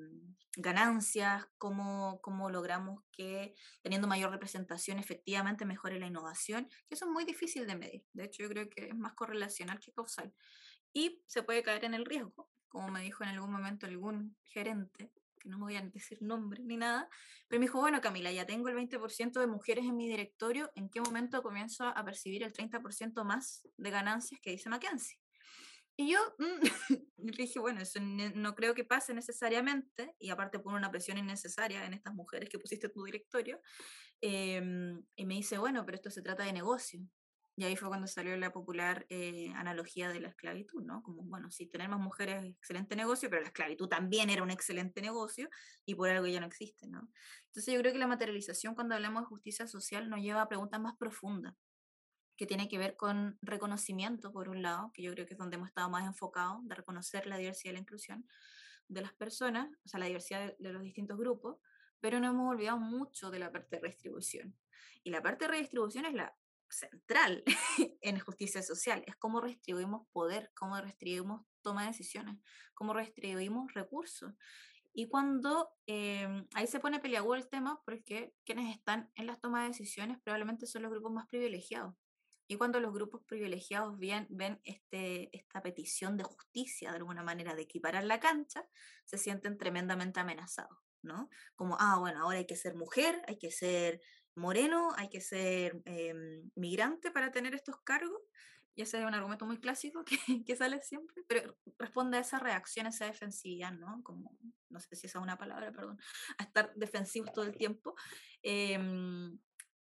ganancias, 0.56 1.46
cómo, 1.58 2.20
cómo 2.22 2.50
logramos 2.50 3.02
que 3.12 3.54
teniendo 3.82 4.06
mayor 4.06 4.30
representación 4.30 4.98
efectivamente 4.98 5.64
mejore 5.64 5.98
la 5.98 6.06
innovación, 6.06 6.68
que 6.88 6.94
eso 6.94 7.04
es 7.04 7.10
muy 7.10 7.24
difícil 7.24 7.66
de 7.66 7.76
medir. 7.76 8.04
De 8.12 8.24
hecho, 8.24 8.42
yo 8.42 8.48
creo 8.48 8.68
que 8.68 8.88
es 8.88 8.94
más 8.94 9.14
correlacional 9.14 9.80
que 9.80 9.92
causal. 9.92 10.32
Y 10.92 11.22
se 11.26 11.42
puede 11.42 11.62
caer 11.62 11.84
en 11.84 11.94
el 11.94 12.06
riesgo, 12.06 12.48
como 12.68 12.88
me 12.88 13.02
dijo 13.02 13.22
en 13.22 13.30
algún 13.30 13.52
momento 13.52 13.86
algún 13.86 14.36
gerente, 14.44 15.12
que 15.38 15.48
no 15.48 15.58
me 15.58 15.64
voy 15.64 15.76
a 15.76 15.82
decir 15.82 16.22
nombre 16.22 16.62
ni 16.62 16.76
nada, 16.76 17.08
pero 17.48 17.60
me 17.60 17.66
dijo, 17.66 17.80
bueno, 17.80 18.00
Camila, 18.00 18.32
ya 18.32 18.46
tengo 18.46 18.68
el 18.68 18.76
20% 18.76 19.40
de 19.40 19.46
mujeres 19.46 19.84
en 19.84 19.96
mi 19.96 20.08
directorio, 20.08 20.70
¿en 20.74 20.88
qué 20.88 21.00
momento 21.00 21.42
comienzo 21.42 21.84
a 21.86 22.04
percibir 22.04 22.42
el 22.42 22.52
30% 22.52 23.24
más 23.24 23.68
de 23.76 23.90
ganancias 23.90 24.40
que 24.40 24.52
dice 24.52 24.70
Mackenzie? 24.70 25.18
Y 25.96 26.12
yo 26.12 26.18
mm, 26.38 26.60
dije, 27.16 27.58
bueno, 27.58 27.80
eso 27.80 27.98
no 28.00 28.54
creo 28.54 28.74
que 28.74 28.84
pase 28.84 29.14
necesariamente, 29.14 30.14
y 30.18 30.30
aparte 30.30 30.58
pone 30.58 30.76
una 30.76 30.90
presión 30.90 31.18
innecesaria 31.18 31.84
en 31.86 31.94
estas 31.94 32.14
mujeres 32.14 32.48
que 32.48 32.58
pusiste 32.58 32.86
en 32.86 32.92
tu 32.92 33.04
directorio. 33.04 33.60
Eh, 34.20 34.62
y 35.16 35.24
me 35.24 35.34
dice, 35.34 35.58
bueno, 35.58 35.84
pero 35.84 35.96
esto 35.96 36.10
se 36.10 36.22
trata 36.22 36.44
de 36.44 36.52
negocio. 36.52 37.00
Y 37.58 37.64
ahí 37.64 37.74
fue 37.74 37.88
cuando 37.88 38.06
salió 38.06 38.36
la 38.36 38.52
popular 38.52 39.06
eh, 39.08 39.50
analogía 39.54 40.10
de 40.10 40.20
la 40.20 40.28
esclavitud, 40.28 40.82
¿no? 40.82 41.02
Como, 41.02 41.22
bueno, 41.22 41.50
si 41.50 41.66
tenemos 41.66 41.98
mujeres, 41.98 42.44
excelente 42.44 42.96
negocio, 42.96 43.30
pero 43.30 43.40
la 43.40 43.48
esclavitud 43.48 43.88
también 43.88 44.28
era 44.28 44.42
un 44.42 44.50
excelente 44.50 45.00
negocio 45.00 45.48
y 45.86 45.94
por 45.94 46.10
algo 46.10 46.26
ya 46.26 46.40
no 46.40 46.46
existe, 46.46 46.86
¿no? 46.86 47.08
Entonces 47.46 47.72
yo 47.72 47.80
creo 47.80 47.94
que 47.94 47.98
la 47.98 48.06
materialización 48.06 48.74
cuando 48.74 48.94
hablamos 48.94 49.22
de 49.22 49.28
justicia 49.28 49.66
social 49.66 50.10
nos 50.10 50.20
lleva 50.20 50.42
a 50.42 50.48
preguntas 50.48 50.78
más 50.82 50.96
profundas 50.98 51.54
que 52.36 52.46
tiene 52.46 52.68
que 52.68 52.78
ver 52.78 52.96
con 52.96 53.38
reconocimiento, 53.42 54.32
por 54.32 54.48
un 54.48 54.62
lado, 54.62 54.92
que 54.92 55.02
yo 55.02 55.12
creo 55.12 55.26
que 55.26 55.34
es 55.34 55.38
donde 55.38 55.56
hemos 55.56 55.68
estado 55.68 55.88
más 55.88 56.04
enfocados, 56.04 56.66
de 56.66 56.74
reconocer 56.74 57.26
la 57.26 57.38
diversidad 57.38 57.70
y 57.70 57.74
la 57.74 57.80
inclusión 57.80 58.26
de 58.88 59.00
las 59.00 59.12
personas, 59.14 59.68
o 59.84 59.88
sea, 59.88 60.00
la 60.00 60.06
diversidad 60.06 60.54
de, 60.58 60.72
los 60.72 60.82
distintos 60.82 61.18
grupos, 61.18 61.58
pero 62.00 62.20
no 62.20 62.28
hemos 62.28 62.50
olvidado 62.50 62.78
mucho 62.78 63.30
de 63.30 63.38
la 63.38 63.50
parte 63.50 63.76
de 63.76 63.82
redistribución. 63.82 64.54
Y 65.02 65.10
la 65.10 65.22
parte 65.22 65.46
de 65.46 65.52
redistribución 65.52 66.04
es 66.04 66.14
la 66.14 66.36
central 66.68 67.42
en 68.00 68.18
justicia 68.18 68.62
social, 68.62 69.02
es 69.06 69.16
cómo 69.16 69.40
redistribuimos 69.40 70.06
poder, 70.12 70.50
cómo 70.54 70.78
redistribuimos 70.78 71.46
toma 71.62 71.82
de 71.82 71.88
decisiones, 71.88 72.38
cómo 72.74 72.92
redistribuimos 72.92 73.72
recursos. 73.72 74.34
Y 74.92 75.08
cuando 75.08 75.70
eh, 75.86 76.46
ahí 76.54 76.66
se 76.66 76.80
pone 76.80 77.00
peleagudo 77.00 77.34
el 77.34 77.48
tema, 77.48 77.82
porque 77.84 78.34
quienes 78.44 78.74
están 78.74 79.10
en 79.14 79.26
las 79.26 79.40
tomas 79.40 79.62
de 79.62 79.68
decisiones 79.68 80.18
probablemente 80.20 80.66
son 80.66 80.82
los 80.82 80.90
grupos 80.90 81.12
más 81.12 81.26
privilegiados. 81.26 81.94
Y 82.46 82.56
cuando 82.56 82.80
los 82.80 82.92
grupos 82.92 83.22
privilegiados 83.24 83.98
ven, 83.98 84.60
este, 84.64 85.36
esta 85.36 85.62
petición 85.62 86.16
de 86.16 86.24
justicia, 86.24 86.90
de 86.90 86.98
alguna 86.98 87.22
manera, 87.22 87.54
de 87.54 87.62
equiparar 87.62 88.04
la 88.04 88.20
cancha, 88.20 88.66
se 89.04 89.18
sienten 89.18 89.58
tremendamente 89.58 90.20
amenazados, 90.20 90.78
¿no? 91.02 91.28
Como, 91.54 91.76
ah, 91.80 91.98
bueno, 91.98 92.22
ahora 92.22 92.38
hay 92.38 92.46
que 92.46 92.56
ser 92.56 92.74
mujer, 92.74 93.20
hay 93.26 93.38
que 93.38 93.50
ser 93.50 94.00
moreno, 94.34 94.92
hay 94.96 95.08
que 95.08 95.20
ser 95.20 95.82
eh, 95.86 96.14
migrante 96.54 97.10
para 97.10 97.30
tener 97.30 97.54
estos 97.54 97.80
cargos. 97.82 98.22
Y 98.74 98.82
ese 98.82 98.98
es 98.98 99.06
un 99.06 99.14
argumento 99.14 99.46
muy 99.46 99.58
clásico 99.58 100.04
que, 100.04 100.16
que, 100.46 100.56
sale 100.56 100.80
siempre, 100.82 101.24
pero 101.26 101.56
responde 101.78 102.18
a 102.18 102.20
esa 102.20 102.38
reacción, 102.38 102.86
a 102.86 102.90
esa 102.90 103.06
defensividad, 103.06 103.72
¿no? 103.72 104.02
Como 104.02 104.36
no 104.68 104.80
sé 104.80 104.96
si 104.96 105.06
esa 105.06 105.18
es 105.18 105.22
una 105.22 105.38
palabra, 105.38 105.72
perdón, 105.72 105.98
a 106.38 106.44
estar 106.44 106.72
defensivos 106.74 107.32
todo 107.32 107.44
el 107.44 107.56
tiempo, 107.56 107.94
em, 108.42 109.38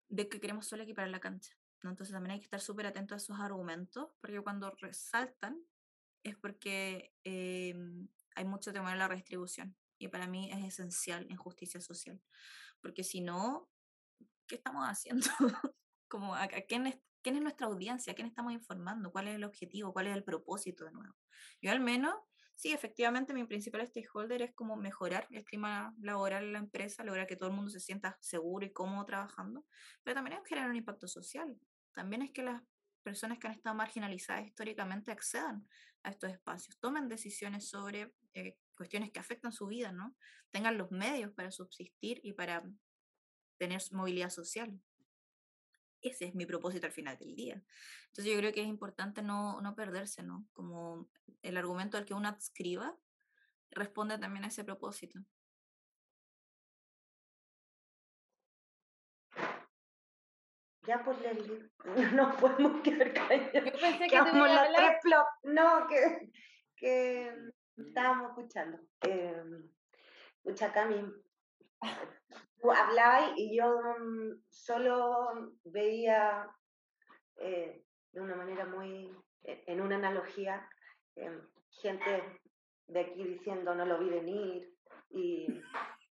de 0.10 0.28
que 0.28 0.40
queremos 0.40 0.68
solo 0.68 0.84
equiparar 0.84 1.10
la 1.10 1.20
cancha. 1.20 1.56
Entonces 1.90 2.14
también 2.14 2.34
hay 2.34 2.40
que 2.40 2.46
estar 2.46 2.62
súper 2.62 2.86
atentos 2.86 3.16
a 3.16 3.24
esos 3.24 3.40
argumentos, 3.40 4.10
porque 4.20 4.42
cuando 4.42 4.72
resaltan 4.72 5.60
es 6.24 6.36
porque 6.36 7.14
em, 7.24 8.08
hay 8.36 8.46
mucho 8.46 8.72
temor 8.72 8.92
a 8.92 8.96
la 8.96 9.08
redistribución. 9.08 9.76
Y 9.98 10.08
para 10.08 10.28
mí 10.28 10.52
es 10.52 10.64
esencial 10.64 11.28
en 11.30 11.38
justicia 11.38 11.80
social. 11.80 12.22
Porque 12.82 13.04
si 13.04 13.22
no, 13.22 13.70
¿qué 14.48 14.56
estamos 14.56 14.86
haciendo? 14.86 15.28
Como, 16.08 16.36
¿a, 16.36 16.48
quién, 16.68 16.88
es, 16.88 17.00
quién 17.22 17.36
es 17.36 17.42
nuestra 17.42 17.68
audiencia? 17.68 18.12
¿A 18.12 18.16
quién 18.16 18.28
estamos 18.28 18.54
informando? 18.54 19.12
¿Cuál 19.12 19.28
es 19.28 19.36
el 19.36 19.44
objetivo? 19.44 19.94
¿Cuál 19.94 20.08
es 20.08 20.16
el 20.16 20.24
propósito 20.24 20.86
de 20.86 20.92
nuevo? 20.92 21.16
Yo 21.62 21.72
al 21.72 21.80
menos 21.80 22.16
sí, 22.56 22.72
efectivamente, 22.74 23.34
mi 23.34 23.44
principal 23.46 23.88
stakeholder 23.88 24.42
es 24.44 24.54
como 24.54 24.76
mejorar 24.76 25.28
el 25.32 25.44
clima 25.44 25.96
laboral 26.00 26.44
en 26.44 26.54
la 26.54 26.60
empresa, 26.60 27.04
lograr 27.04 27.28
que 27.28 27.36
todo 27.36 27.50
el 27.50 27.56
mundo 27.56 27.72
se 27.72 27.80
sienta 27.80 28.18
seguro 28.20 28.66
y 28.66 28.72
cómodo 28.72 29.06
trabajando, 29.06 29.66
pero 30.04 30.16
también 30.16 30.38
es 30.38 30.48
generar 30.48 30.70
un 30.70 30.76
impacto 30.76 31.08
social. 31.08 31.58
También 31.94 32.22
es 32.22 32.32
que 32.32 32.44
las 32.44 32.62
personas 33.04 33.40
que 33.40 33.48
han 33.48 33.54
estado 33.54 33.76
marginalizadas 33.76 34.46
históricamente 34.46 35.12
accedan 35.12 35.68
a 36.04 36.10
estos 36.10 36.32
espacios, 36.32 36.78
tomen 36.80 37.08
decisiones 37.08 37.70
sobre 37.70 38.14
eh, 38.34 38.58
cuestiones 38.76 39.12
que 39.12 39.20
afectan 39.20 39.52
su 39.52 39.68
vida, 39.68 39.92
¿no? 39.92 40.16
Tengan 40.52 40.78
los 40.78 40.92
medios 40.92 41.32
para 41.34 41.52
subsistir 41.52 42.20
y 42.24 42.34
para 42.34 42.64
tener 43.58 43.82
movilidad 43.92 44.30
social. 44.30 44.80
Ese 46.02 46.26
es 46.26 46.36
mi 46.36 46.46
propósito 46.46 46.88
al 46.88 46.92
final 46.92 47.18
del 47.18 47.36
día. 47.36 47.64
Entonces 48.08 48.34
yo 48.34 48.40
creo 48.40 48.52
que 48.52 48.62
es 48.62 48.68
importante 48.68 49.22
no, 49.22 49.62
no 49.62 49.76
perderse, 49.76 50.24
¿no? 50.24 50.48
Como 50.52 51.10
el 51.44 51.58
argumento 51.58 51.98
al 51.98 52.06
que 52.06 52.16
uno 52.16 52.28
adscriba 52.28 52.98
responde 53.70 54.18
también 54.18 54.46
a 54.46 54.48
ese 54.48 54.64
propósito. 54.64 55.20
Ya 60.88 61.04
pues 61.04 61.20
Leslie, 61.22 61.70
no 62.16 62.36
podemos 62.38 62.82
quedar 62.82 63.14
callados. 63.14 63.54
Yo 63.54 63.80
pensé 63.80 64.08
que 64.08 64.10
te 64.10 64.18
a 64.18 64.68
tres 64.74 65.14
No, 65.44 65.88
que, 65.88 66.32
que 66.76 67.32
estábamos 67.78 68.30
escuchando. 68.30 68.80
Eh, 69.02 69.44
escucha, 70.44 70.74
Cami, 70.74 71.06
tú 72.60 72.72
hablabas 72.72 73.32
y 73.36 73.56
yo 73.56 73.80
mm, 74.00 74.44
solo 74.50 75.54
veía 75.66 76.50
eh, 77.38 77.84
de 78.12 78.22
una 78.22 78.36
manera 78.36 78.66
muy, 78.66 79.16
e, 79.44 79.64
en 79.68 79.82
una 79.82 79.96
analogía, 79.96 80.68
em, 81.16 81.42
gente 81.70 82.42
de 82.88 83.00
aquí 83.00 83.24
diciendo 83.24 83.74
no 83.74 83.86
lo 83.86 84.00
vi 84.00 84.10
venir 84.10 84.74
y 85.12 85.48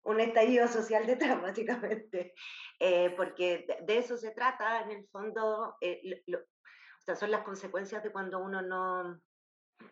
un 0.05 0.21
estallido 0.21 0.69
social 0.69 1.07
detrás, 1.07 1.41
básicamente, 1.43 2.35
eh, 2.79 3.11
porque 3.17 3.67
de, 3.85 3.99
eso 3.99 4.17
se 4.17 4.31
trata, 4.31 4.83
en 4.83 4.91
el 4.91 5.09
fondo, 5.09 5.77
eh, 5.81 6.23
o 6.29 7.01
sea, 7.05 7.17
son 7.17 7.31
las 7.31 7.43
consecuencias 7.43 8.03
de 8.03 8.13
cuando 8.13 8.39
uno 8.39 8.63
no, 8.63 9.21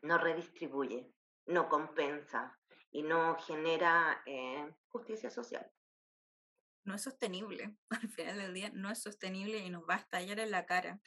no 0.02 0.18
redistribuye, 0.18 1.12
no 1.46 1.68
compensa 1.68 2.56
y 2.90 3.02
no 3.02 3.36
genera 3.36 4.22
justicia 4.88 5.30
social 5.30 5.70
no 6.84 6.94
es 6.94 7.02
sostenible. 7.02 7.76
Al 7.90 8.08
final 8.08 8.38
del 8.38 8.54
día 8.54 8.70
no 8.74 8.90
es 8.90 9.02
sostenible 9.02 9.58
y 9.58 9.70
nos 9.70 9.82
va 9.82 9.94
a 9.94 9.98
estallar 9.98 10.40
en 10.40 10.50
la 10.50 10.66
cara. 10.66 11.00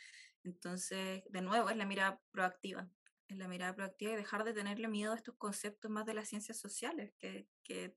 Entonces, 0.44 1.24
de 1.30 1.42
nuevo, 1.42 1.70
es 1.70 1.78
la 1.78 1.86
mirada 1.86 2.20
proactiva. 2.32 2.90
Es 3.28 3.38
la 3.38 3.48
mirada 3.48 3.76
proactiva 3.76 4.14
y 4.14 4.18
dejar 4.18 4.44
de 4.44 4.54
tenerle 4.54 4.88
miedo 4.88 5.14
a 5.14 5.16
estos 5.16 5.36
conceptos 5.36 5.90
más 5.90 6.06
de 6.06 6.14
las 6.14 6.28
ciencias 6.28 6.60
sociales, 6.60 7.14
que, 7.20 7.48
que 7.64 7.96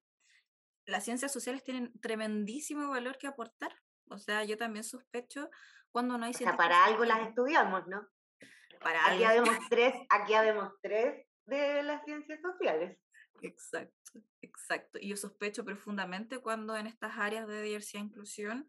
las 0.86 1.04
ciencias 1.04 1.32
sociales 1.32 1.62
tienen 1.62 1.92
tremendísimo 2.00 2.88
valor 2.88 3.18
que 3.18 3.26
aportar. 3.26 3.74
O 4.08 4.18
sea, 4.18 4.44
yo 4.44 4.56
también 4.56 4.84
sospecho 4.84 5.50
cuando 5.90 6.16
no 6.16 6.24
hay... 6.24 6.32
O 6.32 6.34
sea, 6.34 6.56
para 6.56 6.84
algo 6.84 7.04
las 7.04 7.28
estudiamos, 7.28 7.86
¿no? 7.88 8.08
Para 8.80 9.06
aquí 9.10 9.24
habemos 9.24 9.56
tres, 9.70 9.94
aquí 10.08 10.34
habemos 10.34 10.72
tres 10.80 11.26
de 11.46 11.82
las 11.82 12.04
ciencias 12.04 12.40
sociales. 12.40 12.98
Exacto, 13.42 14.12
exacto. 14.40 14.98
Y 15.00 15.08
yo 15.08 15.16
sospecho 15.16 15.64
profundamente 15.64 16.38
cuando 16.38 16.76
en 16.76 16.86
estas 16.86 17.18
áreas 17.18 17.46
de 17.46 17.62
diversidad 17.62 18.02
e 18.02 18.06
inclusión 18.06 18.68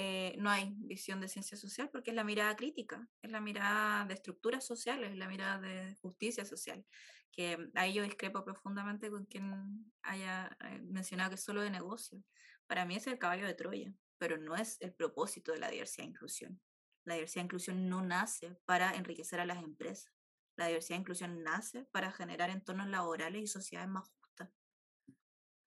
eh, 0.00 0.36
no 0.38 0.48
hay 0.48 0.76
visión 0.76 1.20
de 1.20 1.26
ciencia 1.26 1.56
social 1.56 1.90
porque 1.90 2.10
es 2.10 2.14
la 2.14 2.22
mirada 2.22 2.54
crítica, 2.54 3.08
es 3.20 3.32
la 3.32 3.40
mirada 3.40 4.04
de 4.04 4.14
estructuras 4.14 4.64
sociales, 4.64 5.10
es 5.10 5.16
la 5.16 5.26
mirada 5.26 5.60
de 5.60 5.96
justicia 5.96 6.44
social, 6.44 6.86
que 7.32 7.68
ahí 7.74 7.94
yo 7.94 8.04
discrepo 8.04 8.44
profundamente 8.44 9.10
con 9.10 9.24
quien 9.26 9.92
haya 10.02 10.56
eh, 10.60 10.78
mencionado 10.84 11.30
que 11.30 11.34
es 11.34 11.42
solo 11.42 11.62
de 11.62 11.70
negocio. 11.70 12.22
Para 12.68 12.84
mí 12.84 12.94
es 12.94 13.08
el 13.08 13.18
caballo 13.18 13.44
de 13.44 13.54
Troya, 13.54 13.92
pero 14.18 14.38
no 14.38 14.54
es 14.54 14.80
el 14.82 14.92
propósito 14.94 15.50
de 15.50 15.58
la 15.58 15.68
diversidad 15.68 16.06
e 16.06 16.10
inclusión. 16.10 16.60
La 17.04 17.14
diversidad 17.14 17.42
e 17.42 17.46
inclusión 17.46 17.88
no 17.88 18.00
nace 18.00 18.56
para 18.66 18.94
enriquecer 18.94 19.40
a 19.40 19.46
las 19.46 19.58
empresas. 19.64 20.12
La 20.56 20.68
diversidad 20.68 20.98
e 20.98 21.00
inclusión 21.00 21.42
nace 21.42 21.86
para 21.86 22.12
generar 22.12 22.50
entornos 22.50 22.86
laborales 22.86 23.42
y 23.42 23.46
sociedades 23.48 23.90
más 23.90 24.08
justas. 24.08 24.48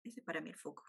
Ese 0.05 0.21
es 0.21 0.25
para 0.25 0.39
mí 0.39 0.51
el 0.51 0.55
foco. 0.55 0.86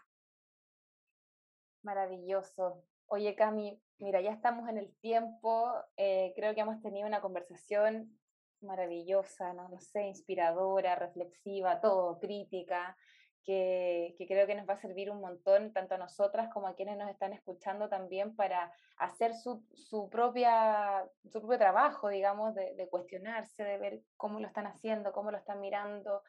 Maravilloso. 1.81 2.85
Oye, 3.13 3.35
Cami, 3.35 3.79
mira, 3.99 4.21
ya 4.21 4.31
estamos 4.31 4.67
en 4.67 4.79
el 4.79 4.91
tiempo. 4.95 5.71
Eh, 5.97 6.33
creo 6.35 6.55
que 6.55 6.61
hemos 6.61 6.81
tenido 6.81 7.05
una 7.05 7.21
conversación 7.21 8.17
maravillosa, 8.59 9.53
¿no? 9.53 9.69
no 9.69 9.79
sé, 9.79 10.07
inspiradora, 10.07 10.95
reflexiva, 10.95 11.79
todo, 11.79 12.17
crítica 12.17 12.97
que, 13.43 14.15
creo 14.27 14.47
que 14.47 14.55
nos 14.55 14.67
va 14.67 14.73
a 14.73 14.81
servir 14.81 15.11
un 15.11 15.21
montón, 15.21 15.73
tanto 15.73 15.93
a 15.93 15.99
nosotras 15.99 16.49
como 16.51 16.67
a 16.67 16.73
quienes 16.73 16.97
nos 16.97 17.07
están 17.07 17.33
escuchando 17.33 17.87
también, 17.87 18.35
para 18.35 18.73
hacer 18.97 19.35
su, 19.35 19.63
su 19.75 20.09
propia, 20.09 21.07
su 21.31 21.39
propio 21.39 21.59
trabajo, 21.59 22.09
digamos, 22.09 22.55
de, 22.55 22.87
cuestionarse, 22.89 23.63
de 23.63 23.77
ver 23.77 24.01
cómo 24.17 24.39
lo 24.39 24.47
están 24.47 24.65
haciendo, 24.65 25.11
cómo 25.11 25.29
lo 25.29 25.37
están 25.37 25.59
mirando, 25.59 26.23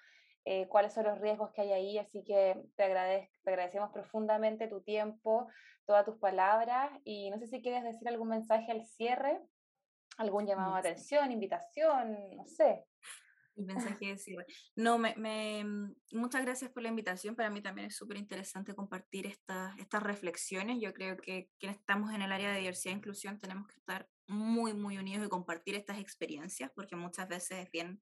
eh, 0.44 0.66
cuáles 0.68 0.92
son 0.92 1.04
los 1.04 1.18
riesgos 1.20 1.50
que 1.52 1.62
hay 1.62 1.72
ahí. 1.72 1.98
Así 1.98 2.22
que 2.24 2.56
te, 2.76 3.30
te 3.44 3.50
agradecemos 3.50 3.90
profundamente 3.92 4.68
tu 4.68 4.82
tiempo, 4.82 5.48
todas 5.86 6.04
tus 6.04 6.18
palabras, 6.18 6.90
y 7.04 7.30
no 7.30 7.38
sé 7.38 7.46
si 7.46 7.62
quieres 7.62 7.84
decir 7.84 8.08
algún 8.08 8.28
mensaje 8.28 8.72
al 8.72 8.84
cierre, 8.84 9.40
algún 10.16 10.46
llamado 10.46 10.74
de 10.74 10.80
atención, 10.80 11.30
invitación, 11.32 12.36
no 12.36 12.46
sé 12.46 12.86
el 13.56 13.64
mensaje 13.66 14.06
de 14.06 14.18
cierre. 14.18 14.46
No, 14.76 14.98
me, 14.98 15.14
me, 15.16 15.64
mm, 15.64 15.94
muchas 16.12 16.42
gracias 16.42 16.70
por 16.70 16.82
la 16.82 16.88
invitación. 16.88 17.34
Para 17.34 17.50
mí 17.50 17.62
también 17.62 17.88
es 17.88 17.96
súper 17.96 18.16
interesante 18.16 18.74
compartir 18.74 19.26
estas, 19.26 19.76
estas 19.78 20.02
reflexiones. 20.02 20.78
Yo 20.80 20.92
creo 20.92 21.16
que 21.16 21.50
quienes 21.58 21.78
estamos 21.78 22.12
en 22.12 22.22
el 22.22 22.32
área 22.32 22.52
de 22.52 22.58
diversidad 22.58 22.94
e 22.94 22.98
inclusión 22.98 23.38
tenemos 23.38 23.66
que 23.68 23.76
estar 23.76 24.08
muy, 24.26 24.72
muy 24.74 24.98
unidos 24.98 25.26
y 25.26 25.30
compartir 25.30 25.74
estas 25.74 25.98
experiencias, 25.98 26.70
porque 26.74 26.96
muchas 26.96 27.28
veces 27.28 27.64
es 27.64 27.70
bien 27.70 28.00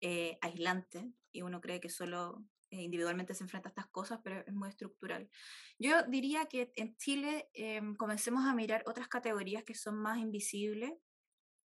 eh, 0.00 0.38
aislante 0.40 1.10
y 1.32 1.42
uno 1.42 1.60
cree 1.60 1.80
que 1.80 1.88
solo 1.88 2.44
eh, 2.70 2.82
individualmente 2.82 3.34
se 3.34 3.44
enfrenta 3.44 3.68
a 3.68 3.70
estas 3.70 3.86
cosas, 3.88 4.20
pero 4.22 4.40
es 4.46 4.52
muy 4.52 4.68
estructural. 4.68 5.30
Yo 5.78 6.02
diría 6.04 6.46
que 6.46 6.72
en 6.76 6.96
Chile 6.96 7.48
em, 7.54 7.94
comencemos 7.94 8.44
a 8.46 8.54
mirar 8.54 8.82
otras 8.86 9.08
categorías 9.08 9.64
que 9.64 9.74
son 9.74 9.96
más 9.96 10.18
invisibles, 10.18 10.92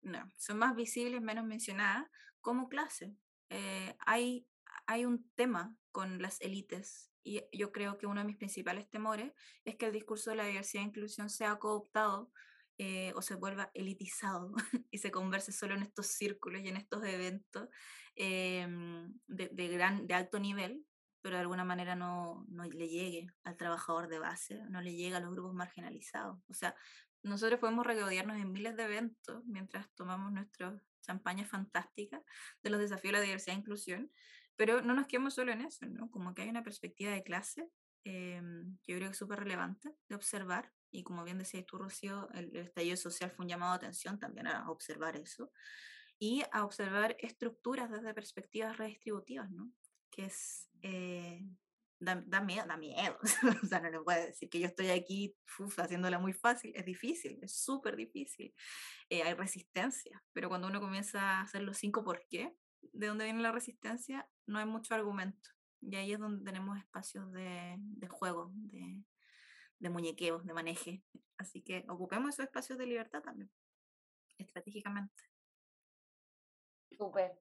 no, 0.02 0.30
son 0.36 0.58
más 0.58 0.74
visibles, 0.74 1.20
menos 1.20 1.44
mencionadas, 1.44 2.06
como 2.40 2.68
clase. 2.68 3.16
Eh, 3.50 3.96
hay, 4.06 4.46
hay 4.86 5.04
un 5.04 5.28
tema 5.34 5.76
con 5.90 6.20
las 6.22 6.40
élites 6.40 7.10
y 7.24 7.40
yo 7.52 7.70
creo 7.72 7.98
que 7.98 8.06
uno 8.06 8.20
de 8.20 8.26
mis 8.26 8.36
principales 8.36 8.88
temores 8.88 9.32
es 9.64 9.76
que 9.76 9.86
el 9.86 9.92
discurso 9.92 10.30
de 10.30 10.36
la 10.36 10.46
diversidad 10.46 10.84
e 10.84 10.88
inclusión 10.88 11.30
sea 11.30 11.56
cooptado 11.56 12.32
eh, 12.84 13.12
o 13.14 13.22
se 13.22 13.36
vuelva 13.36 13.70
elitizado 13.74 14.52
y 14.90 14.98
se 14.98 15.12
converse 15.12 15.52
solo 15.52 15.76
en 15.76 15.82
estos 15.82 16.08
círculos 16.08 16.62
y 16.62 16.68
en 16.68 16.76
estos 16.76 17.04
eventos 17.04 17.68
em, 18.16 19.14
de, 19.28 19.68
gran, 19.68 20.08
de 20.08 20.14
alto 20.14 20.40
nivel, 20.40 20.84
pero 21.20 21.36
de 21.36 21.42
alguna 21.42 21.64
manera 21.64 21.94
no, 21.94 22.44
no 22.48 22.64
le 22.64 22.88
llegue 22.88 23.28
al 23.44 23.56
trabajador 23.56 24.08
de 24.08 24.18
base, 24.18 24.64
no 24.68 24.80
le 24.80 24.96
llegue 24.96 25.14
a 25.14 25.20
los 25.20 25.30
grupos 25.30 25.54
marginalizados. 25.54 26.40
O 26.48 26.54
sea, 26.54 26.74
nosotros 27.22 27.60
podemos 27.60 27.86
regodearnos 27.86 28.36
en 28.38 28.50
miles 28.50 28.76
de 28.76 28.82
eventos 28.82 29.44
mientras 29.44 29.88
tomamos 29.94 30.32
nuestra 30.32 30.76
champaña 31.02 31.44
fantástica 31.44 32.20
de 32.64 32.70
los 32.70 32.80
desafíos 32.80 33.12
de 33.12 33.18
la 33.18 33.24
diversidad 33.24 33.54
e 33.54 33.60
inclusión, 33.60 34.10
pero 34.56 34.82
no 34.82 34.92
nos 34.92 35.06
quedamos 35.06 35.34
solo 35.34 35.52
en 35.52 35.60
eso, 35.60 35.86
¿no? 35.86 36.10
Como 36.10 36.34
que 36.34 36.42
hay 36.42 36.48
una 36.48 36.64
perspectiva 36.64 37.12
de 37.12 37.22
clase 37.22 37.70
que 38.02 38.42
yo 38.82 38.96
creo 38.96 39.06
que 39.06 39.12
es 39.12 39.16
súper 39.16 39.38
relevante 39.38 39.94
de 40.08 40.16
observar, 40.16 40.72
y 40.92 41.02
como 41.02 41.24
bien 41.24 41.38
decías 41.38 41.66
tú, 41.66 41.78
Rocío, 41.78 42.28
el, 42.34 42.54
estallido 42.54 42.96
social 42.96 43.30
fue 43.30 43.44
un 43.44 43.48
llamado 43.48 43.72
a 43.72 43.76
atención 43.76 44.18
también 44.18 44.46
a 44.46 44.70
observar 44.70 45.16
eso, 45.16 45.50
y 46.18 46.44
a 46.52 46.64
observar 46.64 47.16
estructuras 47.18 47.90
desde 47.90 48.14
perspectivas 48.14 48.76
redistributivas, 48.76 49.50
¿no? 49.50 49.72
Que 50.08 50.26
es 50.26 50.68
eh, 50.82 51.44
da, 51.98 52.40
miedo, 52.40 52.66
da 52.66 52.76
miedo. 52.76 53.18
o 53.64 53.66
sea, 53.66 53.80
no 53.80 53.90
le 53.90 54.00
puedo 54.00 54.26
decir 54.26 54.48
que 54.48 54.60
yo 54.60 54.66
estoy 54.66 54.90
aquí 54.90 55.34
haciéndola 55.78 56.18
muy 56.18 56.32
fácil. 56.32 56.72
Es 56.74 56.84
difícil, 56.84 57.38
es 57.42 57.56
súper 57.56 57.96
difícil. 57.96 58.54
Eh, 59.08 59.22
hay 59.22 59.34
resistencia, 59.34 60.22
pero 60.32 60.48
cuando 60.48 60.68
uno 60.68 60.80
comienza 60.80 61.20
a 61.20 61.40
hacer 61.42 61.62
los 61.62 61.78
cinco 61.78 62.04
por 62.04 62.24
qué, 62.28 62.54
de 62.92 63.06
dónde 63.06 63.24
viene 63.24 63.42
la 63.42 63.52
resistencia, 63.52 64.28
no 64.46 64.58
hay 64.58 64.66
mucho 64.66 64.94
argumento. 64.94 65.50
Y 65.80 65.96
ahí 65.96 66.12
es 66.12 66.18
donde 66.18 66.44
tenemos 66.44 66.78
espacios 66.78 67.32
de, 67.32 67.76
de 67.78 68.08
juego, 68.08 68.52
de, 68.54 69.02
de 69.82 69.90
muñequeos, 69.90 70.46
de 70.46 70.54
maneje. 70.54 71.02
Así 71.36 71.62
que 71.62 71.84
ocupemos 71.88 72.30
esos 72.30 72.46
espacios 72.46 72.78
de 72.78 72.86
libertad 72.86 73.20
también, 73.20 73.50
estratégicamente. 74.38 75.22
Súper. 76.96 77.32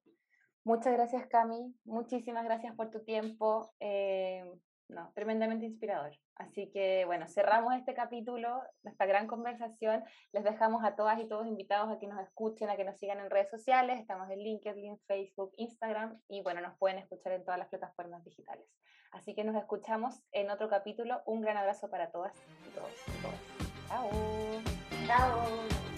Muchas 0.64 0.92
gracias, 0.92 1.26
Cami. 1.28 1.74
Muchísimas 1.84 2.44
gracias 2.44 2.74
por 2.74 2.90
tu 2.90 3.04
tiempo. 3.04 3.72
Eh, 3.80 4.44
no, 4.88 5.12
tremendamente 5.14 5.66
inspirador. 5.66 6.12
Así 6.34 6.70
que 6.72 7.04
bueno, 7.04 7.26
cerramos 7.28 7.74
este 7.74 7.94
capítulo, 7.94 8.60
esta 8.82 9.06
gran 9.06 9.26
conversación. 9.26 10.02
Les 10.32 10.42
dejamos 10.42 10.84
a 10.84 10.96
todas 10.96 11.20
y 11.20 11.28
todos 11.28 11.46
invitados 11.46 11.90
a 11.90 11.98
que 11.98 12.08
nos 12.08 12.20
escuchen, 12.20 12.70
a 12.70 12.76
que 12.76 12.84
nos 12.84 12.98
sigan 12.98 13.20
en 13.20 13.30
redes 13.30 13.50
sociales. 13.50 14.00
Estamos 14.00 14.28
en 14.30 14.40
LinkedIn, 14.40 14.98
Facebook, 15.06 15.52
Instagram 15.56 16.20
y 16.28 16.42
bueno, 16.42 16.60
nos 16.60 16.76
pueden 16.78 16.98
escuchar 16.98 17.32
en 17.32 17.44
todas 17.44 17.58
las 17.58 17.68
plataformas 17.68 18.24
digitales. 18.24 18.66
Así 19.12 19.34
que 19.34 19.44
nos 19.44 19.56
escuchamos 19.56 20.20
en 20.32 20.50
otro 20.50 20.68
capítulo. 20.68 21.22
Un 21.26 21.42
gran 21.42 21.56
abrazo 21.56 21.88
para 21.88 22.10
todas 22.10 22.32
y 22.66 22.70
todos. 22.74 22.90
Y. 23.22 23.34
Chao. 23.88 24.10
Chao. 25.06 25.91